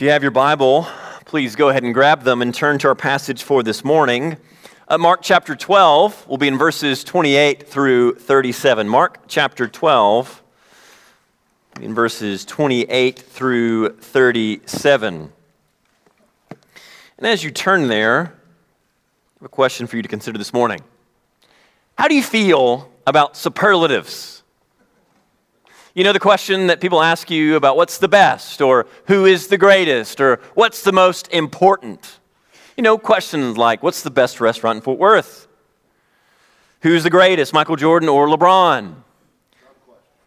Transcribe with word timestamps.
If 0.00 0.04
you 0.04 0.12
have 0.12 0.22
your 0.22 0.30
Bible, 0.30 0.88
please 1.26 1.54
go 1.54 1.68
ahead 1.68 1.82
and 1.82 1.92
grab 1.92 2.22
them 2.22 2.40
and 2.40 2.54
turn 2.54 2.78
to 2.78 2.88
our 2.88 2.94
passage 2.94 3.42
for 3.42 3.62
this 3.62 3.84
morning. 3.84 4.38
Uh, 4.88 4.96
Mark 4.96 5.20
chapter 5.20 5.54
12 5.54 6.26
will 6.26 6.38
be 6.38 6.48
in 6.48 6.56
verses 6.56 7.04
28 7.04 7.68
through 7.68 8.14
37. 8.14 8.88
Mark 8.88 9.18
chapter 9.28 9.68
12, 9.68 10.42
in 11.82 11.94
verses 11.94 12.46
28 12.46 13.18
through 13.18 13.90
37. 13.96 15.32
And 17.18 17.26
as 17.26 17.44
you 17.44 17.50
turn 17.50 17.88
there, 17.88 18.20
I 18.20 19.40
have 19.40 19.44
a 19.44 19.48
question 19.50 19.86
for 19.86 19.96
you 19.96 20.02
to 20.02 20.08
consider 20.08 20.38
this 20.38 20.54
morning. 20.54 20.80
How 21.98 22.08
do 22.08 22.14
you 22.14 22.22
feel 22.22 22.90
about 23.06 23.36
superlatives? 23.36 24.39
You 26.00 26.04
know 26.04 26.14
the 26.14 26.18
question 26.18 26.68
that 26.68 26.80
people 26.80 27.02
ask 27.02 27.30
you 27.30 27.56
about 27.56 27.76
what's 27.76 27.98
the 27.98 28.08
best, 28.08 28.62
or 28.62 28.86
who 29.04 29.26
is 29.26 29.48
the 29.48 29.58
greatest, 29.58 30.18
or 30.18 30.40
what's 30.54 30.80
the 30.80 30.92
most 30.92 31.28
important? 31.28 32.20
You 32.74 32.82
know, 32.82 32.96
questions 32.96 33.58
like 33.58 33.82
what's 33.82 34.02
the 34.02 34.10
best 34.10 34.40
restaurant 34.40 34.76
in 34.76 34.80
Fort 34.80 34.98
Worth? 34.98 35.46
Who's 36.80 37.02
the 37.02 37.10
greatest, 37.10 37.52
Michael 37.52 37.76
Jordan 37.76 38.08
or 38.08 38.28
LeBron? 38.28 38.94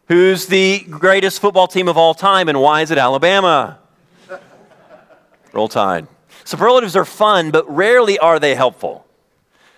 Who's 0.09 0.46
the 0.46 0.82
greatest 0.82 1.41
football 1.41 1.66
team 1.66 1.88
of 1.88 1.98
all 1.98 2.13
time, 2.13 2.49
and 2.49 2.62
why 2.62 2.84
is 2.84 2.91
it 2.91 2.99
Alabama? 2.99 3.80
Roll 5.54 5.70
Tide. 5.70 6.05
Superlatives 6.44 6.96
are 6.96 7.04
fun, 7.04 7.49
but 7.49 7.68
rarely 7.68 8.20
are 8.20 8.40
they 8.40 8.54
helpful. 8.54 9.02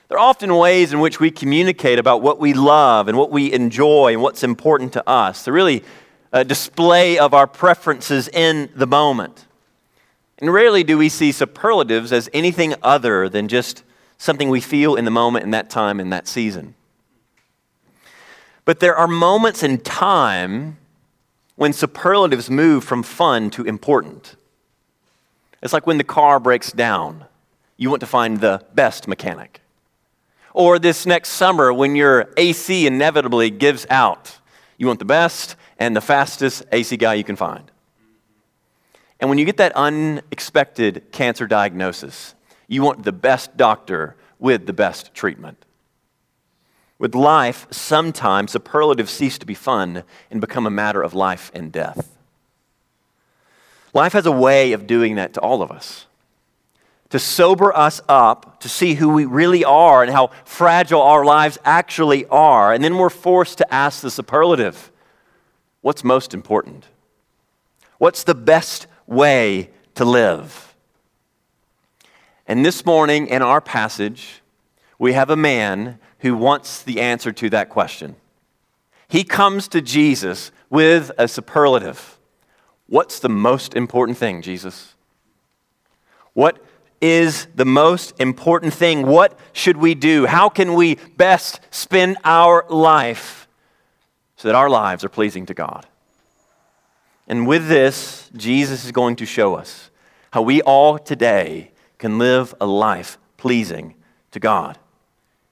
There 0.08 0.18
are 0.18 0.28
often 0.28 0.56
ways 0.56 0.94
in 0.94 1.00
which 1.00 1.20
we 1.20 1.32
communicate 1.32 1.98
about 1.98 2.22
what 2.22 2.40
we 2.40 2.54
love 2.54 3.08
and 3.08 3.18
what 3.18 3.32
we 3.32 3.52
enjoy 3.52 4.14
and 4.14 4.22
what's 4.22 4.44
important 4.44 4.94
to 4.94 5.10
us. 5.10 5.44
They're 5.44 5.54
really 5.54 5.84
a 6.32 6.44
display 6.44 7.18
of 7.18 7.34
our 7.34 7.48
preferences 7.48 8.28
in 8.28 8.70
the 8.76 8.86
moment. 8.86 9.48
And 10.38 10.54
rarely 10.54 10.84
do 10.84 10.98
we 10.98 11.10
see 11.10 11.32
superlatives 11.32 12.12
as 12.12 12.30
anything 12.34 12.76
other 12.84 13.30
than 13.30 13.48
just 13.48 13.84
something 14.18 14.50
we 14.50 14.62
feel 14.62 14.96
in 14.96 15.06
the 15.06 15.12
moment, 15.12 15.44
in 15.46 15.52
that 15.52 15.70
time, 15.70 16.00
in 16.00 16.10
that 16.12 16.28
season. 16.28 16.76
But 18.64 18.80
there 18.80 18.96
are 18.96 19.08
moments 19.08 19.64
in 19.64 19.80
time 19.80 20.78
when 21.56 21.74
superlatives 21.74 22.50
move 22.50 22.84
from 22.84 23.02
fun 23.02 23.50
to 23.52 23.64
important. 23.64 24.36
It's 25.64 25.74
like 25.74 25.88
when 25.88 25.98
the 25.98 26.04
car 26.04 26.40
breaks 26.40 26.72
down, 26.72 27.26
you 27.78 27.90
want 27.90 28.02
to 28.02 28.08
find 28.08 28.40
the 28.40 28.64
best 28.74 29.08
mechanic. 29.08 29.62
Or 30.56 30.80
this 30.80 31.06
next 31.06 31.32
summer 31.32 31.74
when 31.74 31.98
your 31.98 32.30
AC 32.38 32.88
inevitably 32.88 33.50
gives 33.50 33.86
out. 33.90 34.40
You 34.78 34.88
want 34.88 35.00
the 35.00 35.06
best 35.06 35.58
and 35.78 35.94
the 35.94 36.00
fastest 36.00 36.64
AC 36.72 36.96
guy 36.96 37.16
you 37.16 37.26
can 37.26 37.36
find. 37.36 37.70
And 39.20 39.30
when 39.30 39.38
you 39.38 39.44
get 39.44 39.58
that 39.58 39.74
unexpected 39.76 41.12
cancer 41.12 41.46
diagnosis, 41.46 42.36
you 42.70 42.82
want 42.82 43.04
the 43.04 43.12
best 43.12 43.58
doctor 43.58 44.16
with 44.40 44.66
the 44.66 44.72
best 44.72 45.14
treatment. 45.14 45.66
With 47.00 47.16
life, 47.16 47.68
sometimes 47.70 48.54
superlatives 48.54 49.12
cease 49.12 49.38
to 49.40 49.46
be 49.46 49.56
fun 49.56 50.04
and 50.32 50.40
become 50.40 50.66
a 50.66 50.72
matter 50.72 51.02
of 51.02 51.14
life 51.14 51.52
and 51.54 51.70
death. 51.70 52.18
Life 53.94 54.14
has 54.14 54.26
a 54.26 54.32
way 54.32 54.72
of 54.72 54.88
doing 54.88 55.16
that 55.16 55.34
to 55.34 55.42
all 55.42 55.62
of 55.62 55.70
us 55.70 56.06
to 57.10 57.20
sober 57.20 57.76
us 57.76 58.02
up 58.10 58.60
to 58.62 58.70
see 58.70 58.96
who 58.96 59.10
we 59.10 59.26
really 59.26 59.64
are 59.64 60.02
and 60.02 60.12
how 60.12 60.32
fragile 60.44 61.02
our 61.02 61.24
lives 61.24 61.58
actually 61.64 62.26
are. 62.28 62.74
And 62.74 62.84
then 62.84 62.98
we're 62.98 63.10
forced 63.10 63.60
to 63.60 63.74
ask 63.74 64.02
the 64.02 64.12
superlative 64.12 64.92
what's 65.82 66.04
most 66.04 66.34
important? 66.34 66.88
What's 68.00 68.24
the 68.24 68.34
best 68.34 68.88
way 69.06 69.70
to 69.94 70.04
live? 70.04 70.76
And 72.48 72.66
this 72.66 72.86
morning 72.86 73.28
in 73.28 73.44
our 73.44 73.62
passage, 73.62 74.42
we 74.98 75.14
have 75.14 75.30
a 75.30 75.36
man 75.36 76.00
who 76.20 76.36
wants 76.36 76.82
the 76.82 77.02
answer 77.02 77.32
to 77.34 77.50
that 77.52 77.70
question. 77.70 78.16
He 79.08 79.24
comes 79.24 79.68
to 79.68 79.82
Jesus 79.82 80.52
with 80.72 81.12
a 81.20 81.28
superlative. 81.28 82.18
What's 82.88 83.20
the 83.20 83.30
most 83.30 83.76
important 83.76 84.18
thing, 84.18 84.42
Jesus? 84.42 84.96
What 86.34 86.65
is 87.06 87.48
the 87.54 87.66
most 87.66 88.20
important 88.20 88.74
thing. 88.74 89.06
What 89.06 89.38
should 89.54 89.78
we 89.78 89.94
do? 89.94 90.26
How 90.26 90.50
can 90.50 90.74
we 90.74 90.96
best 91.18 91.60
spend 91.70 92.18
our 92.24 92.66
life 92.68 93.48
so 94.38 94.48
that 94.48 94.56
our 94.56 94.72
lives 94.72 95.04
are 95.04 95.10
pleasing 95.10 95.46
to 95.46 95.54
God? 95.54 95.86
And 97.28 97.46
with 97.46 97.68
this, 97.68 98.32
Jesus 98.36 98.86
is 98.86 98.92
going 98.92 99.18
to 99.18 99.26
show 99.26 99.54
us 99.54 99.92
how 100.34 100.42
we 100.42 100.64
all 100.64 100.98
today 100.98 101.72
can 102.00 102.18
live 102.18 102.56
a 102.60 102.66
life 102.66 103.20
pleasing 103.38 103.94
to 104.32 104.40
God. 104.40 104.80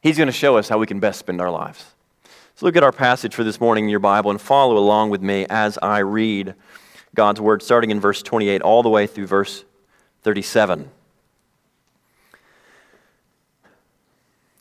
He's 0.01 0.17
going 0.17 0.27
to 0.27 0.33
show 0.33 0.57
us 0.57 0.69
how 0.69 0.79
we 0.79 0.87
can 0.87 0.99
best 0.99 1.19
spend 1.19 1.39
our 1.39 1.51
lives. 1.51 1.85
So 2.55 2.65
look 2.65 2.75
at 2.75 2.83
our 2.83 2.91
passage 2.91 3.35
for 3.35 3.43
this 3.43 3.61
morning 3.61 3.83
in 3.83 3.91
your 3.91 3.99
Bible 3.99 4.31
and 4.31 4.41
follow 4.41 4.75
along 4.75 5.11
with 5.11 5.21
me 5.21 5.45
as 5.51 5.77
I 5.83 5.99
read 5.99 6.55
God's 7.13 7.39
word, 7.39 7.61
starting 7.61 7.91
in 7.91 7.99
verse 7.99 8.23
28 8.23 8.63
all 8.63 8.81
the 8.81 8.89
way 8.89 9.05
through 9.05 9.27
verse 9.27 9.65
37. 10.23 10.89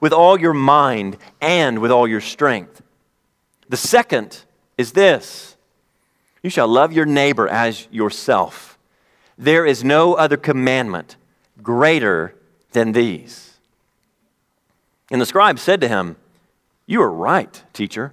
with 0.00 0.12
all 0.12 0.38
your 0.38 0.54
mind 0.54 1.16
and 1.40 1.80
with 1.80 1.90
all 1.90 2.06
your 2.06 2.20
strength. 2.20 2.82
The 3.68 3.76
second 3.76 4.44
is 4.76 4.92
this 4.92 5.56
you 6.42 6.50
shall 6.50 6.68
love 6.68 6.92
your 6.92 7.06
neighbor 7.06 7.48
as 7.48 7.88
yourself. 7.90 8.78
There 9.36 9.66
is 9.66 9.84
no 9.84 10.14
other 10.14 10.36
commandment 10.36 11.16
greater 11.62 12.34
than 12.72 12.92
these. 12.92 13.58
And 15.10 15.20
the 15.20 15.26
scribe 15.26 15.58
said 15.58 15.80
to 15.80 15.88
him, 15.88 16.16
You 16.86 17.02
are 17.02 17.10
right, 17.10 17.62
teacher. 17.72 18.12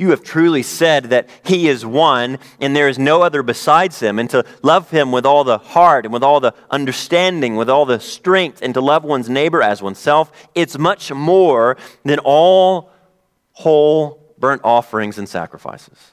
You 0.00 0.10
have 0.12 0.22
truly 0.22 0.62
said 0.62 1.04
that 1.10 1.28
He 1.44 1.68
is 1.68 1.84
one 1.84 2.38
and 2.58 2.74
there 2.74 2.88
is 2.88 2.98
no 2.98 3.20
other 3.20 3.42
besides 3.42 4.00
Him, 4.00 4.18
and 4.18 4.30
to 4.30 4.46
love 4.62 4.88
Him 4.88 5.12
with 5.12 5.26
all 5.26 5.44
the 5.44 5.58
heart 5.58 6.06
and 6.06 6.14
with 6.14 6.22
all 6.22 6.40
the 6.40 6.54
understanding, 6.70 7.54
with 7.54 7.68
all 7.68 7.84
the 7.84 8.00
strength, 8.00 8.62
and 8.62 8.72
to 8.72 8.80
love 8.80 9.04
one's 9.04 9.28
neighbor 9.28 9.60
as 9.62 9.82
oneself, 9.82 10.32
it's 10.54 10.78
much 10.78 11.12
more 11.12 11.76
than 12.02 12.18
all 12.20 12.90
whole 13.52 14.34
burnt 14.38 14.62
offerings 14.64 15.18
and 15.18 15.28
sacrifices. 15.28 16.12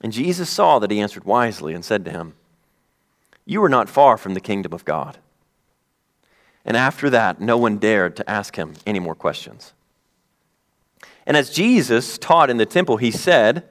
And 0.00 0.12
Jesus 0.12 0.48
saw 0.48 0.78
that 0.78 0.92
he 0.92 1.00
answered 1.00 1.24
wisely 1.24 1.74
and 1.74 1.84
said 1.84 2.04
to 2.04 2.12
him, 2.12 2.34
You 3.44 3.60
are 3.64 3.68
not 3.68 3.88
far 3.88 4.16
from 4.16 4.34
the 4.34 4.40
kingdom 4.40 4.72
of 4.72 4.84
God. 4.84 5.18
And 6.64 6.76
after 6.76 7.10
that, 7.10 7.40
no 7.40 7.58
one 7.58 7.78
dared 7.78 8.14
to 8.18 8.30
ask 8.30 8.54
him 8.54 8.74
any 8.86 9.00
more 9.00 9.16
questions. 9.16 9.72
And 11.26 11.36
as 11.36 11.50
Jesus 11.50 12.18
taught 12.18 12.50
in 12.50 12.56
the 12.56 12.66
temple, 12.66 12.96
he 12.96 13.10
said, 13.10 13.64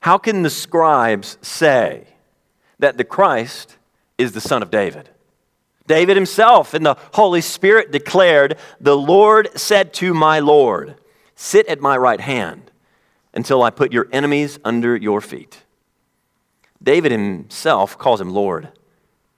How 0.00 0.18
can 0.18 0.42
the 0.42 0.50
scribes 0.50 1.38
say 1.40 2.08
that 2.78 2.96
the 2.96 3.04
Christ 3.04 3.76
is 4.18 4.32
the 4.32 4.40
son 4.40 4.62
of 4.62 4.70
David? 4.70 5.10
David 5.86 6.16
himself 6.16 6.74
in 6.74 6.82
the 6.82 6.96
Holy 7.14 7.40
Spirit 7.40 7.90
declared, 7.90 8.56
The 8.80 8.96
Lord 8.96 9.50
said 9.58 9.92
to 9.94 10.14
my 10.14 10.38
Lord, 10.38 10.96
Sit 11.34 11.66
at 11.66 11.80
my 11.80 11.96
right 11.96 12.20
hand 12.20 12.70
until 13.32 13.62
I 13.62 13.70
put 13.70 13.92
your 13.92 14.08
enemies 14.12 14.58
under 14.64 14.96
your 14.96 15.20
feet. 15.20 15.62
David 16.82 17.12
himself 17.12 17.98
calls 17.98 18.20
him 18.20 18.30
Lord. 18.30 18.68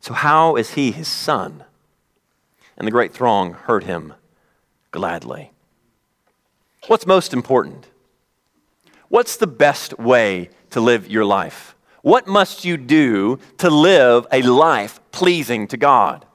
So, 0.00 0.14
how 0.14 0.56
is 0.56 0.70
he 0.70 0.90
his 0.90 1.08
son? 1.08 1.64
And 2.76 2.86
the 2.86 2.92
great 2.92 3.12
throng 3.12 3.52
heard 3.52 3.84
him 3.84 4.14
gladly. 4.90 5.51
What's 6.88 7.06
most 7.06 7.32
important? 7.32 7.86
What's 9.08 9.36
the 9.36 9.46
best 9.46 9.98
way 9.98 10.50
to 10.70 10.80
live 10.80 11.08
your 11.08 11.24
life? 11.24 11.76
What 12.02 12.26
must 12.26 12.64
you 12.64 12.76
do 12.76 13.38
to 13.58 13.70
live 13.70 14.26
a 14.32 14.42
life 14.42 15.00
pleasing 15.12 15.68
to 15.68 15.76
God? 15.76 16.26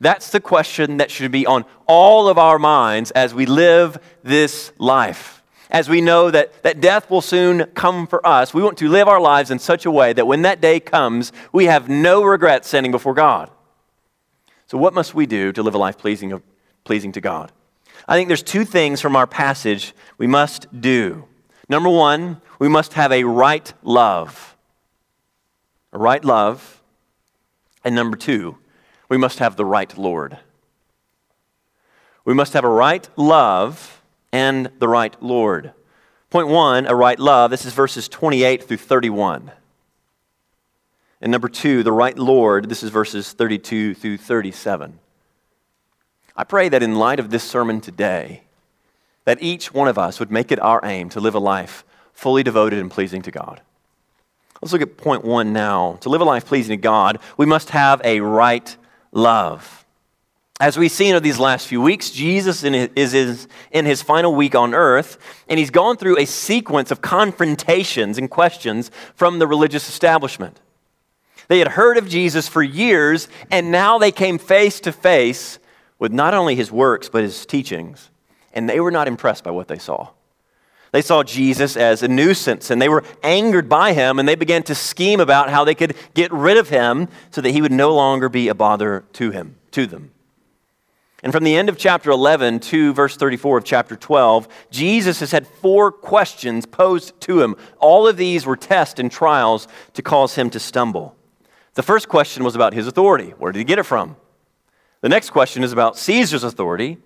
That's 0.00 0.30
the 0.30 0.40
question 0.40 0.96
that 0.96 1.12
should 1.12 1.30
be 1.30 1.46
on 1.46 1.64
all 1.86 2.28
of 2.28 2.38
our 2.38 2.58
minds 2.58 3.12
as 3.12 3.34
we 3.34 3.46
live 3.46 3.98
this 4.22 4.72
life. 4.78 5.38
as 5.70 5.88
we 5.88 6.02
know 6.02 6.30
that, 6.30 6.62
that 6.64 6.82
death 6.82 7.08
will 7.08 7.22
soon 7.22 7.64
come 7.72 8.06
for 8.06 8.26
us, 8.26 8.52
we 8.52 8.62
want 8.62 8.76
to 8.76 8.90
live 8.90 9.08
our 9.08 9.20
lives 9.20 9.50
in 9.50 9.58
such 9.58 9.86
a 9.86 9.90
way 9.90 10.12
that 10.12 10.26
when 10.26 10.42
that 10.42 10.60
day 10.60 10.78
comes, 10.78 11.32
we 11.50 11.64
have 11.64 11.88
no 11.88 12.22
regrets 12.22 12.68
standing 12.68 12.92
before 12.92 13.14
God. 13.14 13.50
So, 14.66 14.76
what 14.76 14.92
must 14.92 15.14
we 15.14 15.24
do 15.24 15.50
to 15.52 15.62
live 15.62 15.74
a 15.74 15.78
life 15.78 15.96
pleasing, 15.96 16.42
pleasing 16.84 17.12
to 17.12 17.22
God? 17.22 17.52
I 18.08 18.16
think 18.16 18.28
there's 18.28 18.42
two 18.42 18.64
things 18.64 19.00
from 19.00 19.16
our 19.16 19.26
passage 19.26 19.94
we 20.18 20.26
must 20.26 20.80
do. 20.80 21.24
Number 21.68 21.88
one, 21.88 22.40
we 22.58 22.68
must 22.68 22.94
have 22.94 23.12
a 23.12 23.24
right 23.24 23.72
love. 23.82 24.56
A 25.92 25.98
right 25.98 26.24
love. 26.24 26.82
And 27.84 27.94
number 27.94 28.16
two, 28.16 28.58
we 29.08 29.16
must 29.16 29.38
have 29.38 29.56
the 29.56 29.64
right 29.64 29.96
Lord. 29.96 30.38
We 32.24 32.34
must 32.34 32.52
have 32.52 32.64
a 32.64 32.68
right 32.68 33.08
love 33.16 34.02
and 34.32 34.70
the 34.78 34.88
right 34.88 35.20
Lord. 35.22 35.72
Point 36.30 36.48
one, 36.48 36.86
a 36.86 36.94
right 36.94 37.18
love. 37.18 37.50
This 37.50 37.66
is 37.66 37.74
verses 37.74 38.08
28 38.08 38.64
through 38.64 38.76
31. 38.78 39.50
And 41.20 41.30
number 41.30 41.48
two, 41.48 41.82
the 41.82 41.92
right 41.92 42.18
Lord. 42.18 42.68
This 42.68 42.82
is 42.82 42.90
verses 42.90 43.32
32 43.32 43.94
through 43.94 44.16
37. 44.16 44.98
I 46.36 46.44
pray 46.44 46.68
that 46.68 46.82
in 46.82 46.96
light 46.96 47.20
of 47.20 47.30
this 47.30 47.44
sermon 47.44 47.80
today, 47.80 48.42
that 49.24 49.42
each 49.42 49.72
one 49.72 49.88
of 49.88 49.98
us 49.98 50.18
would 50.18 50.30
make 50.30 50.50
it 50.50 50.60
our 50.60 50.80
aim 50.84 51.08
to 51.10 51.20
live 51.20 51.34
a 51.34 51.38
life 51.38 51.84
fully 52.12 52.42
devoted 52.42 52.78
and 52.78 52.90
pleasing 52.90 53.22
to 53.22 53.30
God. 53.30 53.60
Let's 54.60 54.72
look 54.72 54.82
at 54.82 54.96
point 54.96 55.24
one 55.24 55.52
now. 55.52 55.98
To 56.02 56.08
live 56.08 56.20
a 56.20 56.24
life 56.24 56.46
pleasing 56.46 56.76
to 56.76 56.80
God, 56.80 57.18
we 57.36 57.46
must 57.46 57.70
have 57.70 58.00
a 58.04 58.20
right 58.20 58.76
love. 59.10 59.84
As 60.60 60.78
we've 60.78 60.92
seen 60.92 61.14
over 61.14 61.20
these 61.20 61.40
last 61.40 61.66
few 61.66 61.80
weeks, 61.80 62.10
Jesus 62.10 62.62
is 62.62 63.48
in 63.72 63.84
his 63.84 64.02
final 64.02 64.34
week 64.34 64.54
on 64.54 64.74
earth, 64.74 65.18
and 65.48 65.58
he's 65.58 65.70
gone 65.70 65.96
through 65.96 66.18
a 66.18 66.24
sequence 66.24 66.92
of 66.92 67.00
confrontations 67.00 68.16
and 68.16 68.30
questions 68.30 68.92
from 69.16 69.40
the 69.40 69.46
religious 69.48 69.88
establishment. 69.88 70.60
They 71.48 71.58
had 71.58 71.68
heard 71.68 71.98
of 71.98 72.08
Jesus 72.08 72.46
for 72.46 72.62
years, 72.62 73.26
and 73.50 73.72
now 73.72 73.98
they 73.98 74.12
came 74.12 74.38
face 74.38 74.78
to 74.80 74.92
face 74.92 75.58
with 76.02 76.12
not 76.12 76.34
only 76.34 76.56
his 76.56 76.72
works, 76.72 77.08
but 77.08 77.22
his 77.22 77.46
teachings, 77.46 78.10
and 78.52 78.68
they 78.68 78.80
were 78.80 78.90
not 78.90 79.06
impressed 79.06 79.44
by 79.44 79.52
what 79.52 79.68
they 79.68 79.78
saw. 79.78 80.08
They 80.90 81.00
saw 81.00 81.22
Jesus 81.22 81.76
as 81.76 82.02
a 82.02 82.08
nuisance 82.08 82.70
and 82.72 82.82
they 82.82 82.88
were 82.88 83.04
angered 83.22 83.68
by 83.68 83.92
him 83.92 84.18
and 84.18 84.28
they 84.28 84.34
began 84.34 84.64
to 84.64 84.74
scheme 84.74 85.20
about 85.20 85.48
how 85.48 85.62
they 85.62 85.76
could 85.76 85.94
get 86.12 86.32
rid 86.32 86.56
of 86.56 86.70
him 86.70 87.06
so 87.30 87.40
that 87.40 87.52
he 87.52 87.62
would 87.62 87.70
no 87.70 87.94
longer 87.94 88.28
be 88.28 88.48
a 88.48 88.54
bother 88.54 89.04
to 89.12 89.30
him, 89.30 89.54
to 89.70 89.86
them. 89.86 90.10
And 91.22 91.32
from 91.32 91.44
the 91.44 91.54
end 91.54 91.68
of 91.68 91.78
chapter 91.78 92.10
11 92.10 92.58
to 92.60 92.92
verse 92.92 93.16
34 93.16 93.58
of 93.58 93.64
chapter 93.64 93.94
12, 93.94 94.48
Jesus 94.72 95.20
has 95.20 95.30
had 95.30 95.46
four 95.46 95.92
questions 95.92 96.66
posed 96.66 97.18
to 97.20 97.40
him. 97.40 97.54
All 97.78 98.08
of 98.08 98.16
these 98.16 98.44
were 98.44 98.56
tests 98.56 98.98
and 98.98 99.08
trials 99.08 99.68
to 99.92 100.02
cause 100.02 100.34
him 100.34 100.50
to 100.50 100.58
stumble. 100.58 101.14
The 101.74 101.84
first 101.84 102.08
question 102.08 102.42
was 102.42 102.56
about 102.56 102.74
his 102.74 102.88
authority. 102.88 103.30
Where 103.38 103.52
did 103.52 103.60
he 103.60 103.64
get 103.64 103.78
it 103.78 103.84
from? 103.84 104.16
The 105.02 105.08
next 105.08 105.30
question 105.30 105.62
is 105.62 105.72
about 105.72 105.98
Caesar's 105.98 106.44
authority. 106.44 106.96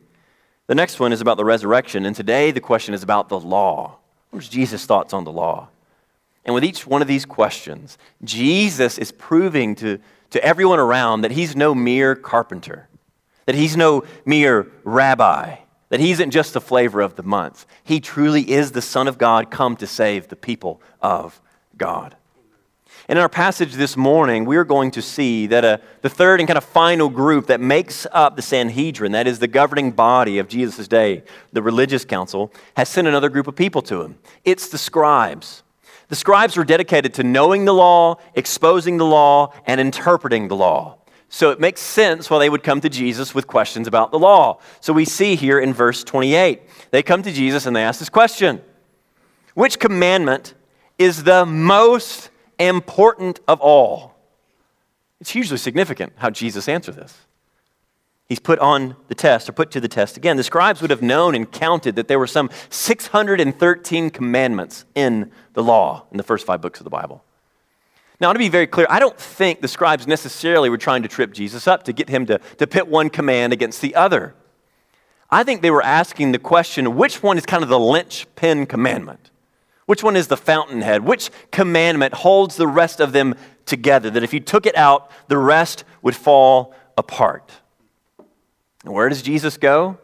The 0.69 0.75
next 0.75 1.01
one 1.01 1.13
is 1.13 1.21
about 1.21 1.37
the 1.37 1.45
resurrection. 1.45 2.07
And 2.07 2.15
today 2.15 2.53
the 2.53 2.61
question 2.61 2.95
is 2.95 3.03
about 3.03 3.29
the 3.29 3.41
law. 3.41 3.97
What's 4.31 4.49
Jesus' 4.49 4.87
thoughts 4.87 5.13
on 5.13 5.25
the 5.25 5.33
law? 5.33 5.69
And 6.45 6.55
with 6.55 6.65
each 6.65 6.87
one 6.87 7.03
of 7.03 7.09
these 7.09 7.27
questions, 7.27 7.99
Jesus 8.23 8.99
is 8.99 9.11
proving 9.11 9.75
to, 9.77 9.99
to 10.31 10.45
everyone 10.45 10.79
around 10.79 11.23
that 11.23 11.33
he's 11.33 11.57
no 11.57 11.75
mere 11.75 12.15
carpenter 12.15 12.89
that 13.47 13.55
he's 13.55 13.77
no 13.77 14.05
mere 14.25 14.71
rabbi, 14.85 15.57
that 15.89 16.01
he 16.01 16.11
isn't 16.11 16.33
just 16.33 16.53
the 16.53 16.61
flavor 16.61 17.01
of 17.01 17.15
the 17.15 17.23
month. 17.23 17.65
He 17.83 18.01
truly 18.01 18.51
is 18.51 18.73
the 18.73 18.83
Son 18.83 19.09
of 19.09 19.19
God 19.19 19.51
come 19.51 19.77
to 19.77 19.87
save 19.87 20.29
the 20.29 20.37
people 20.37 20.83
of 21.01 21.41
God. 21.77 22.17
And 23.09 23.19
in 23.19 23.23
our 23.23 23.29
passage 23.29 23.75
this 23.75 23.97
morning, 23.97 24.47
we're 24.47 24.65
going 24.65 24.91
to 24.93 25.03
see 25.03 25.47
that 25.47 25.65
uh, 25.65 25.79
the 26.03 26.11
third 26.11 26.41
and 26.41 26.49
kind 26.49 26.59
of 26.59 26.65
final 26.65 27.09
group 27.09 27.47
that 27.47 27.61
makes 27.61 28.05
up 28.11 28.35
the 28.35 28.43
Sanhedrin, 28.43 29.13
that 29.13 29.29
is 29.29 29.39
the 29.39 29.47
governing 29.47 29.93
body 29.93 30.39
of 30.39 30.49
Jesus' 30.49 30.89
day, 30.89 31.23
the 31.53 31.63
religious 31.63 32.05
council, 32.05 32.53
has 32.77 32.89
sent 32.89 33.07
another 33.07 33.29
group 33.29 33.47
of 33.47 33.55
people 33.55 33.81
to 33.83 34.03
him. 34.03 34.19
It's 34.45 34.69
the 34.69 34.79
scribes. 34.79 35.63
The 36.09 36.17
scribes 36.17 36.57
were 36.57 36.65
dedicated 36.65 37.15
to 37.15 37.23
knowing 37.23 37.65
the 37.65 37.75
law, 37.75 38.17
exposing 38.35 38.97
the 38.97 39.05
law, 39.05 39.53
and 39.67 39.81
interpreting 39.81 40.49
the 40.49 40.57
law. 40.57 40.99
So 41.29 41.51
it 41.51 41.61
makes 41.61 41.81
sense 41.81 42.29
why 42.29 42.41
they 42.41 42.51
would 42.51 42.65
come 42.65 42.81
to 42.81 42.89
Jesus 42.89 43.35
with 43.35 43.47
questions 43.47 43.87
about 43.87 44.11
the 44.11 44.19
law. 44.19 44.59
So 44.81 44.93
we 44.93 45.05
see 45.05 45.37
here 45.37 45.61
in 45.61 45.73
verse 45.73 46.03
28, 46.03 46.91
they 46.91 47.03
come 47.05 47.23
to 47.23 47.33
Jesus 47.33 47.67
and 47.67 47.77
they 47.77 47.83
ask 47.83 48.01
this 48.01 48.09
question 48.09 48.63
Which 49.55 49.79
commandment 49.79 50.55
is 50.99 51.23
the 51.23 51.47
most 51.47 52.31
important 52.59 53.41
of 53.47 53.61
all? 53.61 54.15
It's 55.21 55.31
hugely 55.31 55.57
significant 55.57 56.13
how 56.17 56.31
Jesus 56.31 56.69
answers 56.69 56.97
this. 56.97 57.27
He's 58.29 58.41
put 58.41 58.59
on 58.59 58.97
the 59.07 59.15
test, 59.15 59.49
or 59.49 59.53
put 59.53 59.71
to 59.71 59.81
the 59.81 59.89
test 59.89 60.17
again. 60.17 60.37
The 60.37 60.43
scribes 60.43 60.81
would 60.83 60.91
have 60.91 61.03
known 61.03 61.35
and 61.37 61.51
counted 61.51 61.95
that 61.95 62.09
there 62.09 62.19
were 62.19 62.27
some 62.27 62.51
613 62.71 64.11
commandments 64.11 64.85
in 64.97 65.31
the 65.53 65.63
law 65.63 66.07
in 66.11 66.17
the 66.17 66.25
first 66.25 66.45
five 66.45 66.61
books 66.61 66.81
of 66.81 66.85
the 66.85 66.91
Bible. 66.91 67.23
Now, 68.19 68.33
to 68.33 68.39
be 68.39 68.49
very 68.49 68.67
clear, 68.67 68.87
I 68.91 68.99
don't 68.99 69.19
think 69.19 69.61
the 69.61 69.69
scribes 69.69 70.07
necessarily 70.07 70.71
were 70.71 70.79
trying 70.79 71.03
to 71.03 71.09
trip 71.09 71.33
Jesus 71.33 71.69
up 71.69 71.85
to 71.85 71.93
get 71.93 72.09
him 72.09 72.27
to, 72.27 72.39
to 72.59 72.67
pit 72.67 72.89
one 72.89 73.11
command 73.11 73.53
against 73.53 73.81
the 73.81 73.95
other. 73.95 74.35
I 75.31 75.45
think 75.45 75.63
they 75.63 75.71
were 75.71 75.83
asking 75.83 76.33
the 76.33 76.39
question 76.39 76.97
which 76.97 77.23
one 77.23 77.37
is 77.37 77.47
kind 77.47 77.63
of 77.63 77.69
the 77.69 77.79
linchpin 77.79 78.67
commandment? 78.67 79.31
Which 79.87 80.03
one 80.03 80.17
is 80.17 80.27
the 80.27 80.37
fountainhead? 80.37 81.05
Which 81.05 81.31
commandment 81.51 82.15
holds 82.15 82.57
the 82.57 82.67
rest 82.67 83.01
of 83.01 83.13
them 83.13 83.35
together? 83.65 84.11
That 84.11 84.25
if 84.25 84.35
you 84.35 84.41
took 84.41 84.67
it 84.67 84.77
out, 84.77 85.11
the 85.29 85.39
rest 85.39 85.85
would 86.03 86.17
fall 86.17 86.75
apart. 86.99 87.53
And 88.85 88.93
where 88.93 89.09
does 89.09 89.23
Jesus 89.23 89.57
go? 89.57 89.99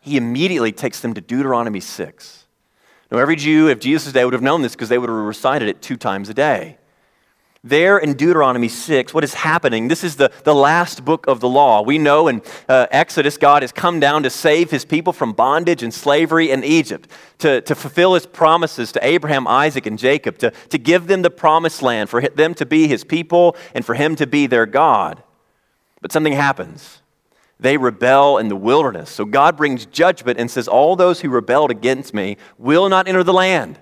He 0.00 0.16
immediately 0.16 0.72
takes 0.72 1.00
them 1.00 1.14
to 1.14 1.20
Deuteronomy 1.20 1.80
6. 1.80 2.46
Now, 3.10 3.18
every 3.18 3.36
Jew 3.36 3.68
of 3.68 3.80
Jesus' 3.80 4.12
day 4.12 4.24
would 4.24 4.34
have 4.34 4.42
known 4.42 4.62
this 4.62 4.72
because 4.72 4.88
they 4.88 4.98
would 4.98 5.08
have 5.08 5.18
recited 5.18 5.68
it 5.68 5.82
two 5.82 5.96
times 5.96 6.28
a 6.28 6.34
day. 6.34 6.78
There 7.62 7.98
in 7.98 8.14
Deuteronomy 8.14 8.68
6, 8.68 9.12
what 9.12 9.22
is 9.22 9.34
happening? 9.34 9.88
This 9.88 10.02
is 10.02 10.16
the, 10.16 10.32
the 10.44 10.54
last 10.54 11.04
book 11.04 11.26
of 11.26 11.40
the 11.40 11.48
law. 11.48 11.82
We 11.82 11.98
know 11.98 12.26
in 12.28 12.40
uh, 12.70 12.86
Exodus, 12.90 13.36
God 13.36 13.62
has 13.62 13.70
come 13.70 14.00
down 14.00 14.22
to 14.22 14.30
save 14.30 14.70
his 14.70 14.86
people 14.86 15.12
from 15.12 15.34
bondage 15.34 15.82
and 15.82 15.92
slavery 15.92 16.50
in 16.50 16.64
Egypt, 16.64 17.10
to, 17.38 17.60
to 17.60 17.74
fulfill 17.74 18.14
his 18.14 18.24
promises 18.24 18.92
to 18.92 19.06
Abraham, 19.06 19.46
Isaac, 19.46 19.84
and 19.84 19.98
Jacob, 19.98 20.38
to, 20.38 20.52
to 20.70 20.78
give 20.78 21.06
them 21.06 21.20
the 21.20 21.30
promised 21.30 21.82
land, 21.82 22.08
for 22.08 22.22
them 22.22 22.54
to 22.54 22.64
be 22.64 22.88
his 22.88 23.04
people 23.04 23.54
and 23.74 23.84
for 23.84 23.94
him 23.94 24.16
to 24.16 24.26
be 24.26 24.46
their 24.46 24.64
God. 24.64 25.22
But 26.00 26.12
something 26.12 26.32
happens. 26.32 27.02
They 27.58 27.76
rebel 27.76 28.38
in 28.38 28.48
the 28.48 28.56
wilderness. 28.56 29.10
So 29.10 29.26
God 29.26 29.58
brings 29.58 29.84
judgment 29.84 30.40
and 30.40 30.50
says, 30.50 30.66
All 30.66 30.96
those 30.96 31.20
who 31.20 31.28
rebelled 31.28 31.70
against 31.70 32.14
me 32.14 32.38
will 32.56 32.88
not 32.88 33.06
enter 33.06 33.22
the 33.22 33.34
land. 33.34 33.78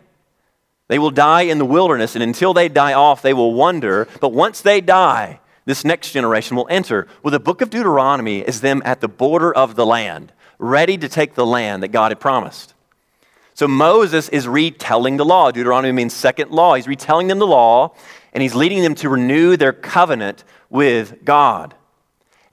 They 0.88 0.98
will 0.98 1.10
die 1.10 1.42
in 1.42 1.58
the 1.58 1.64
wilderness, 1.64 2.14
and 2.14 2.22
until 2.22 2.54
they 2.54 2.68
die 2.68 2.94
off, 2.94 3.22
they 3.22 3.34
will 3.34 3.52
wonder. 3.52 4.08
But 4.20 4.32
once 4.32 4.62
they 4.62 4.80
die, 4.80 5.40
this 5.66 5.84
next 5.84 6.12
generation 6.12 6.56
will 6.56 6.66
enter. 6.70 7.06
Well, 7.22 7.30
the 7.30 7.38
book 7.38 7.60
of 7.60 7.68
Deuteronomy 7.68 8.40
is 8.40 8.62
them 8.62 8.80
at 8.86 9.02
the 9.02 9.08
border 9.08 9.54
of 9.54 9.76
the 9.76 9.84
land, 9.84 10.32
ready 10.58 10.96
to 10.96 11.08
take 11.08 11.34
the 11.34 11.44
land 11.44 11.82
that 11.82 11.88
God 11.88 12.10
had 12.10 12.20
promised. 12.20 12.72
So 13.52 13.68
Moses 13.68 14.30
is 14.30 14.48
retelling 14.48 15.18
the 15.18 15.26
law. 15.26 15.50
Deuteronomy 15.50 15.92
means 15.92 16.14
second 16.14 16.52
law. 16.52 16.74
He's 16.74 16.88
retelling 16.88 17.26
them 17.26 17.38
the 17.38 17.46
law, 17.46 17.94
and 18.32 18.42
he's 18.42 18.54
leading 18.54 18.82
them 18.82 18.94
to 18.94 19.10
renew 19.10 19.56
their 19.56 19.74
covenant 19.74 20.42
with 20.70 21.22
God. 21.24 21.74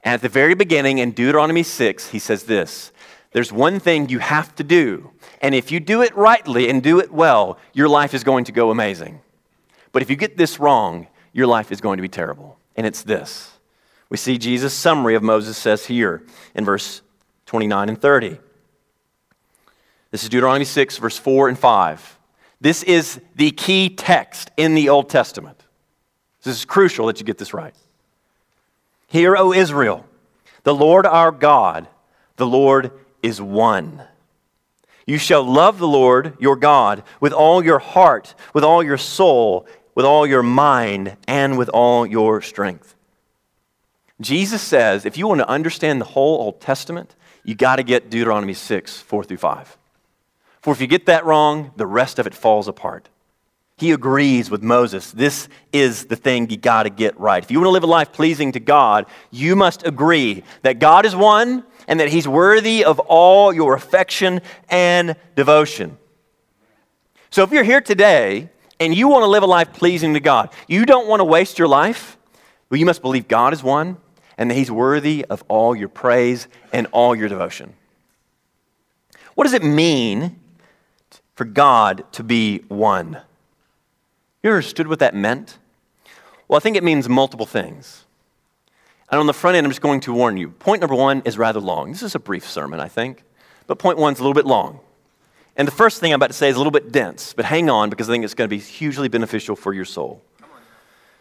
And 0.03 0.13
at 0.13 0.21
the 0.21 0.29
very 0.29 0.55
beginning 0.55 0.97
in 0.97 1.11
Deuteronomy 1.11 1.63
6, 1.63 2.09
he 2.09 2.19
says 2.19 2.43
this 2.43 2.91
There's 3.31 3.53
one 3.53 3.79
thing 3.79 4.09
you 4.09 4.19
have 4.19 4.53
to 4.55 4.63
do 4.63 5.11
and 5.41 5.53
if 5.53 5.71
you 5.71 5.79
do 5.79 6.01
it 6.01 6.15
rightly 6.15 6.69
and 6.69 6.81
do 6.81 6.99
it 6.99 7.11
well, 7.11 7.57
your 7.73 7.89
life 7.89 8.13
is 8.13 8.23
going 8.23 8.45
to 8.45 8.51
go 8.51 8.71
amazing. 8.71 9.21
But 9.91 10.01
if 10.01 10.09
you 10.09 10.15
get 10.15 10.37
this 10.37 10.59
wrong, 10.59 11.07
your 11.33 11.47
life 11.47 11.71
is 11.71 11.81
going 11.81 11.97
to 11.97 12.01
be 12.01 12.09
terrible. 12.09 12.57
And 12.75 12.85
it's 12.85 13.03
this. 13.03 13.51
We 14.09 14.17
see 14.17 14.37
Jesus' 14.37 14.73
summary 14.73 15.15
of 15.15 15.23
Moses 15.23 15.57
says 15.57 15.85
here 15.85 16.23
in 16.53 16.65
verse 16.65 17.01
29 17.45 17.89
and 17.89 18.01
30. 18.01 18.37
This 20.11 20.23
is 20.23 20.29
Deuteronomy 20.29 20.65
6, 20.65 20.97
verse 20.97 21.17
4 21.17 21.49
and 21.49 21.59
5. 21.59 22.19
This 22.61 22.83
is 22.83 23.19
the 23.35 23.51
key 23.51 23.89
text 23.89 24.51
in 24.55 24.75
the 24.75 24.89
Old 24.89 25.09
Testament. 25.09 25.63
This 26.43 26.57
is 26.57 26.65
crucial 26.65 27.07
that 27.07 27.19
you 27.19 27.25
get 27.25 27.37
this 27.37 27.53
right. 27.53 27.75
Hear, 29.07 29.35
O 29.35 29.51
Israel, 29.51 30.05
the 30.63 30.75
Lord 30.75 31.05
our 31.05 31.31
God, 31.31 31.87
the 32.37 32.47
Lord 32.47 32.91
is 33.21 33.41
one. 33.41 34.03
You 35.05 35.17
shall 35.17 35.43
love 35.43 35.77
the 35.77 35.87
Lord 35.87 36.35
your 36.39 36.55
God 36.55 37.03
with 37.19 37.31
all 37.31 37.63
your 37.63 37.79
heart, 37.79 38.33
with 38.53 38.63
all 38.63 38.83
your 38.83 38.97
soul, 38.97 39.67
with 39.93 40.05
all 40.05 40.25
your 40.25 40.43
mind, 40.43 41.15
and 41.27 41.57
with 41.57 41.69
all 41.69 42.05
your 42.05 42.41
strength. 42.41 42.95
Jesus 44.19 44.61
says 44.61 45.05
if 45.05 45.17
you 45.17 45.27
want 45.27 45.41
to 45.41 45.49
understand 45.49 46.01
the 46.01 46.05
whole 46.05 46.39
Old 46.41 46.61
Testament, 46.61 47.15
you 47.43 47.53
got 47.53 47.75
to 47.75 47.83
get 47.83 48.09
Deuteronomy 48.09 48.53
6, 48.53 49.01
4 49.01 49.23
through 49.23 49.37
5. 49.37 49.77
For 50.61 50.73
if 50.73 50.81
you 50.81 50.87
get 50.87 51.05
that 51.05 51.25
wrong, 51.25 51.71
the 51.75 51.85
rest 51.85 52.17
of 52.17 52.25
it 52.25 52.33
falls 52.33 52.67
apart. 52.67 53.07
He 53.77 53.91
agrees 53.91 54.49
with 54.49 54.63
Moses. 54.63 55.11
This 55.11 55.49
is 55.73 56.05
the 56.05 56.15
thing 56.15 56.49
you 56.49 56.57
got 56.57 56.83
to 56.83 56.89
get 56.89 57.19
right. 57.19 57.43
If 57.43 57.51
you 57.51 57.59
want 57.59 57.67
to 57.67 57.71
live 57.71 57.83
a 57.83 57.87
life 57.87 58.13
pleasing 58.13 58.53
to 58.53 58.59
God, 58.59 59.05
you 59.31 59.55
must 59.55 59.85
agree 59.85 60.43
that 60.61 60.79
God 60.79 61.05
is 61.05 61.15
one 61.15 61.65
and 61.87 61.99
that 61.99 62.09
He's 62.09 62.27
worthy 62.27 62.83
of 62.83 62.99
all 62.99 63.53
your 63.53 63.75
affection 63.75 64.41
and 64.69 65.15
devotion. 65.35 65.97
So 67.29 67.43
if 67.43 67.51
you're 67.51 67.63
here 67.63 67.81
today 67.81 68.49
and 68.79 68.95
you 68.95 69.07
want 69.07 69.23
to 69.23 69.27
live 69.27 69.43
a 69.43 69.47
life 69.47 69.73
pleasing 69.73 70.13
to 70.13 70.19
God, 70.19 70.51
you 70.67 70.85
don't 70.85 71.07
want 71.07 71.19
to 71.19 71.25
waste 71.25 71.59
your 71.59 71.67
life, 71.67 72.17
well, 72.69 72.79
you 72.79 72.85
must 72.85 73.01
believe 73.01 73.27
God 73.27 73.53
is 73.53 73.63
one 73.63 73.97
and 74.37 74.49
that 74.49 74.55
He's 74.55 74.71
worthy 74.71 75.25
of 75.25 75.43
all 75.47 75.75
your 75.75 75.89
praise 75.89 76.47
and 76.73 76.87
all 76.91 77.15
your 77.15 77.29
devotion. 77.29 77.73
What 79.35 79.43
does 79.43 79.53
it 79.53 79.63
mean 79.63 80.39
for 81.35 81.45
God 81.45 82.05
to 82.13 82.23
be 82.23 82.59
one. 82.69 83.21
You 84.41 84.51
understood 84.51 84.87
what 84.87 84.99
that 84.99 85.13
meant? 85.13 85.57
Well, 86.47 86.57
I 86.57 86.59
think 86.61 86.77
it 86.77 86.83
means 86.83 87.09
multiple 87.09 87.45
things. 87.45 88.04
And 89.15 89.21
on 89.21 89.27
the 89.27 89.33
front 89.33 89.55
end, 89.55 89.65
I'm 89.65 89.71
just 89.71 89.79
going 89.79 90.01
to 90.01 90.13
warn 90.13 90.35
you. 90.35 90.49
Point 90.49 90.81
number 90.81 90.93
one 90.93 91.21
is 91.23 91.37
rather 91.37 91.61
long. 91.61 91.93
This 91.93 92.03
is 92.03 92.15
a 92.15 92.19
brief 92.19 92.45
sermon, 92.49 92.81
I 92.81 92.89
think, 92.89 93.23
but 93.65 93.79
point 93.79 93.97
one's 93.97 94.19
a 94.19 94.21
little 94.21 94.33
bit 94.33 94.45
long. 94.45 94.81
And 95.55 95.65
the 95.65 95.71
first 95.71 96.01
thing 96.01 96.11
I'm 96.11 96.17
about 96.17 96.31
to 96.31 96.33
say 96.33 96.49
is 96.49 96.55
a 96.55 96.59
little 96.59 96.69
bit 96.69 96.91
dense, 96.91 97.31
but 97.31 97.45
hang 97.45 97.69
on 97.69 97.89
because 97.89 98.09
I 98.09 98.11
think 98.11 98.25
it's 98.25 98.33
going 98.33 98.49
to 98.49 98.53
be 98.53 98.59
hugely 98.59 99.07
beneficial 99.07 99.55
for 99.55 99.73
your 99.73 99.85
soul. 99.85 100.21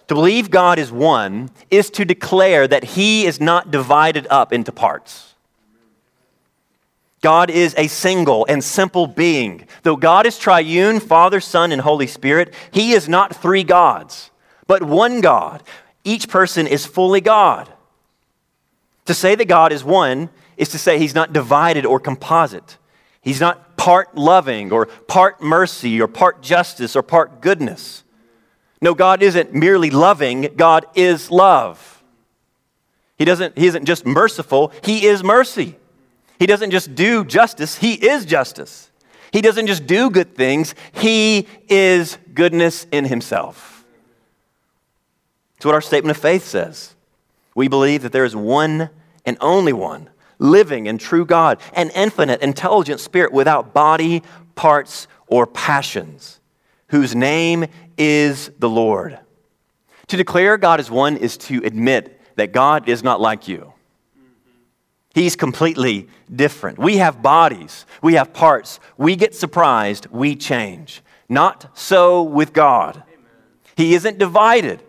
To 0.09 0.15
believe 0.17 0.51
God 0.51 0.81
is 0.81 0.91
one 0.91 1.51
is 1.71 1.89
to 1.91 2.05
declare 2.05 2.67
that 2.67 2.83
He 2.83 3.27
is 3.27 3.41
not 3.41 3.71
divided 3.71 4.27
up 4.29 4.53
into 4.53 4.73
parts. 4.73 5.35
God 7.21 7.49
is 7.49 7.77
a 7.79 7.87
single 7.87 8.45
and 8.49 8.65
simple 8.65 9.07
being. 9.07 9.69
Though 9.85 9.95
God 9.95 10.27
is 10.27 10.37
triune, 10.37 10.99
Father, 10.99 11.39
Son, 11.39 11.71
and 11.71 11.81
Holy 11.81 12.09
Spirit, 12.09 12.55
He 12.73 12.91
is 12.91 13.09
not 13.09 13.37
three 13.37 13.63
gods, 13.63 14.33
but 14.67 14.83
one 14.83 15.21
God. 15.21 15.63
Each 16.03 16.29
person 16.29 16.67
is 16.67 16.85
fully 16.85 17.21
God. 17.21 17.71
To 19.07 19.15
say 19.15 19.35
that 19.35 19.47
God 19.47 19.73
is 19.73 19.85
one 19.85 20.31
is 20.57 20.69
to 20.71 20.79
say 20.79 20.99
He's 20.99 21.15
not 21.15 21.33
divided 21.33 21.85
or 21.85 22.01
composite. 22.01 22.79
He's 23.21 23.41
not 23.41 23.77
part 23.77 24.15
loving 24.17 24.71
or 24.71 24.87
part 24.87 25.43
mercy 25.43 26.01
or 26.01 26.07
part 26.07 26.43
justice 26.43 26.95
or 26.95 27.03
part 27.03 27.41
goodness. 27.41 28.03
No, 28.81 28.95
God 28.95 29.23
isn't 29.23 29.55
merely 29.55 29.89
loving, 29.91 30.51
God 30.57 30.85
is 30.95 31.31
love. 31.31 32.03
He, 33.17 33.25
doesn't, 33.25 33.57
he 33.57 33.67
isn't 33.67 33.87
just 33.87 34.05
merciful, 34.05 34.73
He 34.83 35.07
is 35.07 35.25
mercy. 35.25 35.77
He 36.39 36.47
doesn't 36.47 36.71
just 36.71 36.95
do 36.95 37.25
justice, 37.25 37.77
He 37.79 37.95
is 37.95 38.27
justice. 38.27 38.91
He 39.33 39.41
doesn't 39.41 39.67
just 39.67 39.87
do 39.87 40.11
good 40.11 40.37
things, 40.37 40.75
He 40.93 41.49
is 41.69 42.19
goodness 42.35 42.87
in 42.93 43.07
Himself. 43.07 43.87
It's 45.57 45.65
what 45.65 45.75
our 45.75 45.81
statement 45.81 46.17
of 46.17 46.23
faith 46.23 46.45
says. 46.45 46.95
We 47.55 47.69
believe 47.69 48.03
that 48.03 48.13
there 48.13 48.25
is 48.25 48.35
one 48.35 48.91
and 49.25 49.37
only 49.41 49.73
one, 49.73 50.11
living 50.39 50.89
and 50.89 51.01
true 51.01 51.25
God, 51.25 51.61
an 51.73 51.91
infinite, 51.91 52.43
intelligent 52.43 53.01
spirit 53.01 53.33
without 53.33 53.73
body, 53.73 54.23
parts, 54.55 55.07
or 55.27 55.47
passions, 55.47 56.41
whose 56.89 57.15
name 57.15 57.67
is 57.97 58.51
the 58.59 58.69
Lord. 58.69 59.19
To 60.09 60.17
declare 60.17 60.59
God 60.59 60.81
is 60.81 60.91
one 60.91 61.17
is 61.17 61.37
to 61.39 61.63
admit 61.65 62.21
that 62.37 62.53
God 62.53 62.89
is 62.89 63.03
not 63.03 63.21
like 63.21 63.49
you. 63.49 63.73
He's 65.15 65.37
completely 65.37 66.09
different. 66.35 66.79
We 66.79 66.97
have 66.97 67.23
bodies, 67.23 67.87
we 68.03 68.15
have 68.15 68.33
parts. 68.33 68.81
We 68.97 69.15
get 69.15 69.35
surprised, 69.35 70.07
we 70.11 70.35
change. 70.35 71.03
Not 71.29 71.71
so 71.79 72.23
with 72.23 72.53
God. 72.53 73.03
He 73.77 73.95
isn't 73.95 74.19
divided. 74.19 74.83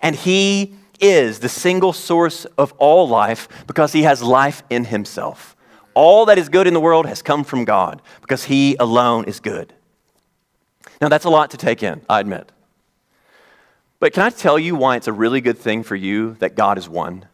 And 0.00 0.14
He 0.14 0.74
is 1.04 1.40
the 1.40 1.48
single 1.48 1.92
source 1.92 2.44
of 2.58 2.72
all 2.78 3.08
life 3.08 3.48
because 3.66 3.92
He 3.92 4.02
has 4.02 4.22
life 4.22 4.62
in 4.70 4.86
Himself. 4.86 5.56
All 5.94 6.26
that 6.26 6.38
is 6.38 6.48
good 6.48 6.66
in 6.66 6.74
the 6.74 6.80
world 6.80 7.06
has 7.06 7.22
come 7.22 7.44
from 7.44 7.64
God 7.64 8.02
because 8.20 8.44
He 8.44 8.76
alone 8.80 9.24
is 9.24 9.40
good. 9.40 9.72
Now, 11.00 11.08
that's 11.08 11.24
a 11.24 11.30
lot 11.30 11.50
to 11.50 11.56
take 11.56 11.82
in, 11.82 12.02
I 12.08 12.20
admit. 12.20 12.50
But 14.00 14.12
can 14.12 14.22
I 14.22 14.30
tell 14.30 14.58
you 14.58 14.74
why 14.74 14.96
it's 14.96 15.08
a 15.08 15.12
really 15.12 15.40
good 15.40 15.58
thing 15.58 15.82
for 15.82 15.96
you 15.96 16.34
that 16.40 16.54
God 16.54 16.78
is 16.78 16.88
one? 16.88 17.26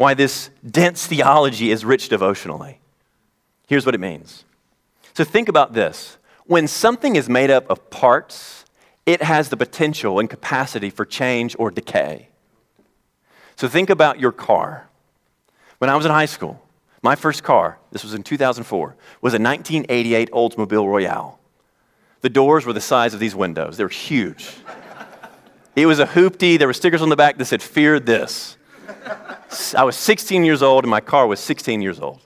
why 0.00 0.14
this 0.14 0.48
dense 0.66 1.06
theology 1.06 1.70
is 1.70 1.84
rich 1.84 2.08
devotionally. 2.08 2.80
Here's 3.66 3.84
what 3.84 3.94
it 3.94 4.00
means. 4.00 4.46
So 5.12 5.24
think 5.24 5.50
about 5.50 5.74
this. 5.74 6.16
When 6.46 6.66
something 6.66 7.16
is 7.16 7.28
made 7.28 7.50
up 7.50 7.68
of 7.68 7.90
parts, 7.90 8.64
it 9.04 9.22
has 9.22 9.50
the 9.50 9.58
potential 9.58 10.18
and 10.18 10.30
capacity 10.30 10.88
for 10.88 11.04
change 11.04 11.54
or 11.58 11.70
decay. 11.70 12.29
So 13.60 13.68
think 13.68 13.90
about 13.90 14.18
your 14.18 14.32
car. 14.32 14.88
When 15.76 15.90
I 15.90 15.94
was 15.94 16.06
in 16.06 16.10
high 16.10 16.24
school, 16.24 16.62
my 17.02 17.14
first 17.14 17.42
car, 17.42 17.78
this 17.92 18.02
was 18.02 18.14
in 18.14 18.22
2004, 18.22 18.96
was 19.20 19.34
a 19.34 19.36
1988 19.36 20.30
Oldsmobile 20.30 20.86
Royale. 20.86 21.38
The 22.22 22.30
doors 22.30 22.64
were 22.64 22.72
the 22.72 22.80
size 22.80 23.12
of 23.12 23.20
these 23.20 23.34
windows, 23.34 23.76
they 23.76 23.84
were 23.84 23.90
huge. 23.90 24.50
it 25.76 25.84
was 25.84 25.98
a 25.98 26.06
hoopty, 26.06 26.58
there 26.58 26.68
were 26.68 26.72
stickers 26.72 27.02
on 27.02 27.10
the 27.10 27.16
back 27.16 27.36
that 27.36 27.44
said, 27.44 27.60
Fear 27.60 28.00
this. 28.00 28.56
I 29.76 29.84
was 29.84 29.94
16 29.94 30.42
years 30.42 30.62
old 30.62 30.84
and 30.84 30.90
my 30.90 31.02
car 31.02 31.26
was 31.26 31.38
16 31.38 31.82
years 31.82 32.00
old. 32.00 32.22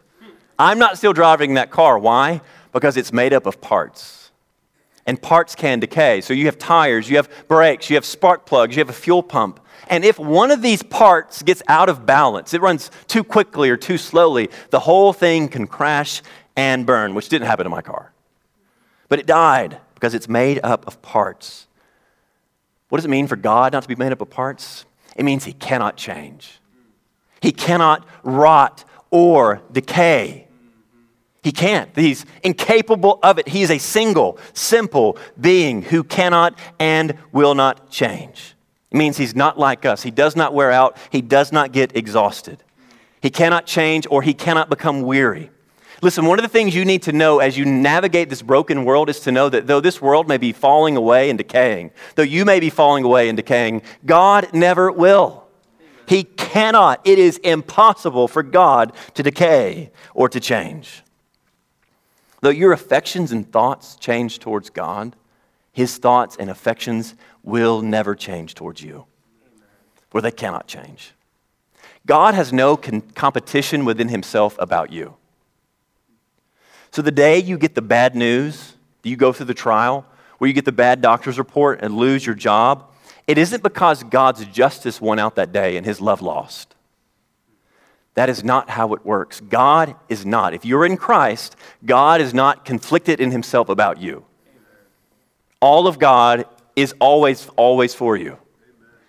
I'm 0.57 0.79
not 0.79 0.99
still 0.99 1.13
driving 1.13 1.55
that 1.55 1.73
car. 1.73 1.99
Why? 1.99 2.43
Because 2.73 2.97
it's 2.97 3.13
made 3.13 3.33
up 3.33 3.47
of 3.47 3.61
parts. 3.61 4.31
And 5.05 5.21
parts 5.21 5.57
can 5.57 5.81
decay. 5.81 6.21
So 6.21 6.33
you 6.33 6.47
have 6.47 6.59
tires, 6.59 7.11
you 7.11 7.17
have 7.17 7.29
brakes, 7.49 7.91
you 7.91 7.97
have 7.97 8.05
spark 8.05 8.47
plugs, 8.47 8.77
you 8.77 8.81
have 8.81 8.89
a 8.89 8.93
fuel 8.93 9.25
pump. 9.25 9.59
And 9.89 10.05
if 10.05 10.19
one 10.19 10.51
of 10.51 10.63
these 10.63 10.83
parts 10.83 11.43
gets 11.43 11.63
out 11.69 11.89
of 11.89 12.07
balance, 12.07 12.55
it 12.55 12.61
runs 12.61 12.91
too 13.07 13.25
quickly 13.25 13.71
or 13.71 13.77
too 13.77 13.99
slowly, 13.99 14.51
the 14.71 14.81
whole 14.81 15.13
thing 15.13 15.49
can 15.49 15.67
crash 15.67 16.23
and 16.57 16.87
burn, 16.87 17.15
which 17.15 17.29
didn't 17.29 17.47
happen 17.47 17.65
to 17.65 17.71
my 17.71 17.83
car. 17.83 18.13
But 19.09 19.19
it 19.19 19.27
died 19.27 19.79
because 19.95 20.15
it's 20.15 20.29
made 20.29 20.61
up 20.63 20.87
of 20.87 21.03
parts. 21.03 21.67
What 22.89 22.99
does 22.99 23.05
it 23.05 23.11
mean 23.11 23.27
for 23.27 23.37
God 23.37 23.73
not 23.73 23.83
to 23.83 23.89
be 23.89 23.97
made 23.97 24.13
up 24.13 24.21
of 24.21 24.31
parts? 24.31 24.85
It 25.17 25.25
means 25.25 25.45
He 25.45 25.53
cannot 25.53 25.97
change. 25.97 26.61
He 27.41 27.53
cannot 27.53 28.07
rot 28.23 28.85
or 29.11 29.61
decay. 29.71 30.49
He 31.43 31.53
can't. 31.53 31.91
He's 31.95 32.25
incapable 32.43 33.19
of 33.23 33.39
it. 33.39 33.49
He 33.49 33.63
is 33.63 33.71
a 33.71 33.77
single, 33.77 34.39
simple 34.55 35.19
being 35.39 35.83
who 35.83 36.03
cannot 36.03 36.59
and 36.81 37.19
will 37.33 37.55
not 37.55 37.91
change. 37.91 38.54
Means 38.95 39.17
he's 39.17 39.35
not 39.35 39.59
like 39.59 39.85
us. 39.85 40.05
He 40.05 40.11
does 40.11 40.37
not 40.37 40.55
wear 40.55 40.71
out. 40.71 40.97
He 41.11 41.21
does 41.21 41.51
not 41.51 41.73
get 41.73 41.97
exhausted. 41.97 42.63
He 43.21 43.29
cannot 43.29 43.67
change 43.67 44.07
or 44.09 44.23
he 44.23 44.35
cannot 44.35 44.71
become 44.71 45.03
weary. 45.03 45.51
Listen, 46.01 46.27
one 46.27 46.39
of 46.39 46.45
the 46.45 46.49
things 46.49 46.75
you 46.75 46.85
need 46.85 47.03
to 47.03 47.13
know 47.13 47.41
as 47.41 47.59
you 47.59 47.65
navigate 47.65 48.29
this 48.29 48.43
broken 48.43 48.85
world 48.85 49.09
is 49.09 49.21
to 49.21 49.33
know 49.33 49.49
that 49.49 49.67
though 49.67 49.81
this 49.81 50.01
world 50.01 50.29
may 50.29 50.37
be 50.37 50.53
falling 50.53 50.97
away 50.97 51.29
and 51.29 51.39
decaying, 51.39 51.91
though 52.15 52.23
you 52.23 52.45
may 52.45 52.61
be 52.61 52.71
falling 52.71 53.03
away 53.03 53.29
and 53.29 53.37
decaying, 53.37 53.83
God 54.07 54.53
never 54.53 54.93
will. 54.93 55.45
He 56.07 56.25
cannot, 56.25 57.01
it 57.05 57.19
is 57.19 57.39
impossible 57.39 58.29
for 58.29 58.43
God 58.43 58.93
to 59.15 59.23
decay 59.23 59.91
or 60.13 60.29
to 60.29 60.39
change. 60.39 61.03
Though 62.43 62.51
your 62.51 62.73
affections 62.73 63.33
and 63.33 63.51
thoughts 63.51 63.97
change 63.97 64.39
towards 64.39 64.71
God, 64.71 65.17
His 65.73 65.97
thoughts 65.97 66.37
and 66.39 66.51
affections 66.51 67.15
will 67.45 67.83
never 67.83 68.15
change 68.15 68.55
towards 68.55 68.83
you, 68.83 69.05
for 70.11 70.21
they 70.21 70.33
cannot 70.33 70.67
change. 70.67 71.13
God 72.07 72.35
has 72.35 72.53
no 72.53 72.77
con- 72.77 73.01
competition 73.01 73.85
within 73.85 74.09
Himself 74.09 74.57
about 74.59 74.91
you. 74.93 75.15
So 76.91 77.03
the 77.03 77.11
day 77.11 77.39
you 77.39 77.59
get 77.59 77.75
the 77.75 77.83
bad 77.83 78.15
news, 78.15 78.75
you 79.03 79.17
go 79.17 79.33
through 79.33 79.47
the 79.47 79.55
trial, 79.55 80.07
where 80.39 80.49
you 80.49 80.55
get 80.55 80.65
the 80.65 80.73
bad 80.73 81.01
doctor's 81.01 81.39
report 81.39 81.81
and 81.83 81.97
lose 81.97 82.25
your 82.25 82.35
job, 82.35 82.91
it 83.27 83.39
isn't 83.39 83.63
because 83.63 84.03
God's 84.03 84.45
justice 84.47 85.01
won 85.01 85.19
out 85.19 85.37
that 85.37 85.53
day 85.53 85.77
and 85.77 85.87
his 85.87 86.01
love 86.01 86.21
lost. 86.21 86.75
That 88.15 88.29
is 88.29 88.45
not 88.45 88.71
how 88.71 88.95
it 88.95 89.05
works. 89.05 89.41
God 89.41 89.97
is 90.09 90.25
not. 90.25 90.55
If 90.55 90.65
you're 90.65 90.87
in 90.87 90.97
Christ, 90.97 91.57
God 91.85 92.21
is 92.21 92.33
not 92.33 92.65
conflicted 92.65 93.21
in 93.21 93.31
himself 93.33 93.69
about 93.69 94.01
you. 94.01 94.25
All 95.61 95.87
of 95.87 95.99
God 95.99 96.45
is 96.77 96.95
always, 97.01 97.49
always 97.57 97.95
for 97.95 98.17
you, 98.17 98.39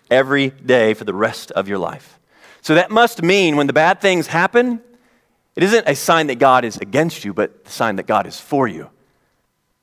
every 0.09 0.49
day 0.49 0.93
for 0.93 1.03
the 1.03 1.13
rest 1.13 1.51
of 1.51 1.67
your 1.67 1.77
life. 1.77 2.19
So 2.61 2.75
that 2.75 2.91
must 2.91 3.21
mean 3.21 3.55
when 3.55 3.67
the 3.67 3.73
bad 3.73 4.01
things 4.01 4.27
happen, 4.27 4.81
it 5.55 5.63
isn't 5.63 5.87
a 5.87 5.95
sign 5.95 6.27
that 6.27 6.39
God 6.39 6.65
is 6.65 6.77
against 6.77 7.23
you, 7.23 7.33
but 7.33 7.65
the 7.65 7.71
sign 7.71 7.95
that 7.97 8.07
God 8.07 8.27
is 8.27 8.39
for 8.39 8.67
you. 8.67 8.89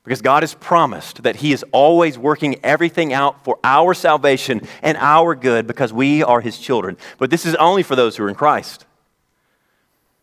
Because 0.04 0.20
God 0.20 0.42
has 0.42 0.54
promised 0.54 1.22
that 1.22 1.36
He 1.36 1.52
is 1.52 1.64
always 1.70 2.18
working 2.18 2.58
everything 2.64 3.12
out 3.12 3.44
for 3.44 3.58
our 3.62 3.94
salvation 3.94 4.66
and 4.82 4.96
our 4.98 5.34
good 5.34 5.66
because 5.66 5.92
we 5.92 6.24
are 6.24 6.40
His 6.40 6.58
children. 6.58 6.96
But 7.18 7.30
this 7.30 7.46
is 7.46 7.54
only 7.54 7.84
for 7.84 7.94
those 7.94 8.16
who 8.16 8.24
are 8.24 8.28
in 8.28 8.34
Christ. 8.34 8.84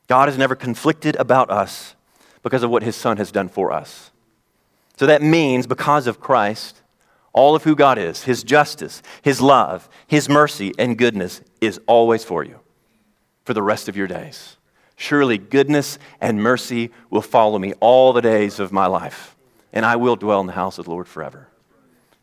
God 0.07 0.27
is 0.27 0.37
never 0.37 0.55
conflicted 0.55 1.15
about 1.15 1.49
us, 1.49 1.95
because 2.43 2.63
of 2.63 2.69
what 2.69 2.83
his 2.83 2.95
son 2.95 3.17
has 3.17 3.31
done 3.31 3.49
for 3.49 3.71
us. 3.71 4.11
So 4.97 5.05
that 5.05 5.21
means 5.21 5.67
because 5.67 6.07
of 6.07 6.19
Christ, 6.19 6.81
all 7.33 7.55
of 7.55 7.63
who 7.63 7.75
God 7.75 7.97
is, 7.97 8.23
his 8.23 8.43
justice, 8.43 9.01
his 9.21 9.41
love, 9.41 9.89
his 10.07 10.27
mercy, 10.27 10.73
and 10.77 10.97
goodness 10.97 11.41
is 11.61 11.79
always 11.87 12.23
for 12.23 12.43
you 12.43 12.59
for 13.45 13.53
the 13.53 13.61
rest 13.61 13.87
of 13.87 13.97
your 13.97 14.07
days. 14.07 14.57
Surely 14.95 15.37
goodness 15.37 15.97
and 16.19 16.43
mercy 16.43 16.91
will 17.09 17.21
follow 17.21 17.57
me 17.57 17.73
all 17.79 18.13
the 18.13 18.21
days 18.21 18.59
of 18.59 18.71
my 18.71 18.85
life, 18.85 19.35
and 19.71 19.85
I 19.85 19.95
will 19.95 20.15
dwell 20.15 20.41
in 20.41 20.47
the 20.47 20.53
house 20.53 20.77
of 20.77 20.85
the 20.85 20.91
Lord 20.91 21.07
forever. 21.07 21.47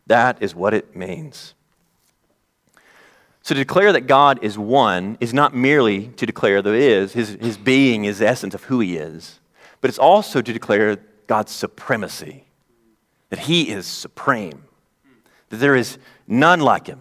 That 0.05 0.41
is 0.41 0.53
what 0.53 0.73
it 0.73 0.95
means. 0.95 1.53
So 3.41 3.55
to 3.55 3.61
declare 3.61 3.93
that 3.93 4.07
God 4.07 4.39
is 4.43 4.57
one 4.57 5.17
is 5.19 5.33
not 5.33 5.55
merely 5.55 6.09
to 6.17 6.25
declare 6.25 6.61
that 6.61 6.73
it 6.73 6.81
is, 6.81 7.13
his, 7.13 7.29
his 7.39 7.57
being 7.57 8.05
is 8.05 8.19
the 8.19 8.27
essence 8.27 8.53
of 8.53 8.65
who 8.65 8.79
he 8.81 8.97
is, 8.97 9.39
but 9.79 9.89
it's 9.89 9.97
also 9.97 10.41
to 10.41 10.53
declare 10.53 10.97
God's 11.27 11.51
supremacy, 11.51 12.43
that 13.29 13.39
he 13.39 13.69
is 13.69 13.87
supreme, 13.87 14.66
that 15.49 15.57
there 15.57 15.75
is 15.75 15.97
none 16.27 16.59
like 16.59 16.87
him. 16.87 16.99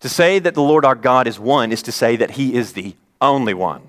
To 0.00 0.08
say 0.08 0.38
that 0.38 0.54
the 0.54 0.62
Lord 0.62 0.84
our 0.84 0.94
God 0.94 1.26
is 1.26 1.38
one 1.38 1.72
is 1.72 1.82
to 1.82 1.92
say 1.92 2.16
that 2.16 2.32
he 2.32 2.54
is 2.54 2.72
the 2.72 2.96
only 3.20 3.54
one. 3.54 3.82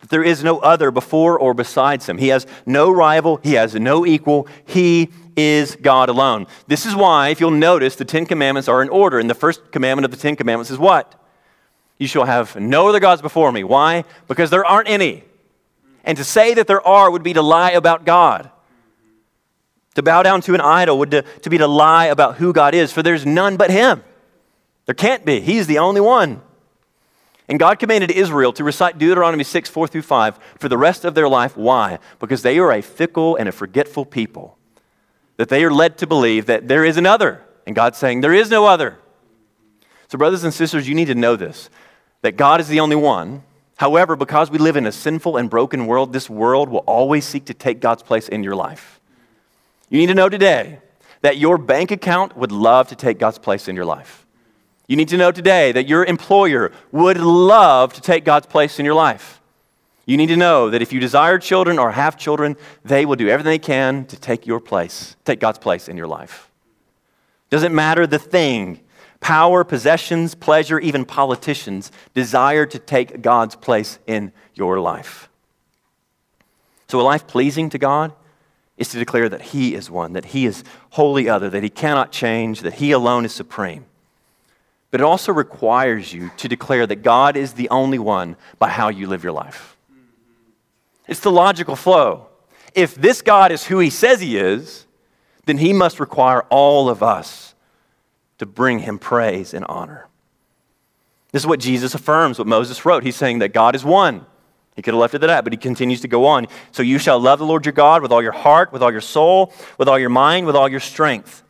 That 0.00 0.10
there 0.10 0.22
is 0.22 0.42
no 0.42 0.58
other 0.60 0.90
before 0.90 1.38
or 1.38 1.54
besides 1.54 2.08
him. 2.08 2.18
He 2.18 2.28
has 2.28 2.46
no 2.64 2.90
rival, 2.90 3.40
he 3.42 3.54
has 3.54 3.74
no 3.74 4.06
equal. 4.06 4.46
He 4.64 5.10
is 5.36 5.76
God 5.76 6.08
alone. 6.08 6.46
This 6.66 6.86
is 6.86 6.96
why, 6.96 7.28
if 7.28 7.40
you'll 7.40 7.50
notice, 7.50 7.96
the 7.96 8.04
Ten 8.04 8.26
Commandments 8.26 8.68
are 8.68 8.82
in 8.82 8.88
order. 8.88 9.18
And 9.18 9.28
the 9.28 9.34
first 9.34 9.70
commandment 9.70 10.04
of 10.04 10.10
the 10.10 10.16
Ten 10.16 10.36
Commandments 10.36 10.70
is 10.70 10.78
what? 10.78 11.14
You 11.98 12.06
shall 12.06 12.24
have 12.24 12.56
no 12.56 12.88
other 12.88 13.00
gods 13.00 13.22
before 13.22 13.52
me. 13.52 13.64
Why? 13.64 14.04
Because 14.26 14.50
there 14.50 14.64
aren't 14.64 14.88
any. 14.88 15.24
And 16.04 16.16
to 16.16 16.24
say 16.24 16.54
that 16.54 16.66
there 16.66 16.86
are 16.86 17.10
would 17.10 17.22
be 17.22 17.34
to 17.34 17.42
lie 17.42 17.72
about 17.72 18.04
God. 18.04 18.50
To 19.98 20.02
bow 20.04 20.22
down 20.22 20.42
to 20.42 20.54
an 20.54 20.60
idol 20.60 20.96
would 21.00 21.10
to, 21.10 21.22
to 21.22 21.50
be 21.50 21.58
to 21.58 21.66
lie 21.66 22.06
about 22.06 22.36
who 22.36 22.52
God 22.52 22.72
is, 22.72 22.92
for 22.92 23.02
there's 23.02 23.26
none 23.26 23.56
but 23.56 23.68
Him. 23.68 24.04
There 24.86 24.94
can't 24.94 25.24
be. 25.24 25.40
He's 25.40 25.66
the 25.66 25.78
only 25.78 26.00
one. 26.00 26.40
And 27.48 27.58
God 27.58 27.80
commanded 27.80 28.12
Israel 28.12 28.52
to 28.52 28.62
recite 28.62 28.96
Deuteronomy 28.96 29.42
6, 29.42 29.68
4 29.68 29.88
through 29.88 30.02
5 30.02 30.38
for 30.56 30.68
the 30.68 30.78
rest 30.78 31.04
of 31.04 31.16
their 31.16 31.28
life. 31.28 31.56
Why? 31.56 31.98
Because 32.20 32.42
they 32.42 32.60
are 32.60 32.70
a 32.70 32.80
fickle 32.80 33.34
and 33.34 33.48
a 33.48 33.52
forgetful 33.52 34.04
people. 34.04 34.56
That 35.36 35.48
they 35.48 35.64
are 35.64 35.72
led 35.72 35.98
to 35.98 36.06
believe 36.06 36.46
that 36.46 36.68
there 36.68 36.84
is 36.84 36.96
another. 36.96 37.42
And 37.66 37.74
God's 37.74 37.98
saying, 37.98 38.20
there 38.20 38.32
is 38.32 38.50
no 38.50 38.66
other. 38.66 39.00
So, 40.06 40.16
brothers 40.16 40.44
and 40.44 40.54
sisters, 40.54 40.88
you 40.88 40.94
need 40.94 41.06
to 41.06 41.16
know 41.16 41.34
this 41.34 41.70
that 42.22 42.36
God 42.36 42.60
is 42.60 42.68
the 42.68 42.78
only 42.78 42.94
one. 42.94 43.42
However, 43.78 44.14
because 44.14 44.48
we 44.48 44.58
live 44.58 44.76
in 44.76 44.86
a 44.86 44.92
sinful 44.92 45.36
and 45.36 45.50
broken 45.50 45.88
world, 45.88 46.12
this 46.12 46.30
world 46.30 46.68
will 46.68 46.84
always 46.86 47.24
seek 47.24 47.46
to 47.46 47.54
take 47.54 47.80
God's 47.80 48.04
place 48.04 48.28
in 48.28 48.44
your 48.44 48.54
life. 48.54 48.97
You 49.90 49.98
need 49.98 50.06
to 50.06 50.14
know 50.14 50.28
today 50.28 50.80
that 51.22 51.38
your 51.38 51.58
bank 51.58 51.90
account 51.90 52.36
would 52.36 52.52
love 52.52 52.88
to 52.88 52.96
take 52.96 53.18
God's 53.18 53.38
place 53.38 53.68
in 53.68 53.76
your 53.76 53.84
life. 53.84 54.26
You 54.86 54.96
need 54.96 55.08
to 55.08 55.16
know 55.16 55.32
today 55.32 55.72
that 55.72 55.88
your 55.88 56.04
employer 56.04 56.72
would 56.92 57.18
love 57.18 57.92
to 57.94 58.00
take 58.00 58.24
God's 58.24 58.46
place 58.46 58.78
in 58.78 58.84
your 58.84 58.94
life. 58.94 59.40
You 60.06 60.16
need 60.16 60.28
to 60.28 60.36
know 60.36 60.70
that 60.70 60.80
if 60.80 60.92
you 60.92 61.00
desire 61.00 61.38
children 61.38 61.78
or 61.78 61.92
have 61.92 62.16
children, 62.16 62.56
they 62.82 63.04
will 63.04 63.16
do 63.16 63.28
everything 63.28 63.50
they 63.50 63.58
can 63.58 64.06
to 64.06 64.18
take 64.18 64.46
your 64.46 64.60
place, 64.60 65.16
take 65.26 65.40
God's 65.40 65.58
place 65.58 65.88
in 65.88 65.98
your 65.98 66.06
life. 66.06 66.50
Doesn't 67.50 67.74
matter 67.74 68.06
the 68.06 68.18
thing, 68.18 68.80
power, 69.20 69.64
possessions, 69.64 70.34
pleasure, 70.34 70.78
even 70.78 71.04
politicians 71.04 71.92
desire 72.14 72.64
to 72.64 72.78
take 72.78 73.20
God's 73.20 73.56
place 73.56 73.98
in 74.06 74.32
your 74.54 74.80
life. 74.80 75.28
So, 76.88 76.98
a 76.98 77.02
life 77.02 77.26
pleasing 77.26 77.68
to 77.70 77.78
God 77.78 78.14
is 78.78 78.88
to 78.90 78.98
declare 78.98 79.28
that 79.28 79.42
He 79.42 79.74
is 79.74 79.90
one, 79.90 80.14
that 80.14 80.26
He 80.26 80.46
is 80.46 80.64
wholly 80.90 81.28
other, 81.28 81.50
that 81.50 81.62
He 81.62 81.68
cannot 81.70 82.10
change, 82.10 82.62
that 82.62 82.74
He 82.74 82.92
alone 82.92 83.24
is 83.24 83.32
supreme. 83.32 83.84
But 84.90 85.00
it 85.00 85.04
also 85.04 85.32
requires 85.32 86.12
you 86.12 86.30
to 86.38 86.48
declare 86.48 86.86
that 86.86 87.02
God 87.02 87.36
is 87.36 87.52
the 87.52 87.68
only 87.68 87.98
one 87.98 88.36
by 88.58 88.68
how 88.68 88.88
you 88.88 89.06
live 89.06 89.22
your 89.22 89.32
life. 89.32 89.76
It's 91.06 91.20
the 91.20 91.30
logical 91.30 91.76
flow. 91.76 92.28
If 92.74 92.94
this 92.94 93.22
God 93.22 93.52
is 93.52 93.64
who 93.64 93.78
he 93.78 93.90
says 93.90 94.20
he 94.20 94.38
is, 94.38 94.86
then 95.46 95.58
he 95.58 95.72
must 95.72 96.00
require 96.00 96.42
all 96.50 96.88
of 96.88 97.02
us 97.02 97.54
to 98.38 98.46
bring 98.46 98.80
him 98.80 98.98
praise 98.98 99.52
and 99.52 99.64
honor. 99.68 100.06
This 101.32 101.42
is 101.42 101.46
what 101.46 101.60
Jesus 101.60 101.94
affirms, 101.94 102.38
what 102.38 102.46
Moses 102.46 102.84
wrote. 102.84 103.02
He's 103.02 103.16
saying 103.16 103.40
that 103.40 103.52
God 103.52 103.74
is 103.74 103.84
one. 103.84 104.26
He 104.78 104.82
could 104.82 104.94
have 104.94 105.00
left 105.00 105.14
it 105.14 105.24
at 105.24 105.26
that, 105.26 105.42
but 105.42 105.52
he 105.52 105.56
continues 105.56 106.02
to 106.02 106.08
go 106.08 106.24
on. 106.24 106.46
So 106.70 106.84
you 106.84 107.00
shall 107.00 107.18
love 107.18 107.40
the 107.40 107.44
Lord 107.44 107.66
your 107.66 107.72
God 107.72 108.00
with 108.00 108.12
all 108.12 108.22
your 108.22 108.30
heart, 108.30 108.72
with 108.72 108.80
all 108.80 108.92
your 108.92 109.00
soul, 109.00 109.52
with 109.76 109.88
all 109.88 109.98
your 109.98 110.08
mind, 110.08 110.46
with 110.46 110.54
all 110.54 110.68
your 110.68 110.78
strength. 110.78 111.42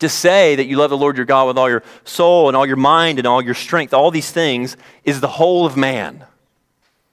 To 0.00 0.08
say 0.08 0.56
that 0.56 0.66
you 0.66 0.76
love 0.76 0.90
the 0.90 0.96
Lord 0.96 1.16
your 1.16 1.24
God 1.24 1.46
with 1.46 1.56
all 1.56 1.70
your 1.70 1.84
soul 2.02 2.48
and 2.48 2.56
all 2.56 2.66
your 2.66 2.74
mind 2.74 3.20
and 3.20 3.28
all 3.28 3.40
your 3.40 3.54
strength, 3.54 3.94
all 3.94 4.10
these 4.10 4.32
things, 4.32 4.76
is 5.04 5.20
the 5.20 5.28
whole 5.28 5.66
of 5.66 5.76
man. 5.76 6.24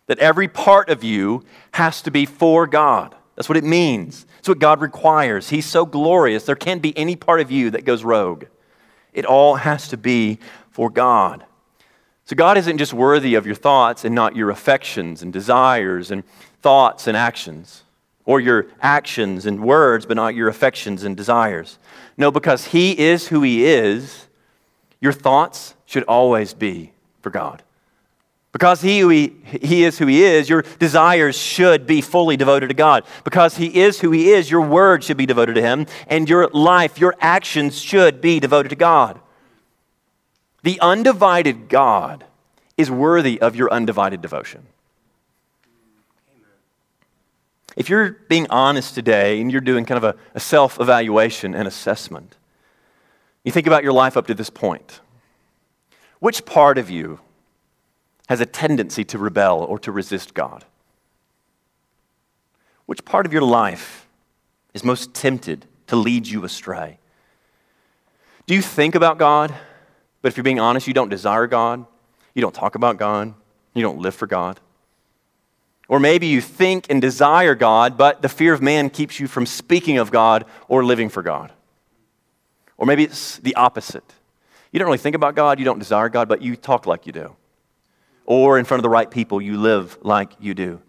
That 0.08 0.18
every 0.18 0.48
part 0.48 0.90
of 0.90 1.04
you 1.04 1.46
has 1.74 2.02
to 2.02 2.10
be 2.10 2.26
for 2.26 2.66
God. 2.66 3.14
That's 3.36 3.48
what 3.48 3.58
it 3.60 3.64
means. 3.64 4.26
That's 4.38 4.50
what 4.50 4.58
God 4.58 4.82
requires. 4.82 5.50
He's 5.50 5.68
so 5.68 5.86
glorious, 5.86 6.44
there 6.44 6.56
can't 6.56 6.82
be 6.82 6.98
any 6.98 7.16
part 7.16 7.40
of 7.40 7.52
you 7.52 7.70
that 7.70 7.86
goes 7.86 8.04
rogue. 8.04 8.46
It 9.14 9.26
all 9.26 9.58
has 9.58 9.90
to 9.90 9.98
be 9.98 10.40
for 10.72 10.90
God. 10.90 11.46
So 12.26 12.36
God 12.36 12.58
isn't 12.58 12.78
just 12.78 12.94
worthy 12.94 13.36
of 13.36 13.46
your 13.46 13.56
thoughts 13.56 14.06
and 14.06 14.16
not 14.16 14.36
your 14.36 14.50
affections 14.50 15.22
and 15.22 15.34
desires 15.34 16.10
and 16.10 16.24
thoughts 16.62 17.08
and 17.08 17.18
actions, 17.18 17.84
or 18.26 18.40
your 18.40 18.68
actions 18.82 19.46
and 19.46 19.62
words, 19.62 20.06
but 20.06 20.16
not 20.16 20.34
your 20.34 20.48
affections 20.48 21.04
and 21.04 21.18
desires. 21.18 21.78
No, 22.18 22.32
because 22.32 22.68
He 22.68 22.98
is 22.98 23.28
who 23.28 23.42
He 23.42 23.66
is, 23.66 24.28
your 25.02 25.12
thoughts 25.12 25.76
should 25.86 26.04
always 26.04 26.54
be 26.54 26.94
for 27.22 27.30
God. 27.30 27.62
Because 28.54 28.82
he, 28.82 29.02
he, 29.10 29.34
he 29.62 29.84
is 29.84 29.98
who 29.98 30.06
He 30.06 30.24
is, 30.24 30.48
your 30.48 30.62
desires 30.62 31.36
should 31.36 31.88
be 31.88 32.02
fully 32.02 32.38
devoted 32.38 32.68
to 32.68 32.76
God. 32.76 33.04
Because 33.24 33.58
He 33.58 33.82
is 33.82 34.00
who 34.00 34.12
He 34.12 34.32
is, 34.32 34.50
your 34.50 34.62
words 34.62 35.06
should 35.06 35.18
be 35.18 35.26
devoted 35.26 35.56
to 35.56 35.62
Him, 35.62 35.88
and 36.08 36.30
your 36.30 36.48
life, 36.50 37.00
your 37.00 37.16
actions 37.20 37.82
should 37.82 38.22
be 38.22 38.40
devoted 38.40 38.70
to 38.70 38.76
God. 38.76 39.20
The 40.64 40.80
undivided 40.80 41.70
God 41.70 42.26
is 42.78 42.90
worthy 42.90 43.40
of 43.40 43.56
your 43.56 43.72
undivided 43.72 44.22
devotion. 44.22 44.66
If 47.76 47.90
you're 47.90 48.12
being 48.12 48.48
honest 48.50 48.96
today 48.96 49.42
and 49.42 49.52
you're 49.52 49.62
doing 49.62 49.86
kind 49.86 50.04
of 50.04 50.16
a, 50.16 50.20
a 50.36 50.40
self 50.40 50.80
evaluation 50.80 51.54
and 51.54 51.68
assessment, 51.68 52.38
you 53.44 53.52
think 53.52 53.68
about 53.68 53.84
your 53.84 53.94
life 53.94 54.16
up 54.16 54.28
to 54.28 54.34
this 54.34 54.50
point. 54.50 55.02
Which 56.20 56.46
part 56.46 56.78
of 56.78 56.90
you 56.90 57.20
has 58.30 58.40
a 58.40 58.46
tendency 58.46 59.04
to 59.06 59.18
rebel 59.18 59.60
or 59.60 59.78
to 59.80 59.92
resist 59.92 60.34
God? 60.34 60.64
Which 62.86 63.04
part 63.04 63.26
of 63.26 63.34
your 63.34 63.42
life 63.42 64.08
is 64.74 64.84
most 64.84 65.14
tempted 65.14 65.66
to 65.88 65.96
lead 65.96 66.28
you 66.28 66.46
astray? 66.46 67.00
Do 68.46 68.56
you 68.56 68.62
think 68.62 68.96
about 68.96 69.18
God, 69.18 69.54
but 70.24 70.30
if 70.30 70.38
you're 70.38 70.44
being 70.44 70.62
honest, 70.62 70.88
you 70.88 70.94
don't 70.94 71.10
desire 71.10 71.48
God, 71.48 71.86
you 72.34 72.42
don't 72.42 72.56
talk 72.56 72.76
about 72.76 72.98
God, 72.98 73.34
you 73.74 73.84
don't 73.84 74.00
live 74.00 74.16
for 74.16 74.26
God? 74.26 74.60
Or 75.90 76.00
maybe 76.00 76.28
you 76.28 76.40
think 76.40 76.88
and 76.90 77.02
desire 77.02 77.56
God, 77.56 77.98
but 77.98 78.22
the 78.22 78.30
fear 78.30 78.54
of 78.54 78.62
man 78.62 78.90
keeps 78.90 79.20
you 79.20 79.28
from 79.28 79.46
speaking 79.46 79.98
of 79.98 80.12
God 80.12 80.46
or 80.70 80.86
living 80.86 81.10
for 81.10 81.22
God. 81.22 81.52
Or 82.78 82.86
maybe 82.88 83.04
it's 83.04 83.38
the 83.40 83.54
opposite. 83.56 84.14
You 84.72 84.80
don't 84.80 84.88
really 84.88 84.98
think 84.98 85.16
about 85.16 85.36
God, 85.36 85.60
you 85.60 85.66
don't 85.66 85.78
desire 85.78 86.08
God, 86.08 86.30
but 86.30 86.42
you 86.42 86.56
talk 86.56 86.88
like 86.88 87.06
you 87.06 87.12
do. 87.12 87.36
Or 88.26 88.58
in 88.58 88.64
front 88.64 88.80
of 88.80 88.84
the 88.84 88.90
right 88.90 89.12
people, 89.12 89.42
you 89.42 89.58
live 89.58 89.98
like 90.04 90.32
you 90.40 90.54
do. 90.54 90.82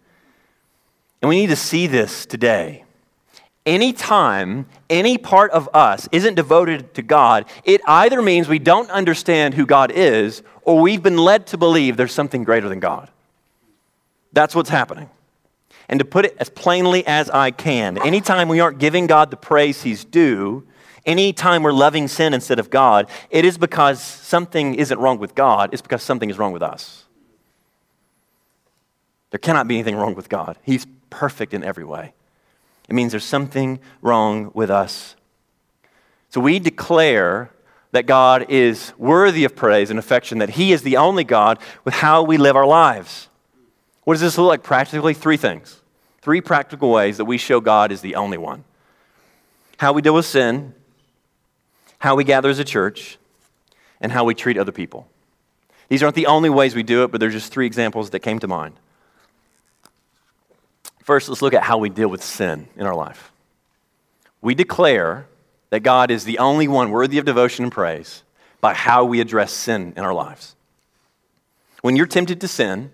And 1.21 1.29
we 1.29 1.41
need 1.41 1.49
to 1.49 1.57
see 1.57 1.89
this 1.89 2.25
today. 2.25 2.85
Anytime 3.67 4.67
any 4.91 5.17
part 5.17 5.51
of 5.53 5.71
us 5.73 6.09
isn't 6.13 6.35
devoted 6.35 6.93
to 6.95 7.03
God, 7.03 7.47
it 7.65 7.81
either 7.87 8.21
means 8.21 8.47
we 8.47 8.59
don't 8.59 8.91
understand 8.91 9.55
who 9.55 9.65
God 9.65 9.91
is 9.91 10.43
or 10.63 10.81
we've 10.81 11.03
been 11.03 11.17
led 11.17 11.47
to 11.49 11.57
believe 11.57 11.97
there's 11.97 12.13
something 12.13 12.45
greater 12.45 12.69
than 12.69 12.81
God. 12.81 13.11
That's 14.33 14.55
what's 14.55 14.71
happening. 14.71 15.09
And 15.89 15.99
to 15.99 16.05
put 16.05 16.25
it 16.25 16.37
as 16.39 16.51
plainly 16.51 17.07
as 17.07 17.31
I 17.31 17.51
can, 17.51 17.99
anytime 17.99 18.49
we 18.49 18.61
aren't 18.61 18.79
giving 18.79 19.07
God 19.07 19.31
the 19.31 19.37
praise 19.37 19.83
He's 19.83 20.05
due, 20.05 20.67
anytime 21.07 21.63
we're 21.63 21.73
loving 21.73 22.09
sin 22.09 22.35
instead 22.35 22.59
of 22.59 22.71
God, 22.71 23.09
it 23.31 23.45
is 23.45 23.59
because 23.59 24.03
something 24.03 24.75
isn't 24.75 24.99
wrong 24.99 25.19
with 25.19 25.35
God, 25.35 25.71
it's 25.73 25.83
because 25.83 26.03
something 26.03 26.31
is 26.31 26.39
wrong 26.39 26.53
with 26.53 26.63
us. 26.63 27.05
There 29.31 29.39
cannot 29.39 29.69
be 29.69 29.77
anything 29.77 29.97
wrong 29.97 30.15
with 30.15 30.29
God. 30.29 30.59
He's 30.63 30.87
perfect 31.11 31.55
in 31.55 31.65
every 31.65 31.85
way. 31.85 32.13
It 32.89 32.95
means 32.95 33.13
there's 33.13 33.25
something 33.25 33.79
wrong 34.03 34.51
with 34.55 34.71
us. 34.71 35.17
So 36.31 36.41
we 36.41 36.59
declare 36.59 37.51
that 37.93 38.07
God 38.07 38.47
is 38.49 38.93
worthy 38.99 39.45
of 39.45 39.55
praise 39.55 39.89
and 39.91 39.99
affection, 39.99 40.39
that 40.39 40.51
He 40.51 40.73
is 40.73 40.83
the 40.83 40.97
only 40.97 41.25
God 41.25 41.59
with 41.85 41.95
how 41.95 42.23
we 42.23 42.37
live 42.37 42.57
our 42.57 42.67
lives. 42.67 43.29
What 44.03 44.15
does 44.15 44.21
this 44.21 44.37
look 44.37 44.49
like 44.49 44.63
practically? 44.63 45.15
Three 45.15 45.37
things. 45.37 45.81
Three 46.21 46.41
practical 46.41 46.91
ways 46.91 47.19
that 47.19 47.25
we 47.25 47.39
show 47.39 47.61
God 47.61 47.93
is 47.93 48.01
the 48.01 48.17
only 48.17 48.39
one 48.39 48.65
how 49.79 49.93
we 49.93 50.01
deal 50.01 50.15
with 50.15 50.25
sin, 50.25 50.73
how 51.99 52.15
we 52.15 52.25
gather 52.25 52.49
as 52.49 52.59
a 52.59 52.65
church, 52.65 53.19
and 54.01 54.13
how 54.13 54.25
we 54.25 54.35
treat 54.35 54.57
other 54.57 54.73
people. 54.73 55.09
These 55.89 56.03
aren't 56.03 56.15
the 56.15 56.27
only 56.27 56.49
ways 56.49 56.75
we 56.75 56.83
do 56.83 57.05
it, 57.05 57.11
but 57.11 57.21
they're 57.21 57.29
just 57.29 57.53
three 57.53 57.67
examples 57.67 58.11
that 58.11 58.21
came 58.21 58.39
to 58.39 58.49
mind. 58.49 58.75
First, 61.05 61.29
let's 61.29 61.43
look 61.43 61.53
at 61.53 61.63
how 61.63 61.77
we 61.77 61.91
deal 61.91 62.09
with 62.09 62.25
sin 62.25 62.67
in 62.79 62.87
our 62.87 62.95
life. 62.95 63.31
We 64.41 64.55
declare 64.55 65.27
that 65.69 65.81
God 65.81 66.11
is 66.11 66.25
the 66.25 66.39
only 66.39 66.67
one 66.67 66.91
worthy 66.91 67.19
of 67.19 67.27
devotion 67.27 67.65
and 67.65 67.71
praise 67.71 68.23
by 68.63 68.73
how 68.73 69.05
we 69.05 69.21
address 69.21 69.53
sin 69.53 69.93
in 69.99 70.03
our 70.03 70.15
lives. 70.15 70.57
When 71.83 71.95
you're 71.95 72.07
tempted 72.07 72.41
to 72.41 72.49
sin, 72.49 72.91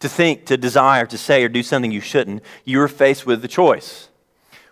to 0.00 0.08
think, 0.08 0.46
to 0.46 0.56
desire, 0.56 1.04
to 1.04 1.18
say, 1.18 1.44
or 1.44 1.50
do 1.50 1.62
something 1.62 1.92
you 1.92 2.00
shouldn't, 2.00 2.42
you 2.64 2.80
are 2.80 2.88
faced 2.88 3.26
with 3.26 3.42
the 3.42 3.48
choice. 3.48 4.08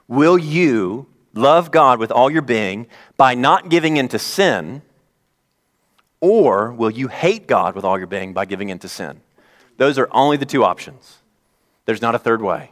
Will 0.09 0.39
you 0.39 1.07
love 1.35 1.71
God 1.71 1.99
with 1.99 2.11
all 2.11 2.31
your 2.31 2.41
being 2.41 2.87
by 3.19 3.35
not 3.35 3.69
giving 3.69 3.99
in 3.99 4.09
to 4.09 4.19
sin, 4.19 4.81
or 6.21 6.73
will 6.73 6.91
you 6.91 7.09
hate 7.09 7.47
God 7.47 7.75
with 7.75 7.85
all 7.85 7.99
your 7.99 8.07
being 8.07 8.33
by 8.33 8.47
giving 8.47 8.71
in 8.71 8.79
to 8.79 8.89
sin? 8.89 9.21
Those 9.77 9.99
are 9.99 10.09
only 10.11 10.39
the 10.39 10.47
two 10.47 10.65
options. 10.65 11.19
There's 11.85 12.03
not 12.03 12.15
a 12.15 12.19
third 12.19 12.43
way. 12.43 12.71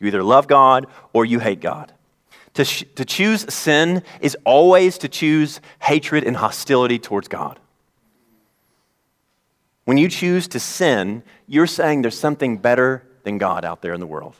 You 0.00 0.08
either 0.08 0.22
love 0.22 0.46
God 0.46 0.86
or 1.12 1.24
you 1.24 1.38
hate 1.38 1.60
God. 1.60 1.92
To, 2.54 2.64
sh- 2.64 2.84
to 2.94 3.04
choose 3.04 3.52
sin 3.52 4.02
is 4.20 4.36
always 4.44 4.98
to 4.98 5.08
choose 5.08 5.60
hatred 5.80 6.24
and 6.24 6.36
hostility 6.36 6.98
towards 6.98 7.28
God. 7.28 7.58
When 9.84 9.98
you 9.98 10.08
choose 10.08 10.48
to 10.48 10.60
sin, 10.60 11.22
you're 11.46 11.66
saying 11.66 12.02
there's 12.02 12.18
something 12.18 12.58
better 12.58 13.02
than 13.24 13.38
God 13.38 13.64
out 13.64 13.82
there 13.82 13.92
in 13.92 14.00
the 14.00 14.06
world. 14.06 14.36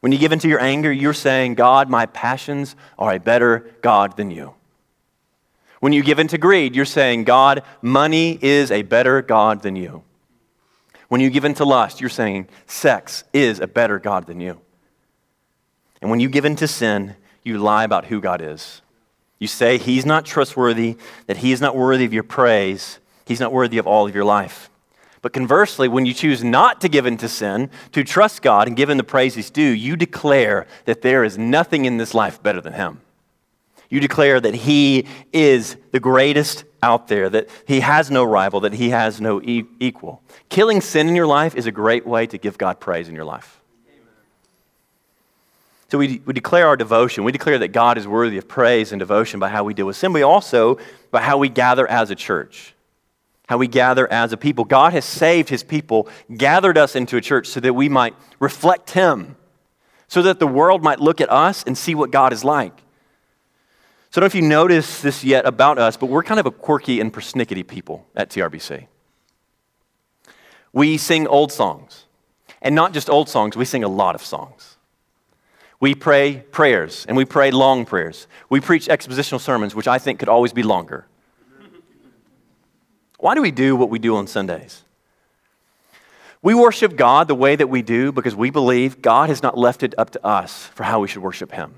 When 0.00 0.12
you 0.12 0.18
give 0.18 0.32
into 0.32 0.48
your 0.48 0.60
anger, 0.60 0.92
you're 0.92 1.14
saying, 1.14 1.54
God, 1.54 1.88
my 1.88 2.06
passions 2.06 2.76
are 2.98 3.14
a 3.14 3.18
better 3.18 3.74
God 3.82 4.16
than 4.16 4.30
you. 4.30 4.54
When 5.80 5.92
you 5.92 6.02
give 6.02 6.18
into 6.18 6.38
greed, 6.38 6.76
you're 6.76 6.84
saying, 6.84 7.24
God, 7.24 7.62
money 7.82 8.38
is 8.40 8.70
a 8.70 8.82
better 8.82 9.22
God 9.22 9.62
than 9.62 9.76
you. 9.76 10.02
When 11.08 11.20
you 11.20 11.30
give 11.30 11.44
in 11.44 11.54
to 11.54 11.64
lust, 11.64 12.00
you're 12.00 12.10
saying, 12.10 12.48
sex 12.66 13.24
is 13.32 13.60
a 13.60 13.66
better 13.66 13.98
God 13.98 14.26
than 14.26 14.40
you. 14.40 14.60
And 16.00 16.10
when 16.10 16.20
you 16.20 16.28
give 16.28 16.44
in 16.44 16.56
to 16.56 16.68
sin, 16.68 17.16
you 17.42 17.58
lie 17.58 17.84
about 17.84 18.06
who 18.06 18.20
God 18.20 18.42
is. 18.42 18.82
You 19.38 19.46
say 19.46 19.78
He's 19.78 20.06
not 20.06 20.24
trustworthy, 20.24 20.96
that 21.26 21.38
He 21.38 21.52
is 21.52 21.60
not 21.60 21.76
worthy 21.76 22.04
of 22.04 22.12
your 22.12 22.22
praise, 22.22 22.98
He's 23.24 23.40
not 23.40 23.52
worthy 23.52 23.78
of 23.78 23.86
all 23.86 24.06
of 24.06 24.14
your 24.14 24.24
life. 24.24 24.70
But 25.22 25.32
conversely, 25.32 25.88
when 25.88 26.06
you 26.06 26.14
choose 26.14 26.44
not 26.44 26.80
to 26.82 26.88
give 26.88 27.06
in 27.06 27.16
to 27.18 27.28
sin, 27.28 27.70
to 27.92 28.04
trust 28.04 28.42
God 28.42 28.68
and 28.68 28.76
give 28.76 28.88
Him 28.88 28.96
the 28.96 29.04
praise 29.04 29.34
He's 29.34 29.50
due, 29.50 29.62
you 29.62 29.96
declare 29.96 30.66
that 30.84 31.02
there 31.02 31.24
is 31.24 31.38
nothing 31.38 31.84
in 31.84 31.96
this 31.96 32.14
life 32.14 32.42
better 32.42 32.60
than 32.60 32.74
Him. 32.74 33.00
You 33.88 34.00
declare 34.00 34.40
that 34.40 34.54
He 34.54 35.06
is 35.32 35.76
the 35.92 36.00
greatest 36.00 36.64
out 36.82 37.08
there, 37.08 37.28
that 37.30 37.48
He 37.66 37.80
has 37.80 38.10
no 38.10 38.24
rival, 38.24 38.60
that 38.60 38.74
He 38.74 38.90
has 38.90 39.20
no 39.20 39.40
e- 39.42 39.66
equal. 39.80 40.22
Killing 40.48 40.80
sin 40.80 41.08
in 41.08 41.16
your 41.16 41.26
life 41.26 41.54
is 41.54 41.66
a 41.66 41.72
great 41.72 42.06
way 42.06 42.26
to 42.26 42.38
give 42.38 42.58
God 42.58 42.80
praise 42.80 43.08
in 43.08 43.14
your 43.14 43.24
life. 43.24 43.60
So 45.88 45.98
we, 45.98 46.20
we 46.24 46.32
declare 46.32 46.66
our 46.66 46.76
devotion. 46.76 47.22
We 47.22 47.30
declare 47.30 47.58
that 47.60 47.68
God 47.68 47.96
is 47.96 48.08
worthy 48.08 48.38
of 48.38 48.48
praise 48.48 48.92
and 48.92 48.98
devotion 48.98 49.38
by 49.38 49.48
how 49.48 49.62
we 49.62 49.72
deal 49.72 49.86
with 49.86 49.96
sin, 49.96 50.12
but 50.12 50.22
also 50.22 50.78
by 51.12 51.20
how 51.20 51.38
we 51.38 51.48
gather 51.48 51.88
as 51.88 52.10
a 52.10 52.16
church 52.16 52.74
how 53.46 53.58
we 53.58 53.68
gather 53.68 54.10
as 54.12 54.32
a 54.32 54.36
people. 54.36 54.64
God 54.64 54.92
has 54.92 55.04
saved 55.04 55.48
his 55.48 55.62
people, 55.62 56.08
gathered 56.36 56.76
us 56.76 56.96
into 56.96 57.16
a 57.16 57.20
church 57.20 57.46
so 57.46 57.60
that 57.60 57.74
we 57.74 57.88
might 57.88 58.14
reflect 58.38 58.90
him, 58.90 59.36
so 60.08 60.22
that 60.22 60.40
the 60.40 60.46
world 60.46 60.82
might 60.82 61.00
look 61.00 61.20
at 61.20 61.30
us 61.30 61.62
and 61.64 61.78
see 61.78 61.94
what 61.94 62.10
God 62.10 62.32
is 62.32 62.44
like. 62.44 62.82
So 64.10 64.20
I 64.20 64.20
don't 64.20 64.22
know 64.22 64.26
if 64.26 64.34
you 64.34 64.48
notice 64.48 65.02
this 65.02 65.24
yet 65.24 65.46
about 65.46 65.78
us, 65.78 65.96
but 65.96 66.06
we're 66.06 66.22
kind 66.22 66.40
of 66.40 66.46
a 66.46 66.50
quirky 66.50 67.00
and 67.00 67.12
persnickety 67.12 67.66
people 67.66 68.06
at 68.14 68.30
TRBC. 68.30 68.86
We 70.72 70.96
sing 70.96 71.26
old 71.26 71.52
songs. 71.52 72.04
And 72.62 72.74
not 72.74 72.92
just 72.92 73.10
old 73.10 73.28
songs, 73.28 73.56
we 73.56 73.64
sing 73.64 73.84
a 73.84 73.88
lot 73.88 74.14
of 74.14 74.22
songs. 74.22 74.76
We 75.78 75.94
pray 75.94 76.44
prayers, 76.50 77.04
and 77.06 77.16
we 77.16 77.24
pray 77.24 77.50
long 77.50 77.84
prayers. 77.84 78.26
We 78.48 78.60
preach 78.60 78.88
expositional 78.88 79.40
sermons, 79.40 79.74
which 79.74 79.86
I 79.86 79.98
think 79.98 80.18
could 80.18 80.28
always 80.28 80.52
be 80.52 80.62
longer. 80.62 81.06
Why 83.18 83.34
do 83.34 83.42
we 83.42 83.50
do 83.50 83.76
what 83.76 83.90
we 83.90 83.98
do 83.98 84.16
on 84.16 84.26
Sundays? 84.26 84.82
We 86.42 86.54
worship 86.54 86.96
God 86.96 87.28
the 87.28 87.34
way 87.34 87.56
that 87.56 87.68
we 87.68 87.82
do 87.82 88.12
because 88.12 88.34
we 88.34 88.50
believe 88.50 89.02
God 89.02 89.28
has 89.28 89.42
not 89.42 89.58
left 89.58 89.82
it 89.82 89.94
up 89.98 90.10
to 90.10 90.26
us 90.26 90.66
for 90.66 90.84
how 90.84 91.00
we 91.00 91.08
should 91.08 91.22
worship 91.22 91.52
Him. 91.52 91.74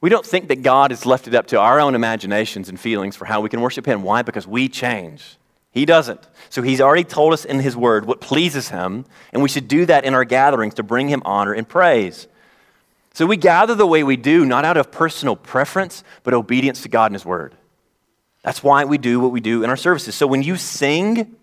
We 0.00 0.10
don't 0.10 0.24
think 0.24 0.48
that 0.48 0.62
God 0.62 0.92
has 0.92 1.04
left 1.04 1.26
it 1.26 1.34
up 1.34 1.48
to 1.48 1.58
our 1.58 1.80
own 1.80 1.94
imaginations 1.94 2.68
and 2.68 2.78
feelings 2.78 3.16
for 3.16 3.24
how 3.24 3.40
we 3.40 3.48
can 3.48 3.60
worship 3.60 3.86
Him. 3.86 4.02
Why? 4.02 4.22
Because 4.22 4.46
we 4.46 4.68
change. 4.68 5.36
He 5.72 5.84
doesn't. 5.84 6.20
So 6.50 6.62
He's 6.62 6.80
already 6.80 7.04
told 7.04 7.32
us 7.32 7.44
in 7.44 7.58
His 7.60 7.76
Word 7.76 8.04
what 8.04 8.20
pleases 8.20 8.68
Him, 8.68 9.04
and 9.32 9.42
we 9.42 9.48
should 9.48 9.66
do 9.66 9.86
that 9.86 10.04
in 10.04 10.14
our 10.14 10.24
gatherings 10.24 10.74
to 10.74 10.82
bring 10.82 11.08
Him 11.08 11.22
honor 11.24 11.52
and 11.52 11.68
praise. 11.68 12.28
So 13.12 13.26
we 13.26 13.36
gather 13.36 13.74
the 13.74 13.86
way 13.86 14.04
we 14.04 14.16
do, 14.16 14.44
not 14.44 14.64
out 14.64 14.76
of 14.76 14.92
personal 14.92 15.34
preference, 15.34 16.04
but 16.22 16.32
obedience 16.32 16.82
to 16.82 16.88
God 16.88 17.06
and 17.06 17.16
His 17.16 17.24
Word. 17.24 17.56
That's 18.42 18.62
why 18.62 18.84
we 18.84 18.98
do 18.98 19.18
what 19.18 19.32
we 19.32 19.40
do 19.40 19.64
in 19.64 19.70
our 19.70 19.76
services. 19.76 20.14
So 20.14 20.28
when 20.28 20.44
you 20.44 20.56
sing, 20.56 21.34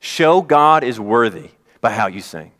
show 0.00 0.42
God 0.42 0.82
is 0.82 0.98
worthy 0.98 1.50
by 1.80 1.92
how 1.92 2.08
you 2.08 2.20
sing. 2.20 2.50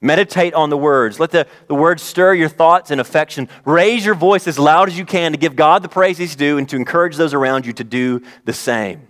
Meditate 0.00 0.52
on 0.54 0.70
the 0.70 0.76
words. 0.76 1.18
Let 1.18 1.30
the, 1.30 1.46
the 1.66 1.74
words 1.74 2.02
stir 2.02 2.34
your 2.34 2.48
thoughts 2.48 2.90
and 2.90 3.00
affection. 3.00 3.48
Raise 3.64 4.04
your 4.04 4.14
voice 4.14 4.46
as 4.46 4.58
loud 4.58 4.88
as 4.88 4.98
you 4.98 5.06
can 5.06 5.32
to 5.32 5.38
give 5.38 5.56
God 5.56 5.82
the 5.82 5.88
praise 5.88 6.18
He's 6.18 6.36
due 6.36 6.58
and 6.58 6.68
to 6.68 6.76
encourage 6.76 7.16
those 7.16 7.32
around 7.32 7.64
you 7.64 7.72
to 7.74 7.84
do 7.84 8.20
the 8.44 8.52
same. 8.52 9.08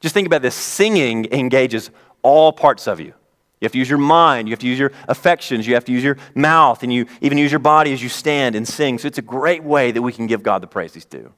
Just 0.00 0.14
think 0.14 0.26
about 0.26 0.40
this 0.40 0.54
singing 0.54 1.26
engages 1.30 1.90
all 2.22 2.52
parts 2.52 2.86
of 2.88 3.00
you. 3.00 3.12
You 3.60 3.66
have 3.66 3.72
to 3.72 3.78
use 3.78 3.90
your 3.90 3.98
mind, 3.98 4.48
you 4.48 4.52
have 4.52 4.60
to 4.60 4.66
use 4.66 4.78
your 4.78 4.92
affections, 5.06 5.66
you 5.66 5.74
have 5.74 5.84
to 5.84 5.92
use 5.92 6.02
your 6.02 6.16
mouth, 6.34 6.82
and 6.82 6.90
you 6.90 7.04
even 7.20 7.36
use 7.36 7.52
your 7.52 7.58
body 7.58 7.92
as 7.92 8.02
you 8.02 8.08
stand 8.08 8.56
and 8.56 8.66
sing. 8.66 8.98
So 8.98 9.06
it's 9.06 9.18
a 9.18 9.22
great 9.22 9.62
way 9.62 9.92
that 9.92 10.00
we 10.00 10.12
can 10.12 10.26
give 10.26 10.42
God 10.42 10.62
the 10.62 10.66
praise 10.66 10.94
He's 10.94 11.04
due. 11.04 11.30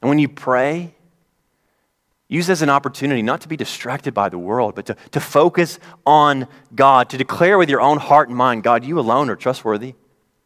And 0.00 0.08
when 0.08 0.18
you 0.18 0.28
pray, 0.28 0.94
use 2.28 2.50
as 2.50 2.62
an 2.62 2.68
opportunity 2.68 3.22
not 3.22 3.40
to 3.40 3.48
be 3.48 3.56
distracted 3.56 4.12
by 4.12 4.28
the 4.28 4.38
world, 4.38 4.74
but 4.74 4.86
to, 4.86 4.96
to 5.12 5.20
focus 5.20 5.78
on 6.06 6.46
God, 6.74 7.10
to 7.10 7.18
declare 7.18 7.58
with 7.58 7.70
your 7.70 7.80
own 7.80 7.98
heart 7.98 8.28
and 8.28 8.36
mind 8.36 8.62
God, 8.62 8.84
you 8.84 9.00
alone 9.00 9.30
are 9.30 9.36
trustworthy. 9.36 9.94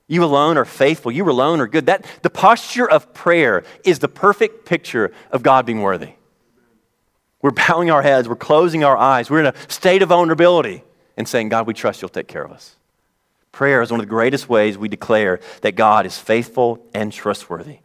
You 0.06 0.24
alone 0.24 0.58
are 0.58 0.64
faithful. 0.64 1.10
You 1.10 1.28
alone 1.28 1.60
are 1.60 1.66
good. 1.66 1.86
That, 1.86 2.04
the 2.22 2.30
posture 2.30 2.88
of 2.88 3.14
prayer 3.14 3.64
is 3.84 3.98
the 3.98 4.08
perfect 4.08 4.66
picture 4.66 5.12
of 5.30 5.42
God 5.42 5.66
being 5.66 5.80
worthy. 5.80 6.10
We're 7.40 7.50
bowing 7.50 7.90
our 7.90 8.02
heads, 8.02 8.28
we're 8.28 8.36
closing 8.36 8.84
our 8.84 8.96
eyes, 8.96 9.28
we're 9.28 9.40
in 9.40 9.46
a 9.46 9.54
state 9.68 10.02
of 10.02 10.10
vulnerability 10.10 10.84
and 11.16 11.26
saying, 11.26 11.48
God, 11.48 11.66
we 11.66 11.74
trust 11.74 12.00
you'll 12.00 12.08
take 12.08 12.28
care 12.28 12.44
of 12.44 12.52
us. 12.52 12.76
Prayer 13.50 13.82
is 13.82 13.90
one 13.90 13.98
of 13.98 14.06
the 14.06 14.10
greatest 14.10 14.48
ways 14.48 14.78
we 14.78 14.88
declare 14.88 15.40
that 15.62 15.74
God 15.74 16.06
is 16.06 16.16
faithful 16.18 16.86
and 16.94 17.12
trustworthy. 17.12 17.78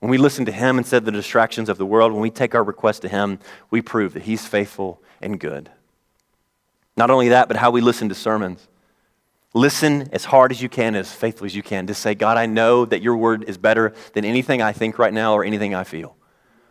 When 0.00 0.10
we 0.10 0.18
listen 0.18 0.46
to 0.46 0.52
Him 0.52 0.78
instead 0.78 0.98
of 0.98 1.04
the 1.04 1.12
distractions 1.12 1.68
of 1.68 1.78
the 1.78 1.86
world, 1.86 2.12
when 2.12 2.22
we 2.22 2.30
take 2.30 2.54
our 2.54 2.64
request 2.64 3.02
to 3.02 3.08
Him, 3.08 3.38
we 3.70 3.82
prove 3.82 4.14
that 4.14 4.22
He's 4.22 4.46
faithful 4.46 5.00
and 5.20 5.38
good. 5.38 5.70
Not 6.96 7.10
only 7.10 7.28
that, 7.28 7.48
but 7.48 7.58
how 7.58 7.70
we 7.70 7.80
listen 7.80 8.08
to 8.08 8.14
sermons. 8.14 8.66
Listen 9.52 10.08
as 10.12 10.24
hard 10.24 10.52
as 10.52 10.62
you 10.62 10.68
can, 10.68 10.94
as 10.94 11.12
faithfully 11.12 11.46
as 11.46 11.56
you 11.56 11.62
can, 11.62 11.86
to 11.86 11.94
say, 11.94 12.14
God, 12.14 12.36
I 12.36 12.46
know 12.46 12.84
that 12.84 13.02
your 13.02 13.16
word 13.16 13.44
is 13.44 13.58
better 13.58 13.92
than 14.14 14.24
anything 14.24 14.62
I 14.62 14.72
think 14.72 14.98
right 14.98 15.12
now 15.12 15.34
or 15.34 15.44
anything 15.44 15.74
I 15.74 15.84
feel. 15.84 16.16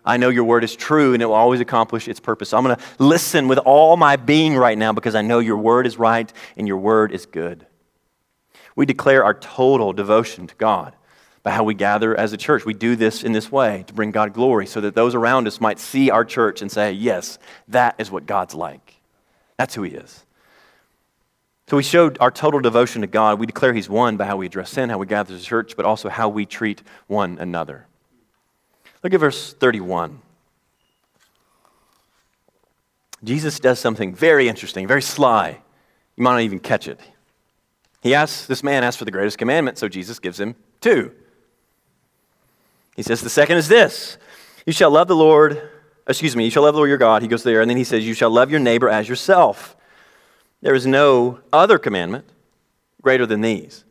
I 0.05 0.17
know 0.17 0.29
your 0.29 0.45
word 0.45 0.63
is 0.63 0.75
true 0.75 1.13
and 1.13 1.21
it 1.21 1.25
will 1.25 1.33
always 1.33 1.59
accomplish 1.59 2.07
its 2.07 2.19
purpose. 2.19 2.49
So 2.49 2.57
I'm 2.57 2.63
going 2.63 2.77
to 2.77 2.83
listen 2.99 3.47
with 3.47 3.59
all 3.59 3.97
my 3.97 4.15
being 4.15 4.55
right 4.55 4.77
now 4.77 4.93
because 4.93 5.13
I 5.13 5.21
know 5.21 5.39
your 5.39 5.57
word 5.57 5.85
is 5.85 5.97
right 5.97 6.31
and 6.57 6.67
your 6.67 6.77
word 6.77 7.11
is 7.11 7.25
good. 7.25 7.67
We 8.75 8.85
declare 8.85 9.25
our 9.25 9.33
total 9.33 9.91
devotion 9.91 10.47
to 10.47 10.55
God 10.55 10.95
by 11.43 11.51
how 11.51 11.63
we 11.63 11.73
gather 11.73 12.17
as 12.17 12.33
a 12.33 12.37
church. 12.37 12.65
We 12.65 12.73
do 12.73 12.95
this 12.95 13.23
in 13.23 13.31
this 13.31 13.51
way 13.51 13.83
to 13.87 13.93
bring 13.93 14.11
God 14.11 14.33
glory 14.33 14.65
so 14.65 14.81
that 14.81 14.95
those 14.95 15.15
around 15.15 15.47
us 15.47 15.61
might 15.61 15.79
see 15.79 16.09
our 16.09 16.25
church 16.25 16.61
and 16.61 16.71
say, 16.71 16.91
yes, 16.91 17.39
that 17.67 17.95
is 17.97 18.11
what 18.11 18.25
God's 18.25 18.55
like. 18.55 18.95
That's 19.57 19.75
who 19.75 19.83
He 19.83 19.91
is. 19.91 20.25
So 21.67 21.77
we 21.77 21.83
showed 21.83 22.17
our 22.19 22.31
total 22.31 22.59
devotion 22.59 23.01
to 23.01 23.07
God. 23.07 23.39
We 23.39 23.45
declare 23.45 23.73
He's 23.73 23.89
one 23.89 24.17
by 24.17 24.25
how 24.25 24.37
we 24.37 24.47
address 24.47 24.71
sin, 24.71 24.89
how 24.89 24.97
we 24.97 25.05
gather 25.05 25.33
as 25.33 25.41
a 25.41 25.45
church, 25.45 25.75
but 25.77 25.85
also 25.85 26.09
how 26.09 26.27
we 26.27 26.45
treat 26.45 26.81
one 27.07 27.37
another. 27.39 27.85
Look 29.03 29.13
at 29.13 29.19
verse 29.19 29.53
31. 29.53 30.21
Jesus 33.23 33.59
does 33.59 33.79
something 33.79 34.15
very 34.15 34.47
interesting, 34.47 34.87
very 34.87 35.01
sly. 35.01 35.59
You 36.15 36.23
might 36.23 36.31
not 36.31 36.41
even 36.41 36.59
catch 36.59 36.87
it. 36.87 36.99
He 38.01 38.15
asks, 38.15 38.45
this 38.45 38.63
man 38.63 38.83
asks 38.83 38.97
for 38.97 39.05
the 39.05 39.11
greatest 39.11 39.37
commandment, 39.37 39.77
so 39.77 39.87
Jesus 39.89 40.19
gives 40.19 40.39
him 40.39 40.55
two. 40.81 41.13
He 42.99 43.03
says, 43.03 43.21
The 43.21 43.29
second 43.29 43.55
is 43.55 43.69
this 43.69 44.17
You 44.65 44.73
shall 44.73 44.91
love 44.91 45.07
the 45.07 45.15
Lord, 45.15 45.69
excuse 46.05 46.35
me, 46.35 46.43
you 46.43 46.51
shall 46.51 46.63
love 46.63 46.73
the 46.73 46.79
Lord 46.79 46.89
your 46.89 46.97
God. 46.97 47.21
He 47.21 47.29
goes 47.29 47.43
there, 47.43 47.61
and 47.61 47.69
then 47.69 47.77
he 47.77 47.85
says, 47.85 48.05
You 48.05 48.13
shall 48.13 48.29
love 48.29 48.51
your 48.51 48.59
neighbor 48.59 48.89
as 48.89 49.07
yourself. 49.07 49.77
There 50.61 50.75
is 50.75 50.85
no 50.85 51.39
other 51.53 51.79
commandment 51.79 52.25
greater 53.01 53.25
than 53.25 53.39
these. 53.39 53.85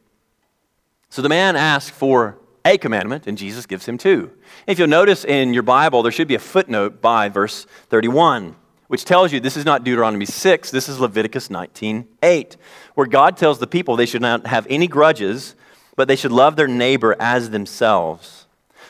So 1.08 1.22
the 1.22 1.30
man 1.30 1.56
asks 1.56 1.88
for 1.88 2.36
a 2.66 2.76
commandment, 2.76 3.26
and 3.26 3.38
Jesus 3.38 3.64
gives 3.64 3.86
him 3.86 3.96
two. 3.96 4.30
If 4.66 4.78
you'll 4.78 4.88
notice 4.88 5.24
in 5.24 5.54
your 5.54 5.62
Bible, 5.62 6.02
there 6.02 6.12
should 6.12 6.28
be 6.28 6.34
a 6.34 6.38
footnote 6.38 7.00
by 7.00 7.30
verse 7.30 7.66
31, 7.88 8.56
which 8.88 9.06
tells 9.06 9.32
you 9.32 9.40
this 9.40 9.56
is 9.56 9.64
not 9.64 9.84
Deuteronomy 9.84 10.26
6, 10.26 10.70
this 10.70 10.86
is 10.86 11.00
Leviticus 11.00 11.48
19 11.48 12.06
8, 12.22 12.56
where 12.92 13.06
God 13.06 13.38
tells 13.38 13.58
the 13.58 13.66
people 13.66 13.96
they 13.96 14.04
should 14.04 14.20
not 14.20 14.46
have 14.46 14.66
any 14.68 14.86
grudges, 14.86 15.54
but 15.96 16.08
they 16.08 16.16
should 16.16 16.30
love 16.30 16.56
their 16.56 16.68
neighbor 16.68 17.16
as 17.18 17.48
themselves. 17.48 18.44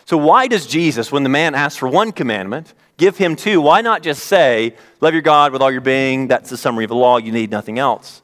So, 0.09 0.17
why 0.17 0.47
does 0.47 0.67
Jesus, 0.67 1.13
when 1.13 1.23
the 1.23 1.29
man 1.29 1.55
asks 1.55 1.77
for 1.77 1.87
one 1.87 2.13
commandment, 2.13 2.73
give 2.97 3.19
him 3.19 3.37
two? 3.37 3.61
Why 3.61 3.83
not 3.83 4.03
just 4.03 4.25
say, 4.25 4.75
Love 5.03 5.13
your 5.13 5.21
God 5.21 5.53
with 5.53 5.61
all 5.61 5.71
your 5.71 5.83
being? 5.83 6.29
That's 6.29 6.49
the 6.49 6.57
summary 6.57 6.85
of 6.85 6.89
the 6.89 6.97
law. 6.97 7.19
You 7.19 7.31
need 7.31 7.51
nothing 7.51 7.79
else. 7.79 8.23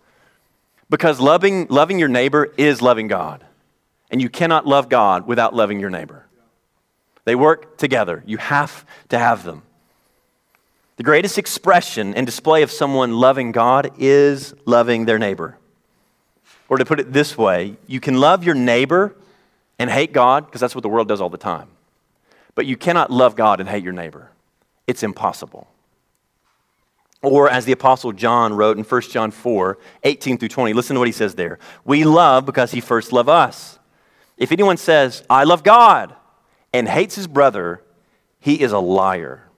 Because 0.88 1.20
loving, 1.20 1.66
loving 1.66 1.98
your 1.98 2.08
neighbor 2.08 2.50
is 2.56 2.80
loving 2.80 3.06
God. 3.06 3.44
And 4.10 4.22
you 4.22 4.30
cannot 4.30 4.66
love 4.66 4.88
God 4.88 5.26
without 5.26 5.54
loving 5.54 5.78
your 5.78 5.90
neighbor. 5.90 6.24
They 7.26 7.34
work 7.34 7.76
together. 7.76 8.22
You 8.24 8.38
have 8.38 8.86
to 9.10 9.18
have 9.18 9.44
them. 9.44 9.60
The 10.96 11.02
greatest 11.02 11.36
expression 11.36 12.14
and 12.14 12.24
display 12.24 12.62
of 12.62 12.70
someone 12.70 13.12
loving 13.12 13.52
God 13.52 13.92
is 13.98 14.54
loving 14.64 15.04
their 15.04 15.18
neighbor. 15.18 15.58
Or 16.70 16.78
to 16.78 16.86
put 16.86 16.98
it 16.98 17.12
this 17.12 17.36
way, 17.36 17.76
you 17.86 18.00
can 18.00 18.18
love 18.18 18.42
your 18.42 18.54
neighbor 18.54 19.14
and 19.78 19.90
hate 19.90 20.14
God, 20.14 20.46
because 20.46 20.62
that's 20.62 20.74
what 20.74 20.80
the 20.80 20.88
world 20.88 21.08
does 21.08 21.20
all 21.20 21.28
the 21.28 21.36
time. 21.36 21.68
But 22.54 22.66
you 22.66 22.76
cannot 22.76 23.10
love 23.10 23.36
God 23.36 23.60
and 23.60 23.68
hate 23.68 23.82
your 23.82 23.92
neighbor. 23.92 24.30
It's 24.86 25.02
impossible. 25.02 25.68
Or 27.22 27.48
as 27.48 27.64
the 27.64 27.72
Apostle 27.72 28.12
John 28.12 28.54
wrote 28.54 28.76
in 28.76 28.84
1 28.84 29.00
John 29.02 29.30
4 29.30 29.78
18 30.02 30.38
through 30.38 30.48
20, 30.48 30.72
listen 30.74 30.94
to 30.94 31.00
what 31.00 31.08
he 31.08 31.12
says 31.12 31.34
there. 31.34 31.58
We 31.84 32.04
love 32.04 32.44
because 32.44 32.72
he 32.72 32.80
first 32.80 33.12
loved 33.12 33.30
us. 33.30 33.78
If 34.36 34.52
anyone 34.52 34.76
says, 34.76 35.24
I 35.30 35.44
love 35.44 35.62
God, 35.62 36.14
and 36.72 36.88
hates 36.88 37.14
his 37.14 37.28
brother, 37.28 37.82
he 38.40 38.60
is 38.60 38.72
a 38.72 38.78
liar. 38.78 39.48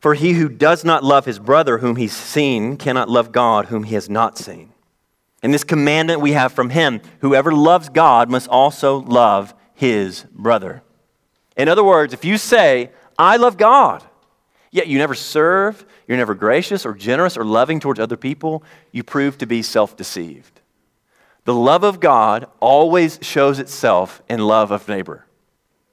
For 0.00 0.14
he 0.14 0.34
who 0.34 0.48
does 0.48 0.84
not 0.84 1.02
love 1.02 1.24
his 1.24 1.38
brother 1.38 1.78
whom 1.78 1.96
he's 1.96 2.14
seen 2.14 2.76
cannot 2.76 3.08
love 3.08 3.32
God 3.32 3.66
whom 3.66 3.84
he 3.84 3.94
has 3.94 4.08
not 4.08 4.38
seen. 4.38 4.72
And 5.42 5.52
this 5.52 5.64
commandment 5.64 6.20
we 6.20 6.32
have 6.32 6.52
from 6.52 6.70
him 6.70 7.00
whoever 7.20 7.52
loves 7.52 7.88
God 7.88 8.30
must 8.30 8.48
also 8.48 8.98
love 8.98 9.54
his 9.78 10.26
brother. 10.32 10.82
In 11.56 11.68
other 11.68 11.84
words, 11.84 12.12
if 12.12 12.24
you 12.24 12.36
say, 12.36 12.90
I 13.16 13.36
love 13.36 13.56
God, 13.56 14.02
yet 14.72 14.88
you 14.88 14.98
never 14.98 15.14
serve, 15.14 15.86
you're 16.08 16.16
never 16.16 16.34
gracious 16.34 16.84
or 16.84 16.94
generous 16.94 17.36
or 17.36 17.44
loving 17.44 17.78
towards 17.78 18.00
other 18.00 18.16
people, 18.16 18.64
you 18.90 19.04
prove 19.04 19.38
to 19.38 19.46
be 19.46 19.62
self 19.62 19.96
deceived. 19.96 20.60
The 21.44 21.54
love 21.54 21.84
of 21.84 22.00
God 22.00 22.48
always 22.58 23.20
shows 23.22 23.60
itself 23.60 24.20
in 24.28 24.40
love 24.40 24.72
of 24.72 24.88
neighbor. 24.88 25.26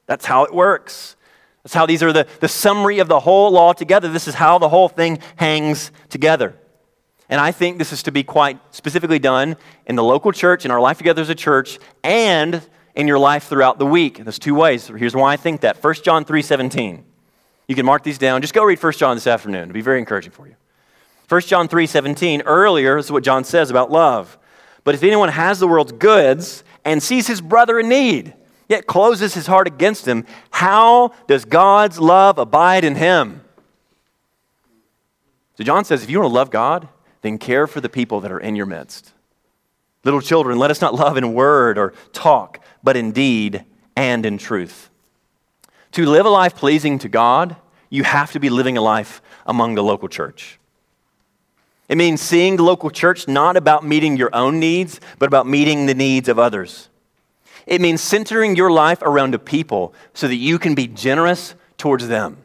That's 0.08 0.26
how 0.26 0.46
it 0.46 0.54
works. 0.54 1.16
That's 1.64 1.76
how 1.76 1.86
these 1.86 2.02
are 2.02 2.12
the, 2.12 2.28
the 2.40 2.48
summary 2.48 2.98
of 2.98 3.08
the 3.08 3.20
whole 3.20 3.52
law 3.52 3.74
together. 3.74 4.12
This 4.12 4.28
is 4.28 4.34
how 4.34 4.58
the 4.58 4.70
whole 4.70 4.90
thing 4.90 5.20
hangs 5.36 5.92
together. 6.10 6.56
And 7.30 7.40
I 7.40 7.52
think 7.52 7.78
this 7.78 7.94
is 7.94 8.02
to 8.04 8.12
be 8.12 8.24
quite 8.24 8.60
specifically 8.72 9.20
done 9.20 9.58
in 9.86 9.96
the 9.96 10.04
local 10.04 10.32
church, 10.32 10.66
in 10.66 10.72
our 10.72 10.82
life 10.82 10.98
together 10.98 11.22
as 11.22 11.30
a 11.30 11.36
church, 11.36 11.78
and 12.04 12.68
in 12.96 13.08
your 13.08 13.20
life 13.20 13.46
throughout 13.46 13.78
the 13.78 13.86
week. 13.86 14.18
There's 14.24 14.40
two 14.40 14.56
ways. 14.56 14.88
Here's 14.88 15.16
why 15.16 15.34
I 15.34 15.38
think 15.38 15.62
that. 15.62 15.84
1 15.84 15.96
John 16.04 16.26
3:17. 16.26 17.04
You 17.68 17.76
can 17.76 17.86
mark 17.86 18.04
these 18.04 18.18
down. 18.18 18.42
Just 18.42 18.54
go 18.54 18.64
read 18.64 18.82
1 18.82 18.94
John 18.94 19.16
this 19.16 19.28
afternoon. 19.28 19.64
It'll 19.64 19.74
be 19.74 19.82
very 19.82 20.00
encouraging 20.00 20.32
for 20.32 20.48
you. 20.48 20.56
1 21.28 21.42
John 21.42 21.68
3:17 21.68 22.44
Earlier, 22.46 22.98
this 22.98 23.06
is 23.06 23.12
what 23.12 23.24
John 23.24 23.44
says 23.44 23.70
about 23.70 23.92
love. 23.92 24.38
But 24.84 24.96
if 24.96 25.04
anyone 25.04 25.30
has 25.30 25.60
the 25.60 25.68
world's 25.68 25.92
goods 25.92 26.64
and 26.84 27.02
sees 27.02 27.28
his 27.28 27.42
brother 27.42 27.80
in 27.80 27.90
need, 27.90 28.34
yet 28.70 28.86
closes 28.86 29.34
his 29.34 29.48
heart 29.48 29.68
against 29.68 30.08
him, 30.08 30.26
how 30.52 31.12
does 31.28 31.44
God's 31.44 32.00
love 32.00 32.38
abide 32.38 32.84
in 32.84 32.96
him? 32.96 33.42
So 35.58 35.64
John 35.64 35.86
says 35.86 36.04
if 36.04 36.10
you 36.10 36.20
want 36.20 36.30
to 36.30 36.36
love 36.36 36.52
God, 36.52 36.88
then 37.22 37.40
care 37.40 37.66
for 37.66 37.82
the 37.82 37.90
people 37.90 38.22
that 38.22 38.32
are 38.32 38.40
in 38.40 38.56
your 38.56 38.68
midst. 38.68 39.14
Little 40.04 40.22
children, 40.22 40.60
let 40.60 40.70
us 40.70 40.82
not 40.82 40.94
love 40.94 41.18
in 41.18 41.34
word 41.34 41.80
or 41.80 41.94
talk, 42.14 42.60
but 42.86 42.96
in 42.96 43.12
deed 43.12 43.66
and 43.98 44.26
in 44.26 44.38
truth. 44.38 44.90
To 45.94 46.06
live 46.06 46.26
a 46.26 46.30
life 46.30 46.56
pleasing 46.56 47.00
to 47.00 47.10
God, 47.10 47.58
you 47.90 48.04
have 48.04 48.32
to 48.34 48.40
be 48.40 48.50
living 48.50 48.78
a 48.78 48.82
life 48.82 49.22
among 49.46 49.76
the 49.76 49.84
local 49.84 50.08
church. 50.08 50.60
It 51.90 51.98
means 51.98 52.22
seeing 52.22 52.56
the 52.56 52.64
local 52.64 52.90
church 52.90 53.28
not 53.28 53.58
about 53.58 53.86
meeting 53.86 54.18
your 54.18 54.34
own 54.34 54.60
needs, 54.60 55.02
but 55.20 55.28
about 55.28 55.48
meeting 55.48 55.86
the 55.86 55.94
needs 55.94 56.30
of 56.30 56.40
others. 56.40 56.90
It 57.66 57.82
means 57.82 58.02
centering 58.02 58.56
your 58.56 58.72
life 58.72 59.02
around 59.02 59.34
a 59.36 59.40
people 59.40 59.94
so 60.14 60.28
that 60.28 60.36
you 60.36 60.60
can 60.60 60.76
be 60.76 60.88
generous 60.88 61.56
towards 61.78 62.08
them, 62.08 62.38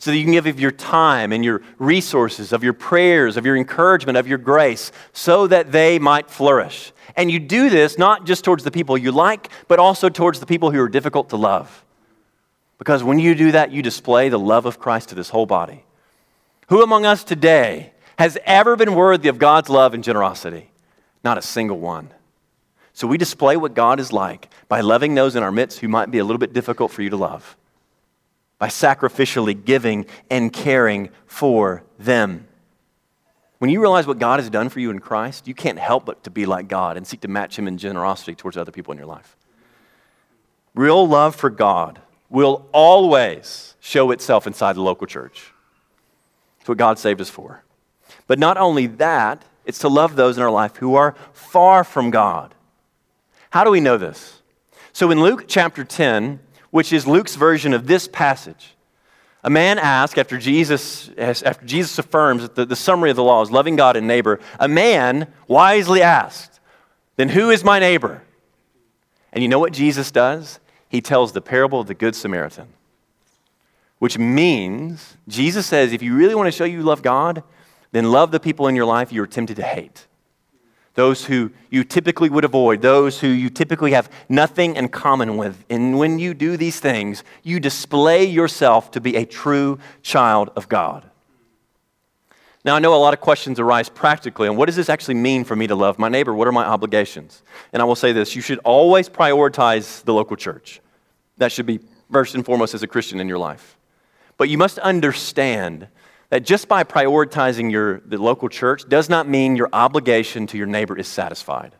so 0.00 0.10
that 0.10 0.16
you 0.16 0.24
can 0.24 0.32
give 0.32 0.46
of 0.46 0.58
your 0.58 0.72
time 0.72 1.30
and 1.30 1.44
your 1.44 1.62
resources, 1.78 2.52
of 2.52 2.64
your 2.64 2.72
prayers, 2.72 3.36
of 3.36 3.46
your 3.46 3.54
encouragement, 3.56 4.16
of 4.18 4.26
your 4.26 4.38
grace, 4.38 4.90
so 5.12 5.46
that 5.46 5.70
they 5.70 5.98
might 5.98 6.30
flourish. 6.30 6.92
And 7.16 7.30
you 7.30 7.38
do 7.38 7.68
this 7.68 7.98
not 7.98 8.24
just 8.24 8.42
towards 8.42 8.64
the 8.64 8.70
people 8.70 8.96
you 8.96 9.12
like, 9.12 9.50
but 9.68 9.78
also 9.78 10.08
towards 10.08 10.40
the 10.40 10.46
people 10.46 10.70
who 10.70 10.80
are 10.80 10.88
difficult 10.88 11.28
to 11.30 11.36
love. 11.36 11.84
Because 12.78 13.04
when 13.04 13.18
you 13.18 13.34
do 13.34 13.52
that, 13.52 13.72
you 13.72 13.82
display 13.82 14.30
the 14.30 14.38
love 14.38 14.64
of 14.64 14.78
Christ 14.78 15.10
to 15.10 15.14
this 15.14 15.28
whole 15.28 15.44
body. 15.44 15.84
Who 16.68 16.82
among 16.82 17.04
us 17.04 17.22
today 17.22 17.92
has 18.18 18.38
ever 18.46 18.76
been 18.76 18.94
worthy 18.94 19.28
of 19.28 19.38
God's 19.38 19.68
love 19.68 19.92
and 19.92 20.02
generosity? 20.02 20.70
Not 21.22 21.36
a 21.36 21.42
single 21.42 21.78
one. 21.78 22.08
So 22.94 23.06
we 23.06 23.18
display 23.18 23.58
what 23.58 23.74
God 23.74 24.00
is 24.00 24.14
like 24.14 24.48
by 24.66 24.80
loving 24.80 25.14
those 25.14 25.36
in 25.36 25.42
our 25.42 25.52
midst 25.52 25.80
who 25.80 25.88
might 25.88 26.10
be 26.10 26.18
a 26.18 26.24
little 26.24 26.38
bit 26.38 26.54
difficult 26.54 26.90
for 26.90 27.02
you 27.02 27.10
to 27.10 27.18
love, 27.18 27.56
by 28.60 28.68
sacrificially 28.68 29.64
giving 29.64 30.06
and 30.30 30.52
caring 30.52 31.08
for 31.26 31.82
them. 31.98 32.46
When 33.58 33.70
you 33.70 33.80
realize 33.80 34.06
what 34.06 34.20
God 34.20 34.38
has 34.38 34.48
done 34.48 34.68
for 34.68 34.78
you 34.78 34.92
in 34.92 35.00
Christ, 35.00 35.48
you 35.48 35.54
can't 35.54 35.80
help 35.80 36.04
but 36.04 36.22
to 36.22 36.30
be 36.30 36.46
like 36.46 36.68
God 36.68 36.96
and 36.96 37.04
seek 37.04 37.22
to 37.22 37.28
match 37.28 37.58
Him 37.58 37.66
in 37.66 37.76
generosity 37.76 38.36
towards 38.36 38.56
other 38.56 38.70
people 38.70 38.92
in 38.92 38.98
your 38.98 39.08
life. 39.08 39.36
Real 40.76 41.08
love 41.08 41.34
for 41.34 41.50
God 41.50 42.00
will 42.28 42.68
always 42.70 43.74
show 43.80 44.12
itself 44.12 44.46
inside 44.46 44.76
the 44.76 44.82
local 44.82 45.08
church. 45.08 45.52
It's 46.60 46.68
what 46.68 46.78
God 46.78 47.00
saved 47.00 47.20
us 47.20 47.28
for. 47.28 47.64
But 48.28 48.38
not 48.38 48.56
only 48.56 48.86
that, 48.86 49.42
it's 49.64 49.80
to 49.80 49.88
love 49.88 50.14
those 50.14 50.36
in 50.36 50.44
our 50.44 50.50
life 50.50 50.76
who 50.76 50.94
are 50.94 51.16
far 51.32 51.82
from 51.82 52.12
God 52.12 52.54
how 53.50 53.64
do 53.64 53.70
we 53.70 53.80
know 53.80 53.98
this? 53.98 54.40
So 54.92 55.10
in 55.10 55.20
Luke 55.20 55.44
chapter 55.48 55.84
10, 55.84 56.38
which 56.70 56.92
is 56.92 57.06
Luke's 57.06 57.34
version 57.34 57.72
of 57.72 57.86
this 57.86 58.08
passage, 58.08 58.74
a 59.42 59.50
man 59.50 59.78
asked 59.78 60.18
after 60.18 60.38
Jesus, 60.38 61.10
after 61.16 61.64
Jesus 61.64 61.98
affirms 61.98 62.42
that 62.42 62.54
the, 62.54 62.66
the 62.66 62.76
summary 62.76 63.10
of 63.10 63.16
the 63.16 63.24
law 63.24 63.42
is 63.42 63.50
loving 63.50 63.76
God 63.76 63.96
and 63.96 64.06
neighbor, 64.06 64.38
a 64.58 64.68
man 64.68 65.32
wisely 65.48 66.02
asked, 66.02 66.60
Then 67.16 67.30
who 67.30 67.50
is 67.50 67.64
my 67.64 67.78
neighbor? 67.78 68.22
And 69.32 69.42
you 69.42 69.48
know 69.48 69.58
what 69.58 69.72
Jesus 69.72 70.10
does? 70.10 70.60
He 70.88 71.00
tells 71.00 71.32
the 71.32 71.40
parable 71.40 71.80
of 71.80 71.86
the 71.86 71.94
Good 71.94 72.14
Samaritan, 72.14 72.68
which 73.98 74.18
means 74.18 75.16
Jesus 75.28 75.66
says, 75.66 75.92
if 75.92 76.02
you 76.02 76.16
really 76.16 76.34
want 76.34 76.48
to 76.48 76.52
show 76.52 76.64
you 76.64 76.82
love 76.82 77.00
God, 77.00 77.44
then 77.92 78.10
love 78.10 78.32
the 78.32 78.40
people 78.40 78.66
in 78.66 78.74
your 78.74 78.84
life 78.84 79.12
you 79.12 79.22
are 79.22 79.26
tempted 79.26 79.56
to 79.56 79.62
hate 79.62 80.06
those 81.00 81.24
who 81.24 81.50
you 81.70 81.82
typically 81.82 82.28
would 82.28 82.44
avoid, 82.44 82.82
those 82.82 83.20
who 83.20 83.26
you 83.26 83.48
typically 83.48 83.92
have 83.92 84.10
nothing 84.28 84.76
in 84.76 84.86
common 84.86 85.38
with. 85.38 85.64
And 85.70 85.98
when 85.98 86.18
you 86.18 86.34
do 86.34 86.58
these 86.58 86.78
things, 86.78 87.24
you 87.42 87.58
display 87.58 88.24
yourself 88.26 88.90
to 88.90 89.00
be 89.00 89.16
a 89.16 89.24
true 89.24 89.78
child 90.02 90.50
of 90.56 90.68
God. 90.68 91.08
Now, 92.66 92.76
I 92.76 92.80
know 92.80 92.94
a 92.94 93.00
lot 93.00 93.14
of 93.14 93.20
questions 93.20 93.58
arise 93.58 93.88
practically 93.88 94.46
on 94.46 94.56
what 94.56 94.66
does 94.66 94.76
this 94.76 94.90
actually 94.90 95.14
mean 95.14 95.44
for 95.44 95.56
me 95.56 95.66
to 95.68 95.74
love 95.74 95.98
my 95.98 96.10
neighbor? 96.10 96.34
What 96.34 96.46
are 96.46 96.52
my 96.52 96.66
obligations? 96.66 97.42
And 97.72 97.80
I 97.80 97.86
will 97.86 97.96
say 97.96 98.12
this 98.12 98.36
you 98.36 98.42
should 98.42 98.58
always 98.58 99.08
prioritize 99.08 100.04
the 100.04 100.12
local 100.12 100.36
church. 100.36 100.82
That 101.38 101.50
should 101.50 101.64
be 101.64 101.80
first 102.12 102.34
and 102.34 102.44
foremost 102.44 102.74
as 102.74 102.82
a 102.82 102.86
Christian 102.86 103.20
in 103.20 103.26
your 103.26 103.38
life. 103.38 103.78
But 104.36 104.50
you 104.50 104.58
must 104.58 104.78
understand 104.80 105.88
that 106.30 106.44
just 106.44 106.68
by 106.68 106.84
prioritizing 106.84 107.70
your, 107.70 108.00
the 108.00 108.16
local 108.16 108.48
church 108.48 108.88
does 108.88 109.08
not 109.08 109.28
mean 109.28 109.56
your 109.56 109.68
obligation 109.72 110.46
to 110.48 110.56
your 110.56 110.66
neighbor 110.66 110.96
is 110.96 111.08
satisfied. 111.08 111.74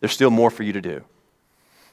There's 0.00 0.12
still 0.12 0.30
more 0.30 0.50
for 0.50 0.62
you 0.64 0.72
to 0.74 0.80
do. 0.80 1.04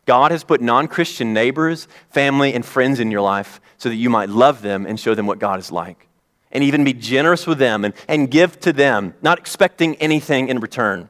God 0.05 0.31
has 0.31 0.43
put 0.43 0.61
non 0.61 0.87
Christian 0.87 1.33
neighbors, 1.33 1.87
family, 2.09 2.53
and 2.53 2.65
friends 2.65 2.99
in 2.99 3.09
your 3.09 3.21
life 3.21 3.59
so 3.77 3.89
that 3.89 3.95
you 3.95 4.09
might 4.09 4.29
love 4.29 4.61
them 4.61 4.85
and 4.85 4.99
show 4.99 5.15
them 5.15 5.25
what 5.25 5.39
God 5.39 5.59
is 5.59 5.71
like. 5.71 6.07
And 6.51 6.63
even 6.63 6.83
be 6.83 6.93
generous 6.93 7.47
with 7.47 7.57
them 7.57 7.83
and, 7.83 7.93
and 8.07 8.29
give 8.29 8.59
to 8.61 8.71
them, 8.71 9.13
not 9.21 9.39
expecting 9.39 9.95
anything 9.95 10.47
in 10.47 10.59
return. 10.59 11.09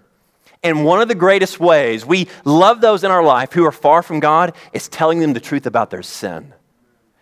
And 0.63 0.83
one 0.83 1.01
of 1.01 1.07
the 1.07 1.15
greatest 1.15 1.59
ways 1.59 2.05
we 2.05 2.27
love 2.43 2.81
those 2.81 3.03
in 3.03 3.11
our 3.11 3.23
life 3.23 3.53
who 3.53 3.65
are 3.65 3.71
far 3.71 4.01
from 4.01 4.19
God 4.19 4.55
is 4.73 4.87
telling 4.87 5.19
them 5.19 5.33
the 5.33 5.39
truth 5.39 5.65
about 5.67 5.91
their 5.91 6.01
sin. 6.01 6.53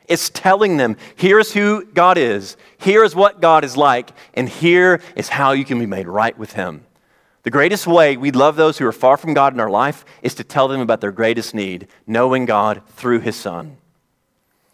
It's 0.07 0.29
telling 0.29 0.77
them, 0.77 0.97
here's 1.15 1.53
who 1.53 1.85
God 1.85 2.17
is, 2.17 2.57
here 2.77 3.03
is 3.03 3.15
what 3.15 3.41
God 3.41 3.63
is 3.63 3.77
like, 3.77 4.11
and 4.33 4.49
here 4.49 5.01
is 5.15 5.29
how 5.29 5.53
you 5.53 5.65
can 5.65 5.79
be 5.79 5.85
made 5.85 6.07
right 6.07 6.37
with 6.37 6.53
Him 6.53 6.85
The 7.43 7.51
greatest 7.51 7.87
way 7.87 8.15
we 8.15 8.31
love 8.31 8.55
those 8.55 8.77
who 8.77 8.85
are 8.85 8.93
far 8.93 9.17
from 9.17 9.33
God 9.33 9.53
in 9.53 9.59
our 9.59 9.69
life 9.69 10.05
is 10.21 10.35
to 10.35 10.43
tell 10.43 10.67
them 10.67 10.81
about 10.81 11.01
their 11.01 11.11
greatest 11.11 11.53
need, 11.53 11.87
knowing 12.07 12.45
God 12.45 12.81
through 12.89 13.19
His 13.19 13.35
Son. 13.35 13.77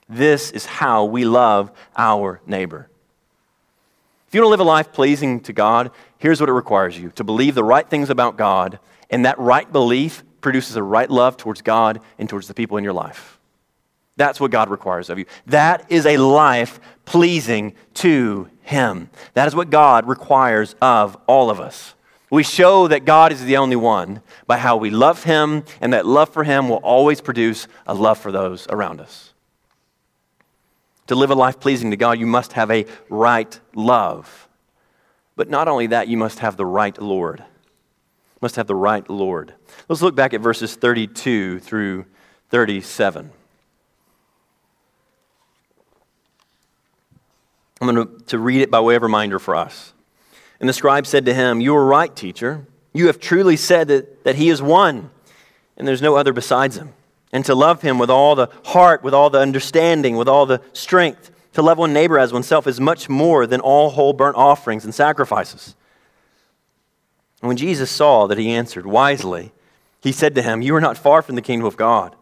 This 0.08 0.52
is 0.52 0.66
how 0.66 1.06
we 1.06 1.26
love 1.26 1.72
our 1.98 2.42
neighbor. 2.46 2.90
If 4.28 4.36
you 4.36 4.42
want 4.42 4.48
to 4.48 4.52
live 4.52 4.60
a 4.60 4.64
life 4.64 4.94
pleasing 4.94 5.40
to 5.42 5.54
God, 5.54 5.90
here's 6.20 6.40
what 6.40 6.50
it 6.50 6.54
requires 6.54 6.98
you 6.98 7.10
to 7.12 7.24
believe 7.24 7.56
the 7.56 7.64
right 7.64 7.88
things 7.90 8.12
about 8.12 8.38
God, 8.38 8.78
and 9.10 9.26
that 9.26 9.40
right 9.40 9.72
belief 9.72 10.24
produces 10.40 10.76
a 10.76 10.84
right 10.84 11.10
love 11.10 11.38
towards 11.38 11.64
God 11.64 12.00
and 12.20 12.30
towards 12.30 12.48
the 12.48 12.54
people 12.54 12.78
in 12.78 12.84
your 12.84 12.94
life. 12.94 13.39
That's 14.20 14.42
what 14.42 14.52
God 14.52 14.70
requires 14.70 15.10
of 15.10 15.18
you. 15.18 15.26
That 15.48 15.90
is 15.90 16.06
a 16.06 16.18
life 16.18 16.82
pleasing 17.06 17.74
to 17.96 18.50
Him. 18.64 19.10
That 19.34 19.48
is 19.48 19.56
what 19.56 19.70
God 19.70 20.10
requires 20.10 20.76
of 20.82 21.16
all 21.26 21.50
of 21.50 21.62
us. 21.62 21.94
We 22.30 22.44
show 22.44 22.90
that 22.90 23.06
God 23.06 23.32
is 23.32 23.46
the 23.46 23.56
only 23.56 23.78
one 23.78 24.22
by 24.46 24.58
how 24.58 24.76
we 24.76 24.90
love 24.90 25.24
Him, 25.24 25.64
and 25.80 25.94
that 25.94 26.06
love 26.06 26.28
for 26.28 26.44
Him 26.44 26.68
will 26.68 26.82
always 26.84 27.22
produce 27.22 27.70
a 27.88 27.94
love 27.94 28.18
for 28.18 28.30
those 28.30 28.68
around 28.68 29.00
us. 29.00 29.34
To 31.08 31.16
live 31.16 31.32
a 31.32 31.36
life 31.36 31.62
pleasing 31.62 31.90
to 31.92 31.98
God, 31.98 32.20
you 32.20 32.28
must 32.28 32.52
have 32.54 32.70
a 32.72 32.88
right 33.08 33.58
love. 33.74 34.50
But 35.38 35.50
not 35.50 35.70
only 35.70 35.88
that, 35.88 36.10
you 36.10 36.18
must 36.18 36.40
have 36.40 36.58
the 36.58 36.66
right 36.66 37.02
Lord. 37.02 37.40
You 37.40 38.40
must 38.42 38.58
have 38.58 38.68
the 38.68 38.76
right 38.76 39.10
Lord. 39.10 39.54
Let's 39.88 40.02
look 40.02 40.14
back 40.14 40.34
at 40.34 40.42
verses 40.42 40.76
32 40.76 41.60
through 41.60 42.06
37. 42.50 43.32
I'm 47.82 47.94
going 47.94 48.08
to, 48.08 48.26
to 48.26 48.40
read 48.40 48.62
it 48.62 48.72
by 48.72 48.80
way 48.80 48.96
of 48.96 49.02
reminder 49.02 49.40
for 49.40 49.56
us. 49.56 49.94
And 50.60 50.68
the 50.68 50.74
scribe 50.74 51.08
said 51.08 51.26
to 51.26 51.34
him, 51.34 51.62
You 51.62 51.76
are 51.76 51.86
right, 51.86 52.14
teacher. 52.14 52.66
You 52.94 53.08
have 53.08 53.20
truly 53.20 53.56
said 53.56 53.88
that, 53.88 54.24
that 54.24 54.36
he 54.36 54.50
is 54.50 54.62
one, 54.62 55.12
and 55.78 55.88
there's 55.88 56.02
no 56.02 56.16
other 56.16 56.34
besides 56.34 56.78
him 56.78 56.94
and 57.32 57.46
to 57.46 57.56
love 57.56 57.82
him 57.82 58.00
with 58.00 58.10
all 58.10 58.36
the 58.36 58.50
heart, 58.66 59.04
with 59.04 59.14
all 59.14 59.30
the 59.30 59.40
understanding, 59.40 60.18
with 60.18 60.28
all 60.28 60.46
the 60.46 60.62
strength. 60.74 61.32
To 61.54 61.62
love 61.62 61.78
one 61.78 61.94
neighbor 61.94 62.18
as 62.20 62.34
oneself 62.34 62.68
is 62.68 62.80
much 62.80 63.10
more 63.10 63.46
than 63.46 63.60
all 63.60 63.92
whole 63.92 64.14
burnt 64.14 64.36
offerings 64.36 64.86
and 64.86 64.94
sacrifices. 64.94 65.76
And 67.42 67.48
when 67.48 67.58
Jesus 67.58 67.90
saw 67.90 68.28
that 68.28 68.38
he 68.38 68.52
answered 68.52 68.86
wisely, 68.86 69.52
he 70.02 70.12
said 70.12 70.36
to 70.36 70.42
him, 70.42 70.62
You 70.62 70.76
are 70.76 70.82
not 70.82 70.98
far 70.98 71.22
from 71.22 71.36
the 71.36 71.42
kingdom 71.42 71.66
of 71.66 71.78
God. 71.78 72.16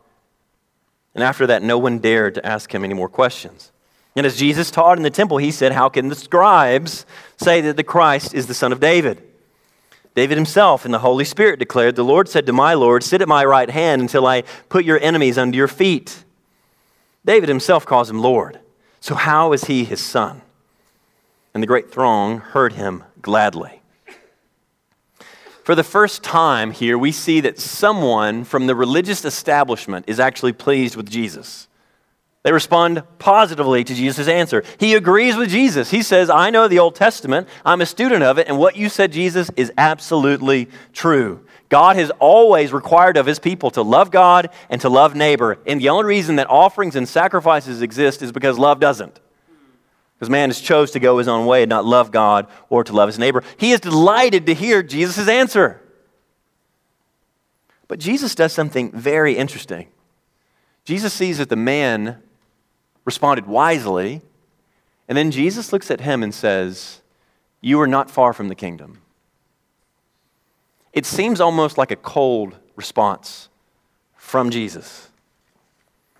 And 1.13 1.23
after 1.23 1.47
that, 1.47 1.63
no 1.63 1.77
one 1.77 1.99
dared 1.99 2.35
to 2.35 2.45
ask 2.45 2.73
him 2.73 2.83
any 2.83 2.93
more 2.93 3.09
questions. 3.09 3.71
And 4.17 4.25
as 4.25 4.35
Jesus 4.35 4.71
taught 4.71 4.97
in 4.97 5.03
the 5.03 5.11
temple, 5.11 5.37
he 5.37 5.51
said, 5.51 5.73
How 5.73 5.89
can 5.89 6.07
the 6.07 6.15
scribes 6.15 7.05
say 7.37 7.61
that 7.61 7.77
the 7.77 7.83
Christ 7.83 8.33
is 8.33 8.47
the 8.47 8.55
son 8.55 8.71
of 8.71 8.79
David? 8.79 9.21
David 10.15 10.37
himself 10.37 10.87
in 10.87 10.91
the 10.91 10.97
Holy 10.97 11.23
Spirit 11.23 11.59
declared, 11.59 11.95
The 11.95 12.03
Lord 12.03 12.27
said 12.27 12.47
to 12.47 12.53
my 12.53 12.73
Lord, 12.73 13.03
Sit 13.03 13.21
at 13.21 13.27
my 13.27 13.45
right 13.45 13.69
hand 13.69 14.01
until 14.01 14.25
I 14.25 14.41
put 14.69 14.85
your 14.85 14.99
enemies 14.99 15.37
under 15.37 15.55
your 15.55 15.67
feet. 15.67 16.23
David 17.25 17.47
himself 17.47 17.85
calls 17.85 18.09
him 18.09 18.19
Lord. 18.19 18.59
So, 19.01 19.13
how 19.13 19.53
is 19.53 19.65
he 19.65 19.85
his 19.85 20.01
son? 20.01 20.41
And 21.53 21.61
the 21.61 21.67
great 21.67 21.91
throng 21.91 22.39
heard 22.39 22.73
him 22.73 23.03
gladly. 23.21 23.81
For 25.63 25.75
the 25.75 25.83
first 25.83 26.23
time 26.23 26.71
here, 26.71 26.97
we 26.97 27.11
see 27.11 27.39
that 27.41 27.59
someone 27.59 28.45
from 28.45 28.65
the 28.65 28.75
religious 28.75 29.23
establishment 29.23 30.05
is 30.07 30.19
actually 30.19 30.53
pleased 30.53 30.95
with 30.95 31.07
Jesus. 31.07 31.66
They 32.47 32.53
respond 32.53 33.03
positively 33.19 33.83
to 33.83 33.93
Jesus' 33.93 34.29
answer. 34.29 34.63
He 34.79 34.93
agrees 34.93 35.35
with 35.35 35.49
Jesus. 35.49 35.91
He 35.91 36.01
says, 36.01 36.29
I 36.29 36.49
know 36.49 36.69
the 36.69 36.79
Old 36.79 36.95
Testament, 36.95 37.49
I'm 37.65 37.81
a 37.81 37.85
student 37.85 38.23
of 38.23 38.37
it, 38.37 38.47
and 38.47 38.57
what 38.57 38.77
you 38.77 38.87
said, 38.87 39.11
Jesus, 39.11 39.51
is 39.57 39.69
absolutely 39.77 40.69
true. 40.93 41.45
God 41.67 41.97
has 41.97 42.09
always 42.19 42.71
required 42.71 43.17
of 43.17 43.25
his 43.25 43.37
people 43.37 43.69
to 43.71 43.81
love 43.81 44.11
God 44.11 44.49
and 44.69 44.79
to 44.79 44.87
love 44.87 45.13
neighbor. 45.13 45.59
And 45.67 45.81
the 45.81 45.89
only 45.89 46.05
reason 46.05 46.37
that 46.37 46.49
offerings 46.49 46.95
and 46.95 47.05
sacrifices 47.05 47.81
exist 47.81 48.21
is 48.21 48.31
because 48.31 48.57
love 48.57 48.79
doesn't. 48.79 49.19
Because 50.15 50.29
man 50.29 50.47
has 50.47 50.61
chose 50.61 50.91
to 50.91 51.01
go 51.01 51.17
his 51.17 51.27
own 51.27 51.47
way 51.47 51.63
and 51.63 51.69
not 51.69 51.83
love 51.83 52.11
God 52.11 52.47
or 52.69 52.81
to 52.85 52.93
love 52.93 53.09
his 53.09 53.19
neighbor. 53.19 53.43
He 53.57 53.73
is 53.73 53.81
delighted 53.81 54.45
to 54.45 54.53
hear 54.53 54.81
Jesus' 54.81 55.27
answer. 55.27 55.81
But 57.89 57.99
Jesus 57.99 58.35
does 58.35 58.53
something 58.53 58.89
very 58.93 59.35
interesting. 59.35 59.89
Jesus 60.85 61.11
sees 61.11 61.39
that 61.39 61.49
the 61.49 61.57
man 61.57 62.23
responded 63.07 63.47
wisely. 63.47 64.21
And 65.07 65.17
then 65.17 65.31
Jesus 65.31 65.71
looks 65.71 65.89
at 65.89 66.01
him 66.01 66.21
and 66.21 66.35
says, 66.35 67.01
You 67.61 67.79
are 67.79 67.87
not 67.87 68.11
far 68.11 68.33
from 68.33 68.49
the 68.49 68.55
kingdom. 68.55 69.01
It 70.91 71.05
seems 71.05 71.39
almost 71.39 71.77
like 71.77 71.89
a 71.89 71.95
cold 71.95 72.57
response 72.75 73.47
from 74.17 74.49
Jesus. 74.49 75.07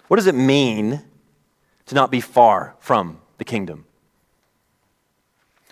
What 0.08 0.16
does 0.16 0.28
it 0.28 0.36
mean 0.36 1.04
to 1.88 1.96
not 1.96 2.10
be 2.10 2.22
far 2.22 2.76
from 2.80 3.20
the 3.38 3.44
kingdom? 3.44 3.84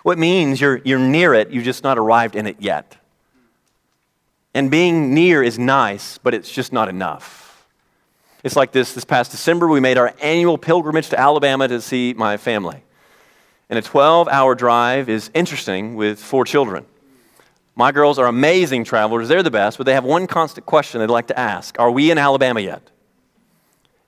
What 0.04 0.18
means 0.18 0.60
you're, 0.60 0.82
you're 0.84 1.00
near 1.00 1.34
it, 1.34 1.50
you've 1.50 1.64
just 1.64 1.84
not 1.84 1.98
arrived 1.98 2.36
in 2.36 2.46
it 2.46 2.58
yet. 2.60 2.98
And 4.54 4.70
being 4.70 5.14
near 5.14 5.42
is 5.42 5.58
nice, 5.58 6.18
but 6.18 6.34
it's 6.34 6.52
just 6.52 6.74
not 6.74 6.90
enough. 6.90 7.45
It's 8.46 8.56
like 8.56 8.72
this 8.72 8.94
this 8.94 9.06
past 9.06 9.32
December, 9.32 9.68
we 9.68 9.80
made 9.80 9.98
our 9.98 10.14
annual 10.22 10.60
pilgrimage 10.60 11.10
to 11.10 11.20
Alabama 11.20 11.68
to 11.68 11.82
see 11.82 12.14
my 12.16 12.38
family. 12.38 12.84
And 13.72 13.80
a 13.80 13.82
12 13.82 14.28
hour 14.28 14.54
drive 14.54 15.10
is 15.10 15.32
interesting 15.34 15.96
with 15.96 16.20
four 16.20 16.46
children. 16.46 16.86
My 17.76 17.92
girls 17.92 18.20
are 18.20 18.28
amazing 18.28 18.84
travelers, 18.84 19.30
they're 19.30 19.42
the 19.42 19.50
best, 19.50 19.80
but 19.80 19.86
they 19.86 19.96
have 19.96 20.04
one 20.04 20.28
constant 20.28 20.68
question 20.68 21.00
they'd 21.00 21.10
like 21.10 21.26
to 21.28 21.40
ask 21.40 21.80
Are 21.80 21.90
we 21.90 22.12
in 22.12 22.20
Alabama 22.20 22.60
yet? 22.60 22.84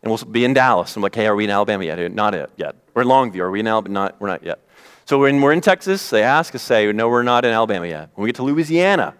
And 0.03 0.11
we'll 0.11 0.19
be 0.19 0.45
in 0.45 0.53
Dallas. 0.53 0.95
I'm 0.95 1.01
like, 1.01 1.15
hey, 1.15 1.25
are 1.25 1.35
we 1.35 1.45
in 1.45 1.49
Alabama 1.49 1.83
yet? 1.83 2.11
Not 2.13 2.35
it 2.35 2.51
yet. 2.57 2.75
We're 2.93 3.01
in 3.01 3.07
Longview. 3.07 3.39
Are 3.39 3.49
we 3.49 3.61
in 3.61 3.67
Alabama? 3.67 3.93
Not, 3.93 4.21
we're 4.21 4.27
not 4.27 4.43
yet. 4.43 4.59
So 5.05 5.17
when 5.17 5.41
we're 5.41 5.53
in 5.53 5.61
Texas, 5.61 6.11
they 6.11 6.21
ask 6.21 6.53
us, 6.53 6.61
say, 6.61 6.93
no, 6.93 7.09
we're 7.09 7.23
not 7.23 7.43
in 7.43 7.51
Alabama 7.51 7.87
yet. 7.87 8.11
When 8.13 8.23
we 8.23 8.29
get 8.29 8.35
to 8.35 8.43
Louisiana, 8.43 9.15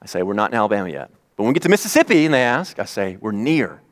I 0.00 0.06
say, 0.06 0.22
we're 0.22 0.34
not 0.34 0.52
in 0.52 0.56
Alabama 0.56 0.88
yet. 0.88 1.10
But 1.34 1.42
when 1.42 1.48
we 1.48 1.54
get 1.54 1.64
to 1.64 1.68
Mississippi 1.68 2.24
and 2.24 2.32
they 2.32 2.42
ask, 2.42 2.78
I 2.78 2.84
say, 2.84 3.16
we're 3.20 3.32
near. 3.32 3.82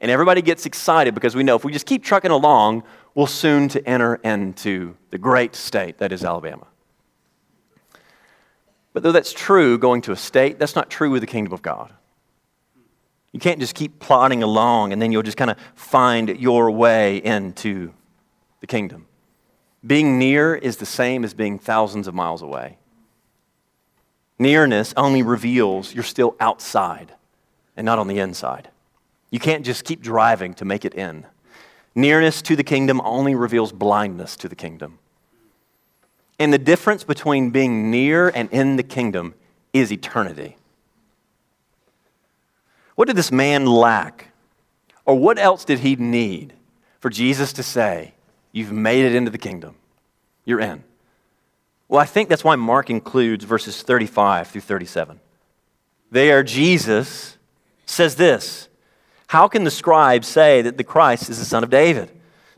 And 0.00 0.10
everybody 0.10 0.40
gets 0.40 0.64
excited 0.64 1.14
because 1.14 1.34
we 1.34 1.42
know 1.42 1.56
if 1.56 1.64
we 1.64 1.72
just 1.72 1.86
keep 1.86 2.02
trucking 2.02 2.30
along, 2.30 2.84
we'll 3.14 3.26
soon 3.26 3.68
to 3.68 3.86
enter 3.86 4.14
into 4.16 4.96
the 5.10 5.18
great 5.18 5.54
state 5.54 5.98
that 5.98 6.10
is 6.10 6.24
Alabama. 6.24 6.66
But 8.92 9.02
though 9.02 9.12
that's 9.12 9.32
true 9.32 9.78
going 9.78 10.02
to 10.02 10.12
a 10.12 10.16
state, 10.16 10.58
that's 10.58 10.74
not 10.74 10.90
true 10.90 11.10
with 11.10 11.20
the 11.20 11.26
kingdom 11.26 11.52
of 11.52 11.62
God. 11.62 11.92
You 13.32 13.38
can't 13.38 13.60
just 13.60 13.74
keep 13.74 14.00
plodding 14.00 14.42
along 14.42 14.92
and 14.92 15.00
then 15.00 15.12
you'll 15.12 15.22
just 15.22 15.36
kind 15.36 15.50
of 15.50 15.58
find 15.74 16.28
your 16.40 16.70
way 16.70 17.18
into 17.18 17.92
the 18.60 18.66
kingdom. 18.66 19.06
Being 19.86 20.18
near 20.18 20.54
is 20.54 20.78
the 20.78 20.86
same 20.86 21.24
as 21.24 21.34
being 21.34 21.58
thousands 21.58 22.08
of 22.08 22.14
miles 22.14 22.42
away. 22.42 22.78
Nearness 24.38 24.92
only 24.96 25.22
reveals 25.22 25.94
you're 25.94 26.02
still 26.02 26.34
outside 26.40 27.12
and 27.76 27.84
not 27.84 27.98
on 27.98 28.08
the 28.08 28.18
inside. 28.18 28.68
You 29.30 29.38
can't 29.38 29.64
just 29.64 29.84
keep 29.84 30.00
driving 30.00 30.54
to 30.54 30.64
make 30.64 30.84
it 30.84 30.94
in. 30.94 31.26
Nearness 31.94 32.42
to 32.42 32.56
the 32.56 32.64
kingdom 32.64 33.00
only 33.04 33.34
reveals 33.34 33.72
blindness 33.72 34.36
to 34.36 34.48
the 34.48 34.54
kingdom. 34.54 34.98
And 36.38 36.52
the 36.52 36.58
difference 36.58 37.04
between 37.04 37.50
being 37.50 37.90
near 37.90 38.28
and 38.28 38.50
in 38.50 38.76
the 38.76 38.82
kingdom 38.82 39.34
is 39.72 39.92
eternity. 39.92 40.56
What 42.94 43.08
did 43.08 43.16
this 43.16 43.30
man 43.30 43.66
lack? 43.66 44.28
Or 45.04 45.18
what 45.18 45.38
else 45.38 45.64
did 45.64 45.80
he 45.80 45.96
need 45.96 46.54
for 46.98 47.10
Jesus 47.10 47.52
to 47.54 47.62
say, 47.62 48.14
You've 48.52 48.72
made 48.72 49.04
it 49.04 49.14
into 49.14 49.30
the 49.30 49.38
kingdom? 49.38 49.76
You're 50.44 50.60
in. 50.60 50.82
Well, 51.88 52.00
I 52.00 52.04
think 52.06 52.28
that's 52.28 52.44
why 52.44 52.56
Mark 52.56 52.90
includes 52.90 53.44
verses 53.44 53.82
35 53.82 54.48
through 54.48 54.60
37. 54.62 55.20
There, 56.10 56.42
Jesus 56.42 57.36
says 57.86 58.16
this 58.16 58.69
how 59.30 59.46
can 59.46 59.62
the 59.62 59.70
scribes 59.70 60.26
say 60.26 60.60
that 60.60 60.76
the 60.76 60.82
Christ 60.82 61.30
is 61.30 61.38
the 61.38 61.44
son 61.44 61.62
of 61.62 61.70
David? 61.70 62.10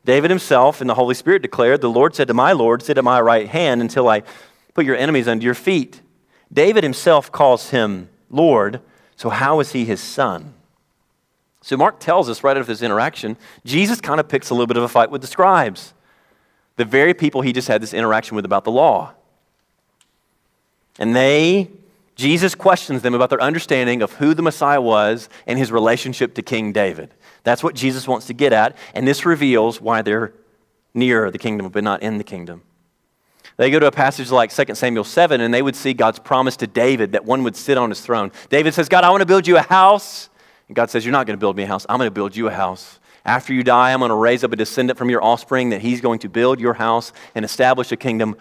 David 0.06 0.30
himself 0.30 0.80
and 0.80 0.88
the 0.88 0.94
Holy 0.94 1.14
Spirit 1.14 1.42
declared, 1.42 1.82
The 1.82 1.90
Lord 1.90 2.14
said 2.14 2.28
to 2.28 2.32
my 2.32 2.52
Lord, 2.52 2.82
Sit 2.82 2.96
at 2.96 3.04
my 3.04 3.20
right 3.20 3.46
hand 3.46 3.82
until 3.82 4.08
I 4.08 4.22
put 4.72 4.86
your 4.86 4.96
enemies 4.96 5.28
under 5.28 5.44
your 5.44 5.52
feet. 5.52 6.00
David 6.50 6.82
himself 6.82 7.30
calls 7.30 7.68
him 7.68 8.08
Lord, 8.30 8.80
so 9.16 9.28
how 9.28 9.60
is 9.60 9.72
he 9.72 9.84
his 9.84 10.00
son? 10.00 10.54
So 11.60 11.76
Mark 11.76 12.00
tells 12.00 12.30
us 12.30 12.42
right 12.42 12.56
after 12.56 12.72
this 12.72 12.80
interaction, 12.80 13.36
Jesus 13.66 14.00
kind 14.00 14.18
of 14.18 14.26
picks 14.26 14.48
a 14.48 14.54
little 14.54 14.66
bit 14.66 14.78
of 14.78 14.82
a 14.82 14.88
fight 14.88 15.10
with 15.10 15.20
the 15.20 15.26
scribes, 15.26 15.92
the 16.76 16.86
very 16.86 17.12
people 17.12 17.42
he 17.42 17.52
just 17.52 17.68
had 17.68 17.82
this 17.82 17.92
interaction 17.92 18.34
with 18.34 18.46
about 18.46 18.64
the 18.64 18.72
law. 18.72 19.12
And 20.98 21.14
they 21.14 21.68
Jesus 22.14 22.54
questions 22.54 23.02
them 23.02 23.14
about 23.14 23.30
their 23.30 23.40
understanding 23.40 24.02
of 24.02 24.12
who 24.14 24.34
the 24.34 24.42
Messiah 24.42 24.80
was 24.80 25.28
and 25.46 25.58
his 25.58 25.72
relationship 25.72 26.34
to 26.34 26.42
King 26.42 26.72
David. 26.72 27.14
That's 27.42 27.62
what 27.62 27.74
Jesus 27.74 28.06
wants 28.06 28.26
to 28.26 28.34
get 28.34 28.52
at, 28.52 28.76
and 28.94 29.08
this 29.08 29.24
reveals 29.24 29.80
why 29.80 30.02
they're 30.02 30.32
near 30.94 31.30
the 31.30 31.38
kingdom 31.38 31.68
but 31.70 31.82
not 31.82 32.02
in 32.02 32.18
the 32.18 32.24
kingdom. 32.24 32.62
They 33.56 33.70
go 33.70 33.78
to 33.78 33.86
a 33.86 33.92
passage 33.92 34.30
like 34.30 34.52
2 34.52 34.74
Samuel 34.74 35.04
7, 35.04 35.40
and 35.40 35.52
they 35.52 35.62
would 35.62 35.76
see 35.76 35.92
God's 35.92 36.18
promise 36.18 36.56
to 36.58 36.66
David 36.66 37.12
that 37.12 37.24
one 37.24 37.42
would 37.44 37.56
sit 37.56 37.76
on 37.76 37.90
his 37.90 38.00
throne. 38.00 38.32
David 38.48 38.74
says, 38.74 38.88
God, 38.88 39.04
I 39.04 39.10
want 39.10 39.20
to 39.20 39.26
build 39.26 39.46
you 39.46 39.56
a 39.58 39.62
house. 39.62 40.30
And 40.68 40.76
God 40.76 40.90
says, 40.90 41.04
You're 41.04 41.12
not 41.12 41.26
going 41.26 41.36
to 41.36 41.40
build 41.40 41.56
me 41.56 41.64
a 41.64 41.66
house. 41.66 41.84
I'm 41.88 41.98
going 41.98 42.06
to 42.06 42.14
build 42.14 42.34
you 42.34 42.48
a 42.48 42.52
house. 42.52 42.98
After 43.24 43.52
you 43.52 43.62
die, 43.62 43.92
I'm 43.92 44.00
going 44.00 44.08
to 44.08 44.16
raise 44.16 44.42
up 44.42 44.52
a 44.52 44.56
descendant 44.56 44.98
from 44.98 45.10
your 45.10 45.22
offspring 45.22 45.70
that 45.70 45.80
he's 45.80 46.00
going 46.00 46.18
to 46.20 46.28
build 46.28 46.60
your 46.60 46.74
house 46.74 47.12
and 47.34 47.44
establish 47.44 47.92
a 47.92 47.96
kingdom 47.96 48.36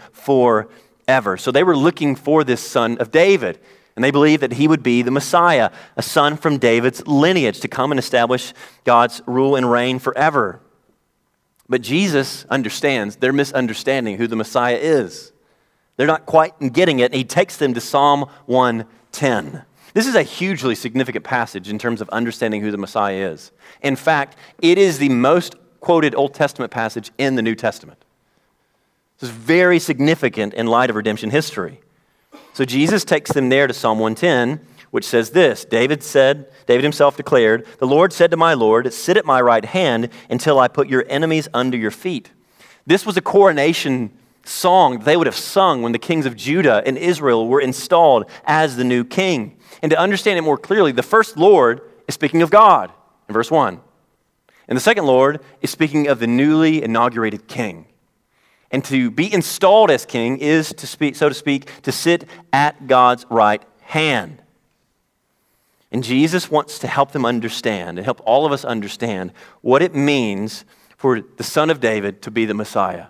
forever. 1.11 1.35
So 1.35 1.51
they 1.51 1.63
were 1.63 1.75
looking 1.75 2.15
for 2.15 2.45
this 2.45 2.61
son 2.61 2.97
of 2.99 3.11
David. 3.11 3.59
And 3.97 4.03
they 4.03 4.11
believed 4.11 4.41
that 4.43 4.53
he 4.53 4.69
would 4.69 4.81
be 4.81 5.01
the 5.01 5.11
Messiah, 5.11 5.69
a 5.97 6.01
son 6.01 6.37
from 6.37 6.57
David's 6.57 7.05
lineage, 7.05 7.59
to 7.59 7.67
come 7.67 7.91
and 7.91 7.99
establish 7.99 8.53
God's 8.85 9.21
rule 9.25 9.57
and 9.57 9.69
reign 9.69 9.99
forever. 9.99 10.61
But 11.67 11.81
Jesus 11.81 12.45
understands 12.49 13.17
their 13.17 13.33
misunderstanding 13.33 14.17
who 14.17 14.27
the 14.27 14.37
Messiah 14.37 14.77
is. 14.77 15.33
They're 15.97 16.07
not 16.07 16.25
quite 16.25 16.53
getting 16.71 16.99
it, 16.99 17.11
and 17.11 17.15
he 17.15 17.25
takes 17.25 17.57
them 17.57 17.73
to 17.73 17.81
Psalm 17.81 18.21
110. 18.45 19.63
This 19.93 20.07
is 20.07 20.15
a 20.15 20.23
hugely 20.23 20.75
significant 20.75 21.25
passage 21.25 21.67
in 21.67 21.77
terms 21.77 21.99
of 21.99 22.07
understanding 22.09 22.61
who 22.61 22.71
the 22.71 22.77
Messiah 22.77 23.31
is. 23.31 23.51
In 23.81 23.97
fact, 23.97 24.37
it 24.61 24.77
is 24.77 24.97
the 24.97 25.09
most 25.09 25.55
quoted 25.81 26.15
Old 26.15 26.33
Testament 26.33 26.71
passage 26.71 27.11
in 27.17 27.35
the 27.35 27.41
New 27.41 27.55
Testament. 27.55 28.00
This 29.21 29.29
is 29.29 29.35
very 29.35 29.77
significant 29.77 30.55
in 30.55 30.65
light 30.65 30.89
of 30.89 30.95
redemption 30.95 31.29
history. 31.29 31.79
So 32.53 32.65
Jesus 32.65 33.05
takes 33.05 33.31
them 33.31 33.49
there 33.49 33.67
to 33.67 33.73
Psalm 33.73 33.99
110, 33.99 34.65
which 34.89 35.05
says 35.05 35.29
this 35.29 35.63
David 35.63 36.01
said, 36.01 36.51
David 36.65 36.81
himself 36.81 37.17
declared, 37.17 37.67
The 37.77 37.85
Lord 37.85 38.13
said 38.13 38.31
to 38.31 38.37
my 38.37 38.55
Lord, 38.55 38.91
Sit 38.91 39.17
at 39.17 39.25
my 39.25 39.39
right 39.39 39.63
hand 39.63 40.09
until 40.27 40.57
I 40.57 40.67
put 40.67 40.89
your 40.89 41.05
enemies 41.07 41.47
under 41.53 41.77
your 41.77 41.91
feet. 41.91 42.31
This 42.87 43.05
was 43.05 43.15
a 43.15 43.21
coronation 43.21 44.11
song 44.43 45.01
they 45.01 45.15
would 45.15 45.27
have 45.27 45.35
sung 45.35 45.83
when 45.83 45.91
the 45.91 45.99
kings 45.99 46.25
of 46.25 46.35
Judah 46.35 46.81
and 46.83 46.97
Israel 46.97 47.47
were 47.47 47.61
installed 47.61 48.25
as 48.43 48.75
the 48.75 48.83
new 48.83 49.03
king. 49.03 49.55
And 49.83 49.91
to 49.91 49.99
understand 49.99 50.39
it 50.39 50.41
more 50.41 50.57
clearly, 50.57 50.93
the 50.93 51.03
first 51.03 51.37
Lord 51.37 51.81
is 52.07 52.15
speaking 52.15 52.41
of 52.41 52.49
God 52.49 52.91
in 53.27 53.33
verse 53.33 53.51
1. 53.51 53.79
And 54.67 54.75
the 54.75 54.81
second 54.81 55.05
Lord 55.05 55.41
is 55.61 55.69
speaking 55.69 56.07
of 56.07 56.17
the 56.17 56.25
newly 56.25 56.81
inaugurated 56.81 57.47
king. 57.47 57.85
And 58.71 58.83
to 58.85 59.11
be 59.11 59.31
installed 59.31 59.91
as 59.91 60.05
king 60.05 60.37
is 60.37 60.73
to 60.73 60.87
speak, 60.87 61.15
so 61.15 61.27
to 61.27 61.35
speak, 61.35 61.81
to 61.81 61.91
sit 61.91 62.25
at 62.53 62.87
God's 62.87 63.25
right 63.29 63.61
hand. 63.81 64.41
And 65.91 66.03
Jesus 66.03 66.49
wants 66.49 66.79
to 66.79 66.87
help 66.87 67.11
them 67.11 67.25
understand 67.25 67.97
and 67.97 68.05
help 68.05 68.21
all 68.23 68.45
of 68.45 68.53
us 68.53 68.63
understand 68.63 69.33
what 69.59 69.81
it 69.81 69.93
means 69.93 70.63
for 70.95 71.19
the 71.19 71.43
son 71.43 71.69
of 71.69 71.81
David 71.81 72.21
to 72.21 72.31
be 72.31 72.45
the 72.45 72.53
Messiah. 72.53 73.07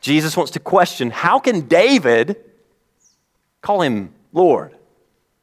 Jesus 0.00 0.36
wants 0.36 0.52
to 0.52 0.60
question 0.60 1.10
how 1.10 1.38
can 1.38 1.62
David 1.62 2.36
call 3.60 3.82
him 3.82 4.14
Lord? 4.32 4.74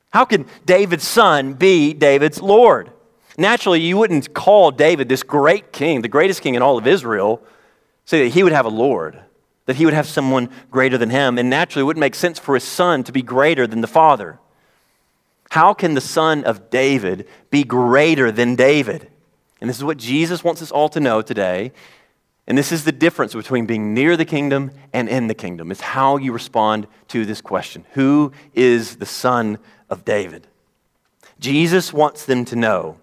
How 0.10 0.26
can 0.26 0.48
David's 0.66 1.08
son 1.08 1.54
be 1.54 1.94
David's 1.94 2.42
Lord? 2.42 2.92
Naturally, 3.38 3.82
you 3.82 3.98
wouldn't 3.98 4.34
call 4.34 4.72
David 4.72 5.10
this 5.10 5.22
great 5.22 5.72
king, 5.72 6.02
the 6.02 6.08
greatest 6.08 6.42
king 6.42 6.56
in 6.56 6.64
all 6.64 6.78
of 6.80 6.88
Israel, 6.88 7.44
say 8.08 8.24
that 8.24 8.34
he 8.34 8.42
would 8.42 8.54
have 8.54 8.66
a 8.66 8.70
Lord, 8.70 9.20
that 9.68 9.76
he 9.76 9.86
would 9.86 9.94
have 9.94 10.08
someone 10.08 10.50
greater 10.72 10.98
than 10.98 11.12
him. 11.12 11.38
And 11.38 11.50
naturally, 11.50 11.82
it 11.82 11.86
wouldn't 11.86 12.02
make 12.02 12.16
sense 12.16 12.40
for 12.40 12.56
his 12.56 12.64
son 12.64 13.04
to 13.04 13.12
be 13.12 13.22
greater 13.22 13.68
than 13.68 13.82
the 13.82 13.88
father. 13.88 14.40
How 15.52 15.74
can 15.74 15.94
the 15.94 16.02
son 16.02 16.44
of 16.46 16.70
David 16.70 17.28
be 17.52 17.64
greater 17.64 18.32
than 18.32 18.56
David? 18.56 19.10
And 19.62 19.70
this 19.70 19.78
is 19.78 19.84
what 19.84 19.98
Jesus 19.98 20.44
wants 20.44 20.62
us 20.62 20.72
all 20.72 20.90
to 20.90 21.00
know 21.00 21.22
today. 21.22 21.74
And 22.48 22.58
this 22.58 22.72
is 22.72 22.86
the 22.86 22.94
difference 22.94 23.34
between 23.34 23.66
being 23.66 23.94
near 23.94 24.16
the 24.16 24.26
kingdom 24.26 24.72
and 24.94 25.10
in 25.10 25.28
the 25.28 25.34
kingdom. 25.34 25.70
It's 25.70 25.82
how 25.82 26.16
you 26.16 26.32
respond 26.32 26.88
to 27.10 27.26
this 27.26 27.42
question 27.42 27.86
Who 27.92 28.32
is 28.54 28.96
the 28.96 29.06
son 29.06 29.60
of 29.90 30.06
David? 30.06 30.48
Jesus 31.40 31.92
wants 31.92 32.26
them 32.26 32.46
to 32.46 32.56
know 32.56 32.98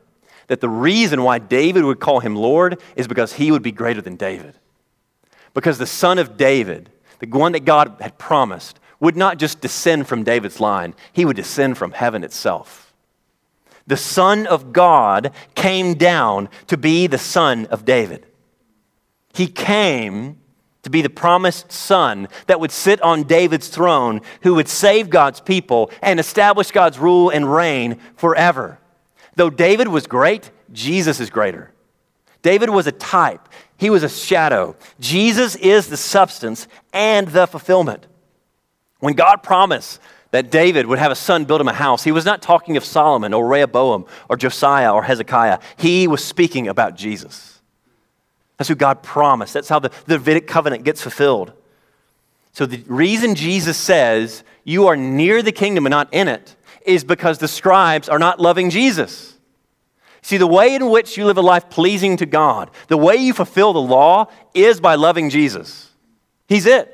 that 0.46 0.60
the 0.60 0.68
reason 0.68 1.22
why 1.22 1.38
David 1.38 1.84
would 1.84 2.00
call 2.00 2.20
him 2.20 2.34
Lord 2.34 2.80
is 2.96 3.06
because 3.06 3.34
he 3.34 3.50
would 3.50 3.62
be 3.62 3.72
greater 3.72 4.00
than 4.00 4.16
David. 4.16 4.54
Because 5.54 5.78
the 5.78 5.86
son 5.86 6.18
of 6.18 6.36
David, 6.36 6.90
the 7.20 7.26
one 7.26 7.52
that 7.52 7.64
God 7.64 7.96
had 8.00 8.18
promised, 8.18 8.78
would 9.00 9.16
not 9.16 9.38
just 9.38 9.60
descend 9.60 10.06
from 10.06 10.24
David's 10.24 10.60
line, 10.60 10.94
he 11.12 11.24
would 11.24 11.36
descend 11.36 11.78
from 11.78 11.92
heaven 11.92 12.24
itself. 12.24 12.92
The 13.86 13.96
Son 13.96 14.46
of 14.46 14.72
God 14.72 15.32
came 15.54 15.94
down 15.94 16.48
to 16.68 16.76
be 16.76 17.06
the 17.06 17.18
Son 17.18 17.66
of 17.66 17.84
David. 17.84 18.24
He 19.34 19.46
came 19.46 20.38
to 20.82 20.90
be 20.90 21.02
the 21.02 21.10
promised 21.10 21.72
son 21.72 22.28
that 22.46 22.60
would 22.60 22.70
sit 22.70 23.00
on 23.02 23.24
David's 23.24 23.68
throne, 23.68 24.20
who 24.42 24.54
would 24.54 24.68
save 24.68 25.10
God's 25.10 25.40
people 25.40 25.90
and 26.02 26.20
establish 26.20 26.70
God's 26.70 26.98
rule 26.98 27.30
and 27.30 27.52
reign 27.52 27.98
forever. 28.16 28.78
Though 29.34 29.50
David 29.50 29.88
was 29.88 30.06
great, 30.06 30.50
Jesus 30.72 31.20
is 31.20 31.30
greater. 31.30 31.72
David 32.42 32.70
was 32.70 32.86
a 32.86 32.92
type, 32.92 33.48
he 33.84 33.90
was 33.90 34.02
a 34.02 34.08
shadow. 34.08 34.74
Jesus 34.98 35.56
is 35.56 35.88
the 35.88 35.98
substance 35.98 36.66
and 36.94 37.28
the 37.28 37.46
fulfillment. 37.46 38.06
When 39.00 39.12
God 39.12 39.42
promised 39.42 40.00
that 40.30 40.50
David 40.50 40.86
would 40.86 40.98
have 40.98 41.12
a 41.12 41.14
son 41.14 41.44
build 41.44 41.60
him 41.60 41.68
a 41.68 41.74
house, 41.74 42.02
he 42.02 42.10
was 42.10 42.24
not 42.24 42.40
talking 42.40 42.78
of 42.78 42.84
Solomon 42.84 43.34
or 43.34 43.46
Rehoboam 43.46 44.06
or 44.30 44.38
Josiah 44.38 44.90
or 44.90 45.02
Hezekiah. 45.02 45.58
He 45.76 46.08
was 46.08 46.24
speaking 46.24 46.66
about 46.66 46.96
Jesus. 46.96 47.60
That's 48.56 48.68
who 48.68 48.74
God 48.74 49.02
promised. 49.02 49.52
That's 49.52 49.68
how 49.68 49.80
the, 49.80 49.90
the 50.06 50.16
Davidic 50.16 50.46
covenant 50.46 50.84
gets 50.84 51.02
fulfilled. 51.02 51.52
So 52.52 52.64
the 52.64 52.82
reason 52.86 53.34
Jesus 53.34 53.76
says 53.76 54.44
you 54.64 54.86
are 54.86 54.96
near 54.96 55.42
the 55.42 55.52
kingdom 55.52 55.84
and 55.84 55.90
not 55.90 56.08
in 56.10 56.26
it 56.26 56.56
is 56.86 57.04
because 57.04 57.36
the 57.36 57.48
scribes 57.48 58.08
are 58.08 58.18
not 58.18 58.40
loving 58.40 58.70
Jesus. 58.70 59.33
See, 60.24 60.38
the 60.38 60.46
way 60.46 60.74
in 60.74 60.88
which 60.88 61.18
you 61.18 61.26
live 61.26 61.36
a 61.36 61.42
life 61.42 61.68
pleasing 61.68 62.16
to 62.16 62.24
God, 62.24 62.70
the 62.88 62.96
way 62.96 63.14
you 63.14 63.34
fulfill 63.34 63.74
the 63.74 63.82
law 63.82 64.28
is 64.54 64.80
by 64.80 64.94
loving 64.94 65.28
Jesus. 65.28 65.90
He's 66.48 66.64
it. 66.64 66.90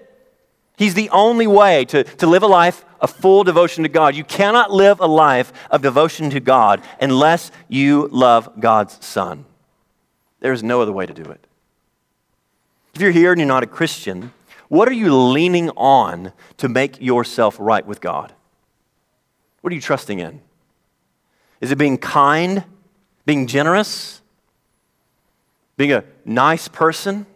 He's 0.76 0.94
the 0.94 1.10
only 1.10 1.46
way 1.46 1.84
to, 1.84 2.02
to 2.02 2.26
live 2.26 2.42
a 2.42 2.48
life 2.48 2.84
of 3.00 3.12
full 3.12 3.44
devotion 3.44 3.84
to 3.84 3.88
God. 3.88 4.16
You 4.16 4.24
cannot 4.24 4.72
live 4.72 4.98
a 4.98 5.06
life 5.06 5.52
of 5.70 5.80
devotion 5.80 6.30
to 6.30 6.40
God 6.40 6.82
unless 7.00 7.52
you 7.68 8.08
love 8.10 8.48
God's 8.58 8.98
Son. 9.06 9.44
There's 10.40 10.64
no 10.64 10.82
other 10.82 10.90
way 10.90 11.06
to 11.06 11.14
do 11.14 11.22
it. 11.22 11.46
If 12.94 13.00
you're 13.00 13.12
here 13.12 13.30
and 13.30 13.38
you're 13.38 13.46
not 13.46 13.62
a 13.62 13.68
Christian, 13.68 14.32
what 14.66 14.88
are 14.88 14.92
you 14.92 15.14
leaning 15.14 15.70
on 15.76 16.32
to 16.56 16.68
make 16.68 17.00
yourself 17.00 17.56
right 17.60 17.86
with 17.86 18.00
God? 18.00 18.32
What 19.60 19.72
are 19.72 19.76
you 19.76 19.80
trusting 19.80 20.18
in? 20.18 20.40
Is 21.60 21.70
it 21.70 21.78
being 21.78 21.96
kind, 21.96 22.64
being 23.24 23.46
generous, 23.46 24.20
being 25.76 25.92
a 25.92 26.04
nice 26.24 26.68
person? 26.68 27.26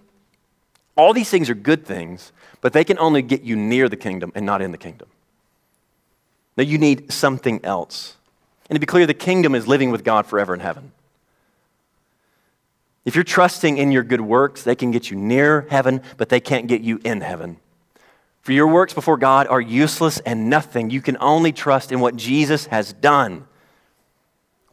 All 0.97 1.12
these 1.12 1.30
things 1.30 1.51
are 1.51 1.55
good 1.55 1.85
things, 1.85 2.32
but 2.61 2.72
they 2.72 2.85
can 2.85 2.99
only 2.99 3.22
get 3.22 3.43
you 3.43 3.57
near 3.57 3.89
the 3.89 3.97
kingdom 3.97 4.32
and 4.35 4.47
not 4.47 4.62
in 4.62 4.70
the 4.72 4.78
kingdom. 4.78 5.09
Now, 6.57 6.62
you 6.62 6.78
need 6.78 7.12
something 7.12 7.64
else. 7.64 8.16
And 8.68 8.76
to 8.76 8.80
be 8.80 8.87
clear, 8.87 9.07
the 9.07 9.14
kingdom 9.14 9.55
is 9.55 9.66
living 9.66 9.91
with 9.91 10.05
God 10.05 10.26
forever 10.26 10.55
in 10.55 10.61
heaven. 10.61 10.93
If 13.05 13.14
you're 13.14 13.24
trusting 13.24 13.76
in 13.76 13.93
your 13.93 14.03
good 14.03 14.20
works, 14.20 14.62
they 14.62 14.74
can 14.74 14.91
get 14.91 15.11
you 15.11 15.16
near 15.16 15.66
heaven, 15.70 16.01
but 16.16 16.28
they 16.28 16.41
can't 16.41 16.66
get 16.66 16.80
you 16.80 17.01
in 17.05 17.20
heaven. 17.20 17.59
For 18.41 18.53
your 18.53 18.68
works 18.68 18.95
before 18.95 19.16
God 19.16 19.47
are 19.47 19.61
useless 19.61 20.20
and 20.20 20.49
nothing. 20.49 20.91
You 20.91 21.03
can 21.03 21.16
only 21.20 21.53
trust 21.53 21.93
in 21.93 22.01
what 22.01 22.16
Jesus 22.16 22.66
has 22.66 22.93
done. 22.93 23.47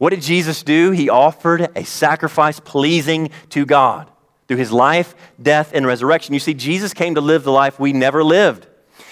What 0.02 0.10
did 0.10 0.22
Jesus 0.22 0.64
do? 0.64 0.90
He 0.90 1.08
offered 1.08 1.70
a 1.76 1.84
sacrifice 1.84 2.58
pleasing 2.58 3.30
to 3.50 3.64
God 3.64 4.10
through 4.48 4.56
his 4.56 4.72
life, 4.72 5.14
death, 5.40 5.70
and 5.72 5.86
resurrection. 5.86 6.34
You 6.34 6.40
see, 6.40 6.54
Jesus 6.54 6.92
came 6.92 7.14
to 7.14 7.20
live 7.20 7.44
the 7.44 7.52
life 7.52 7.78
we 7.78 7.92
never 7.92 8.24
lived. 8.24 8.66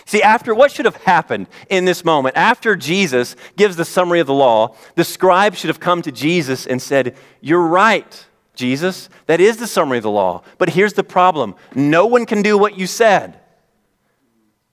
See, 0.05 0.20
after 0.20 0.53
what 0.53 0.72
should 0.72 0.86
have 0.86 0.97
happened 0.97 1.47
in 1.68 1.84
this 1.84 2.05
moment, 2.05 2.36
after 2.36 2.74
Jesus 2.74 3.36
gives 3.57 3.76
the 3.76 3.84
summary 3.84 4.18
of 4.18 4.26
the 4.26 4.34
law, 4.34 4.74
the 4.97 5.05
scribe 5.05 5.55
should 5.55 5.68
have 5.68 5.78
come 5.78 6.03
to 6.03 6.11
Jesus 6.11 6.66
and 6.66 6.82
said, 6.82 7.14
You're 7.41 7.68
right. 7.68 8.26
Jesus. 8.57 9.09
That 9.26 9.41
is 9.41 9.59
the 9.59 9.68
summary 9.68 9.99
of 9.99 10.03
the 10.03 10.11
law. 10.11 10.43
But 10.59 10.70
here's 10.70 10.95
the 10.95 11.05
problem 11.05 11.55
no 11.72 12.07
one 12.07 12.26
can 12.26 12.43
do 12.43 12.59
what 12.59 12.76
you 12.76 12.88
said. 12.88 13.38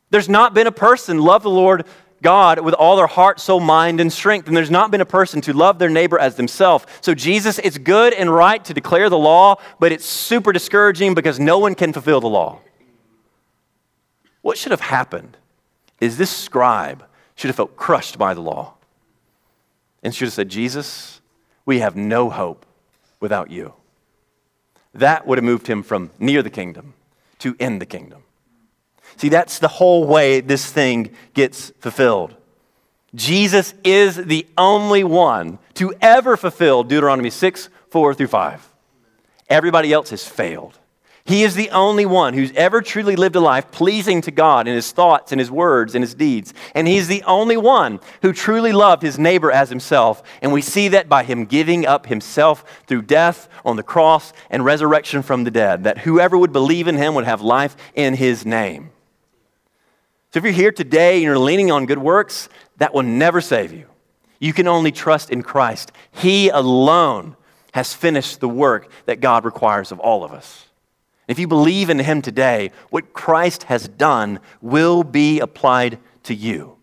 There's 0.10 0.28
not 0.28 0.56
been 0.56 0.66
a 0.66 0.72
person 0.72 1.20
love 1.20 1.44
the 1.44 1.52
Lord 1.52 1.86
God 2.22 2.60
with 2.60 2.74
all 2.74 2.96
their 2.96 3.08
heart, 3.08 3.40
soul, 3.40 3.60
mind, 3.60 4.00
and 4.00 4.12
strength. 4.12 4.48
And 4.48 4.58
there's 4.58 4.72
not 4.72 4.92
been 4.92 5.02
a 5.02 5.06
person 5.06 5.42
to 5.42 5.54
love 5.54 5.80
their 5.80 5.90
neighbor 5.90 6.18
as 6.20 6.36
themselves. 6.36 6.86
So, 7.02 7.14
Jesus, 7.14 7.60
it's 7.60 7.78
good 7.78 8.14
and 8.14 8.34
right 8.34 8.64
to 8.66 8.74
declare 8.74 9.10
the 9.10 9.18
law, 9.18 9.58
but 9.80 9.92
it's 9.92 10.06
super 10.06 10.52
discouraging 10.52 11.14
because 11.14 11.40
no 11.40 11.60
one 11.60 11.76
can 11.76 11.94
fulfill 11.94 12.22
the 12.22 12.30
law. 12.30 12.60
What 14.42 14.58
should 14.58 14.72
have 14.72 14.82
happened 14.82 15.38
is 16.00 16.18
this 16.18 16.32
scribe 16.32 17.06
should 17.36 17.50
have 17.50 17.56
felt 17.56 17.76
crushed 17.76 18.18
by 18.18 18.34
the 18.34 18.42
law 18.42 18.76
and 20.04 20.14
should 20.14 20.28
have 20.28 20.34
said, 20.34 20.50
Jesus, 20.50 21.22
we 21.66 21.80
have 21.80 21.96
no 21.96 22.30
hope 22.30 22.66
without 23.20 23.52
you. 23.52 23.74
That 24.94 25.28
would 25.28 25.38
have 25.38 25.46
moved 25.46 25.68
him 25.68 25.84
from 25.84 26.12
near 26.18 26.42
the 26.42 26.50
kingdom 26.50 26.94
to 27.40 27.56
in 27.60 27.80
the 27.80 27.86
kingdom. 27.86 28.24
See, 29.18 29.30
that's 29.30 29.60
the 29.60 29.68
whole 29.68 30.06
way 30.06 30.42
this 30.42 30.72
thing 30.72 31.12
gets 31.34 31.72
fulfilled. 31.80 32.36
Jesus 33.16 33.74
is 33.84 34.16
the 34.16 34.46
only 34.58 35.04
one 35.04 35.60
to 35.76 35.94
ever 36.02 36.38
fulfill 36.38 36.84
Deuteronomy 36.84 37.32
6, 37.32 37.70
4 37.90 38.14
through 38.14 38.28
5. 38.28 38.74
Everybody 39.50 39.92
else 39.92 40.12
has 40.12 40.28
failed. 40.28 40.78
He 41.26 41.44
is 41.44 41.56
the 41.56 41.72
only 41.72 42.06
one 42.06 42.34
who's 42.34 42.54
ever 42.54 42.82
truly 42.82 43.18
lived 43.18 43.36
a 43.36 43.42
life 43.42 43.70
pleasing 43.72 44.22
to 44.22 44.32
God 44.32 44.66
in 44.66 44.76
his 44.76 44.94
thoughts 44.94 45.34
and 45.34 45.40
his 45.40 45.52
words 45.52 45.94
and 45.94 46.02
his 46.02 46.14
deeds. 46.14 46.54
And 46.74 46.88
he's 46.88 47.10
the 47.10 47.24
only 47.24 47.58
one 47.58 48.00
who 48.22 48.32
truly 48.32 48.72
loved 48.72 49.04
his 49.04 49.20
neighbor 49.20 49.52
as 49.52 49.70
himself. 49.70 50.24
And 50.42 50.54
we 50.54 50.62
see 50.62 50.88
that 50.90 51.10
by 51.10 51.24
him 51.24 51.44
giving 51.44 51.86
up 51.86 52.06
himself 52.06 52.64
through 52.88 53.02
death 53.02 53.50
on 53.66 53.76
the 53.76 53.84
cross 53.84 54.32
and 54.50 54.64
resurrection 54.64 55.22
from 55.22 55.44
the 55.44 55.52
dead, 55.52 55.84
that 55.84 56.00
whoever 56.00 56.38
would 56.38 56.54
believe 56.54 56.88
in 56.88 56.96
him 56.96 57.14
would 57.16 57.26
have 57.26 57.42
life 57.42 57.76
in 57.94 58.14
his 58.14 58.46
name. 58.46 58.92
So 60.38 60.40
if 60.40 60.44
you're 60.44 60.54
here 60.54 60.72
today 60.72 61.16
and 61.16 61.24
you're 61.24 61.40
leaning 61.40 61.72
on 61.72 61.88
good 61.88 61.98
works, 61.98 62.48
that 62.78 62.94
will 62.94 63.02
never 63.02 63.42
save 63.42 63.74
you. 63.74 63.88
You 64.38 64.54
can 64.54 64.68
only 64.68 64.92
trust 64.92 65.32
in 65.32 65.42
Christ. 65.42 65.92
He 66.12 66.50
alone 66.50 67.36
has 67.74 67.96
finished 67.96 68.40
the 68.40 68.48
work 68.48 68.88
that 69.08 69.20
God 69.20 69.46
requires 69.46 69.92
of 69.92 70.00
all 70.00 70.24
of 70.24 70.32
us. 70.32 70.68
If 71.28 71.40
you 71.40 71.48
believe 71.48 71.90
in 71.90 71.98
Him 71.98 72.22
today, 72.22 72.70
what 72.92 73.14
Christ 73.14 73.64
has 73.64 73.88
done 73.88 74.40
will 74.62 75.04
be 75.04 75.40
applied 75.40 75.98
to 76.26 76.36
you. 76.36 76.78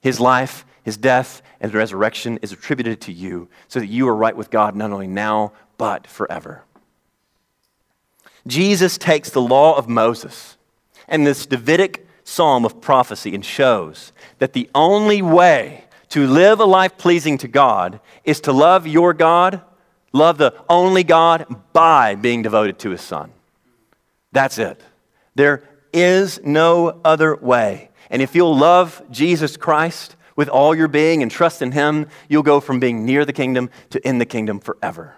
His 0.00 0.18
life, 0.18 0.66
His 0.82 0.96
death, 0.96 1.42
and 1.60 1.70
his 1.70 1.78
resurrection 1.78 2.40
is 2.42 2.50
attributed 2.50 3.00
to 3.02 3.12
you 3.12 3.48
so 3.68 3.78
that 3.78 3.86
you 3.86 4.08
are 4.08 4.16
right 4.16 4.36
with 4.36 4.50
God 4.50 4.74
not 4.74 4.90
only 4.90 5.06
now, 5.06 5.52
but 5.78 6.08
forever. 6.08 6.64
Jesus 8.44 8.98
takes 8.98 9.30
the 9.30 9.40
law 9.40 9.78
of 9.78 9.88
Moses 9.88 10.56
and 11.06 11.24
this 11.24 11.46
Davidic 11.46 12.05
psalm 12.26 12.64
of 12.64 12.80
prophecy 12.80 13.34
and 13.34 13.44
shows 13.44 14.12
that 14.38 14.52
the 14.52 14.68
only 14.74 15.22
way 15.22 15.84
to 16.08 16.26
live 16.26 16.58
a 16.58 16.64
life 16.64 16.98
pleasing 16.98 17.38
to 17.38 17.48
God 17.48 18.00
is 18.24 18.40
to 18.42 18.52
love 18.52 18.86
your 18.86 19.14
God, 19.14 19.60
love 20.12 20.36
the 20.36 20.52
only 20.68 21.04
God 21.04 21.46
by 21.72 22.16
being 22.16 22.42
devoted 22.42 22.78
to 22.80 22.90
His 22.90 23.00
Son. 23.00 23.32
That's 24.32 24.58
it. 24.58 24.82
There 25.36 25.62
is 25.92 26.40
no 26.42 27.00
other 27.04 27.36
way. 27.36 27.90
And 28.10 28.20
if 28.20 28.34
you'll 28.34 28.56
love 28.56 29.02
Jesus 29.10 29.56
Christ 29.56 30.16
with 30.34 30.48
all 30.48 30.74
your 30.74 30.88
being 30.88 31.22
and 31.22 31.30
trust 31.30 31.62
in 31.62 31.72
Him, 31.72 32.08
you'll 32.28 32.42
go 32.42 32.60
from 32.60 32.80
being 32.80 33.06
near 33.06 33.24
the 33.24 33.32
kingdom 33.32 33.70
to 33.90 34.06
in 34.06 34.18
the 34.18 34.26
kingdom 34.26 34.58
forever. 34.58 35.16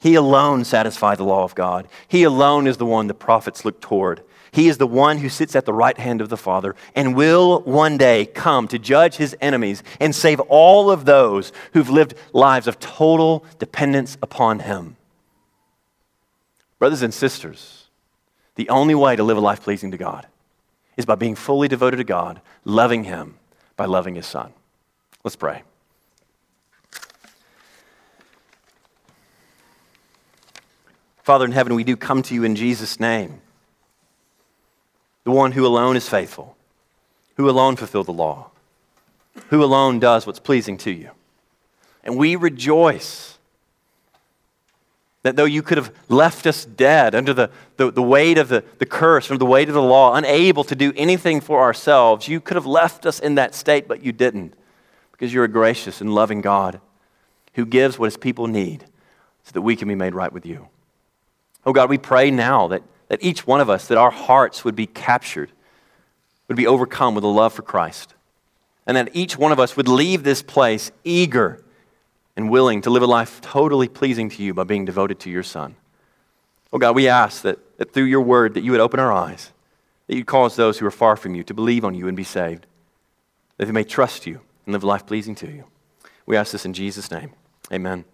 He 0.00 0.14
alone 0.14 0.64
satisfies 0.64 1.18
the 1.18 1.24
law 1.24 1.44
of 1.44 1.54
God. 1.54 1.88
He 2.08 2.24
alone 2.24 2.66
is 2.66 2.76
the 2.76 2.86
one 2.86 3.06
the 3.06 3.14
prophets 3.14 3.64
look 3.64 3.80
toward. 3.80 4.22
He 4.52 4.68
is 4.68 4.78
the 4.78 4.86
one 4.86 5.18
who 5.18 5.28
sits 5.28 5.56
at 5.56 5.64
the 5.64 5.72
right 5.72 5.98
hand 5.98 6.20
of 6.20 6.28
the 6.28 6.36
Father 6.36 6.74
and 6.94 7.16
will 7.16 7.60
one 7.62 7.98
day 7.98 8.26
come 8.26 8.68
to 8.68 8.78
judge 8.78 9.16
his 9.16 9.36
enemies 9.40 9.82
and 10.00 10.14
save 10.14 10.40
all 10.40 10.90
of 10.90 11.04
those 11.04 11.52
who've 11.72 11.90
lived 11.90 12.14
lives 12.32 12.66
of 12.66 12.78
total 12.78 13.44
dependence 13.58 14.16
upon 14.22 14.60
Him. 14.60 14.96
Brothers 16.78 17.02
and 17.02 17.12
sisters, 17.12 17.88
the 18.54 18.68
only 18.68 18.94
way 18.94 19.16
to 19.16 19.24
live 19.24 19.36
a 19.36 19.40
life 19.40 19.62
pleasing 19.62 19.90
to 19.90 19.96
God 19.96 20.26
is 20.96 21.06
by 21.06 21.14
being 21.14 21.34
fully 21.34 21.68
devoted 21.68 21.98
to 21.98 22.04
God, 22.04 22.40
loving 22.64 23.04
Him 23.04 23.36
by 23.76 23.84
loving 23.84 24.14
His 24.14 24.26
Son. 24.26 24.52
Let's 25.24 25.36
pray. 25.36 25.62
Father 31.22 31.44
in 31.44 31.52
heaven, 31.52 31.74
we 31.74 31.82
do 31.82 31.96
come 31.96 32.22
to 32.22 32.34
you 32.34 32.44
in 32.44 32.54
Jesus' 32.54 33.00
name, 33.00 33.40
the 35.26 35.32
one 35.32 35.50
who 35.50 35.66
alone 35.66 35.96
is 35.96 36.08
faithful, 36.08 36.56
who 37.34 37.50
alone 37.50 37.74
fulfilled 37.74 38.06
the 38.06 38.12
law, 38.12 38.48
who 39.48 39.62
alone 39.62 39.98
does 39.98 40.24
what's 40.24 40.38
pleasing 40.38 40.78
to 40.78 40.92
you. 40.92 41.10
And 42.04 42.16
we 42.16 42.36
rejoice 42.36 43.36
that 45.24 45.34
though 45.34 45.44
you 45.44 45.62
could 45.62 45.78
have 45.78 45.92
left 46.08 46.46
us 46.46 46.64
dead 46.64 47.16
under 47.16 47.34
the, 47.34 47.50
the, 47.76 47.90
the 47.90 48.02
weight 48.02 48.38
of 48.38 48.46
the, 48.46 48.62
the 48.78 48.86
curse, 48.86 49.28
under 49.28 49.40
the 49.40 49.44
weight 49.44 49.66
of 49.66 49.74
the 49.74 49.82
law, 49.82 50.14
unable 50.14 50.62
to 50.62 50.76
do 50.76 50.92
anything 50.94 51.40
for 51.40 51.60
ourselves, 51.60 52.28
you 52.28 52.40
could 52.40 52.54
have 52.54 52.64
left 52.64 53.04
us 53.04 53.18
in 53.18 53.34
that 53.34 53.52
state, 53.52 53.88
but 53.88 54.04
you 54.04 54.12
didn't. 54.12 54.54
Because 55.10 55.34
you're 55.34 55.42
a 55.42 55.48
gracious 55.48 56.00
and 56.00 56.14
loving 56.14 56.40
God 56.40 56.80
who 57.54 57.66
gives 57.66 57.98
what 57.98 58.06
his 58.06 58.16
people 58.16 58.46
need 58.46 58.84
so 59.42 59.50
that 59.54 59.62
we 59.62 59.74
can 59.74 59.88
be 59.88 59.96
made 59.96 60.14
right 60.14 60.32
with 60.32 60.46
you. 60.46 60.68
Oh 61.64 61.72
God, 61.72 61.90
we 61.90 61.98
pray 61.98 62.30
now 62.30 62.68
that, 62.68 62.84
that 63.08 63.22
each 63.22 63.46
one 63.46 63.60
of 63.60 63.70
us, 63.70 63.86
that 63.88 63.98
our 63.98 64.10
hearts 64.10 64.64
would 64.64 64.76
be 64.76 64.86
captured, 64.86 65.52
would 66.48 66.56
be 66.56 66.66
overcome 66.66 67.14
with 67.14 67.24
a 67.24 67.28
love 67.28 67.52
for 67.52 67.62
Christ. 67.62 68.14
And 68.86 68.96
that 68.96 69.10
each 69.14 69.36
one 69.36 69.52
of 69.52 69.58
us 69.58 69.76
would 69.76 69.88
leave 69.88 70.22
this 70.22 70.42
place 70.42 70.92
eager 71.04 71.62
and 72.36 72.50
willing 72.50 72.82
to 72.82 72.90
live 72.90 73.02
a 73.02 73.06
life 73.06 73.40
totally 73.40 73.88
pleasing 73.88 74.28
to 74.30 74.42
you 74.42 74.54
by 74.54 74.64
being 74.64 74.84
devoted 74.84 75.18
to 75.20 75.30
your 75.30 75.42
Son. 75.42 75.74
Oh 76.72 76.78
God, 76.78 76.94
we 76.94 77.08
ask 77.08 77.42
that, 77.42 77.78
that 77.78 77.92
through 77.92 78.04
your 78.04 78.20
word 78.20 78.54
that 78.54 78.62
you 78.62 78.70
would 78.72 78.80
open 78.80 79.00
our 79.00 79.12
eyes, 79.12 79.52
that 80.06 80.16
you'd 80.16 80.26
cause 80.26 80.56
those 80.56 80.78
who 80.78 80.86
are 80.86 80.90
far 80.90 81.16
from 81.16 81.34
you 81.34 81.42
to 81.44 81.54
believe 81.54 81.84
on 81.84 81.94
you 81.94 82.06
and 82.06 82.16
be 82.16 82.24
saved, 82.24 82.66
that 83.56 83.66
they 83.66 83.72
may 83.72 83.84
trust 83.84 84.26
you 84.26 84.40
and 84.64 84.72
live 84.72 84.84
a 84.84 84.86
life 84.86 85.06
pleasing 85.06 85.34
to 85.36 85.50
you. 85.50 85.64
We 86.26 86.36
ask 86.36 86.52
this 86.52 86.64
in 86.64 86.72
Jesus' 86.72 87.10
name. 87.10 87.32
Amen. 87.72 88.06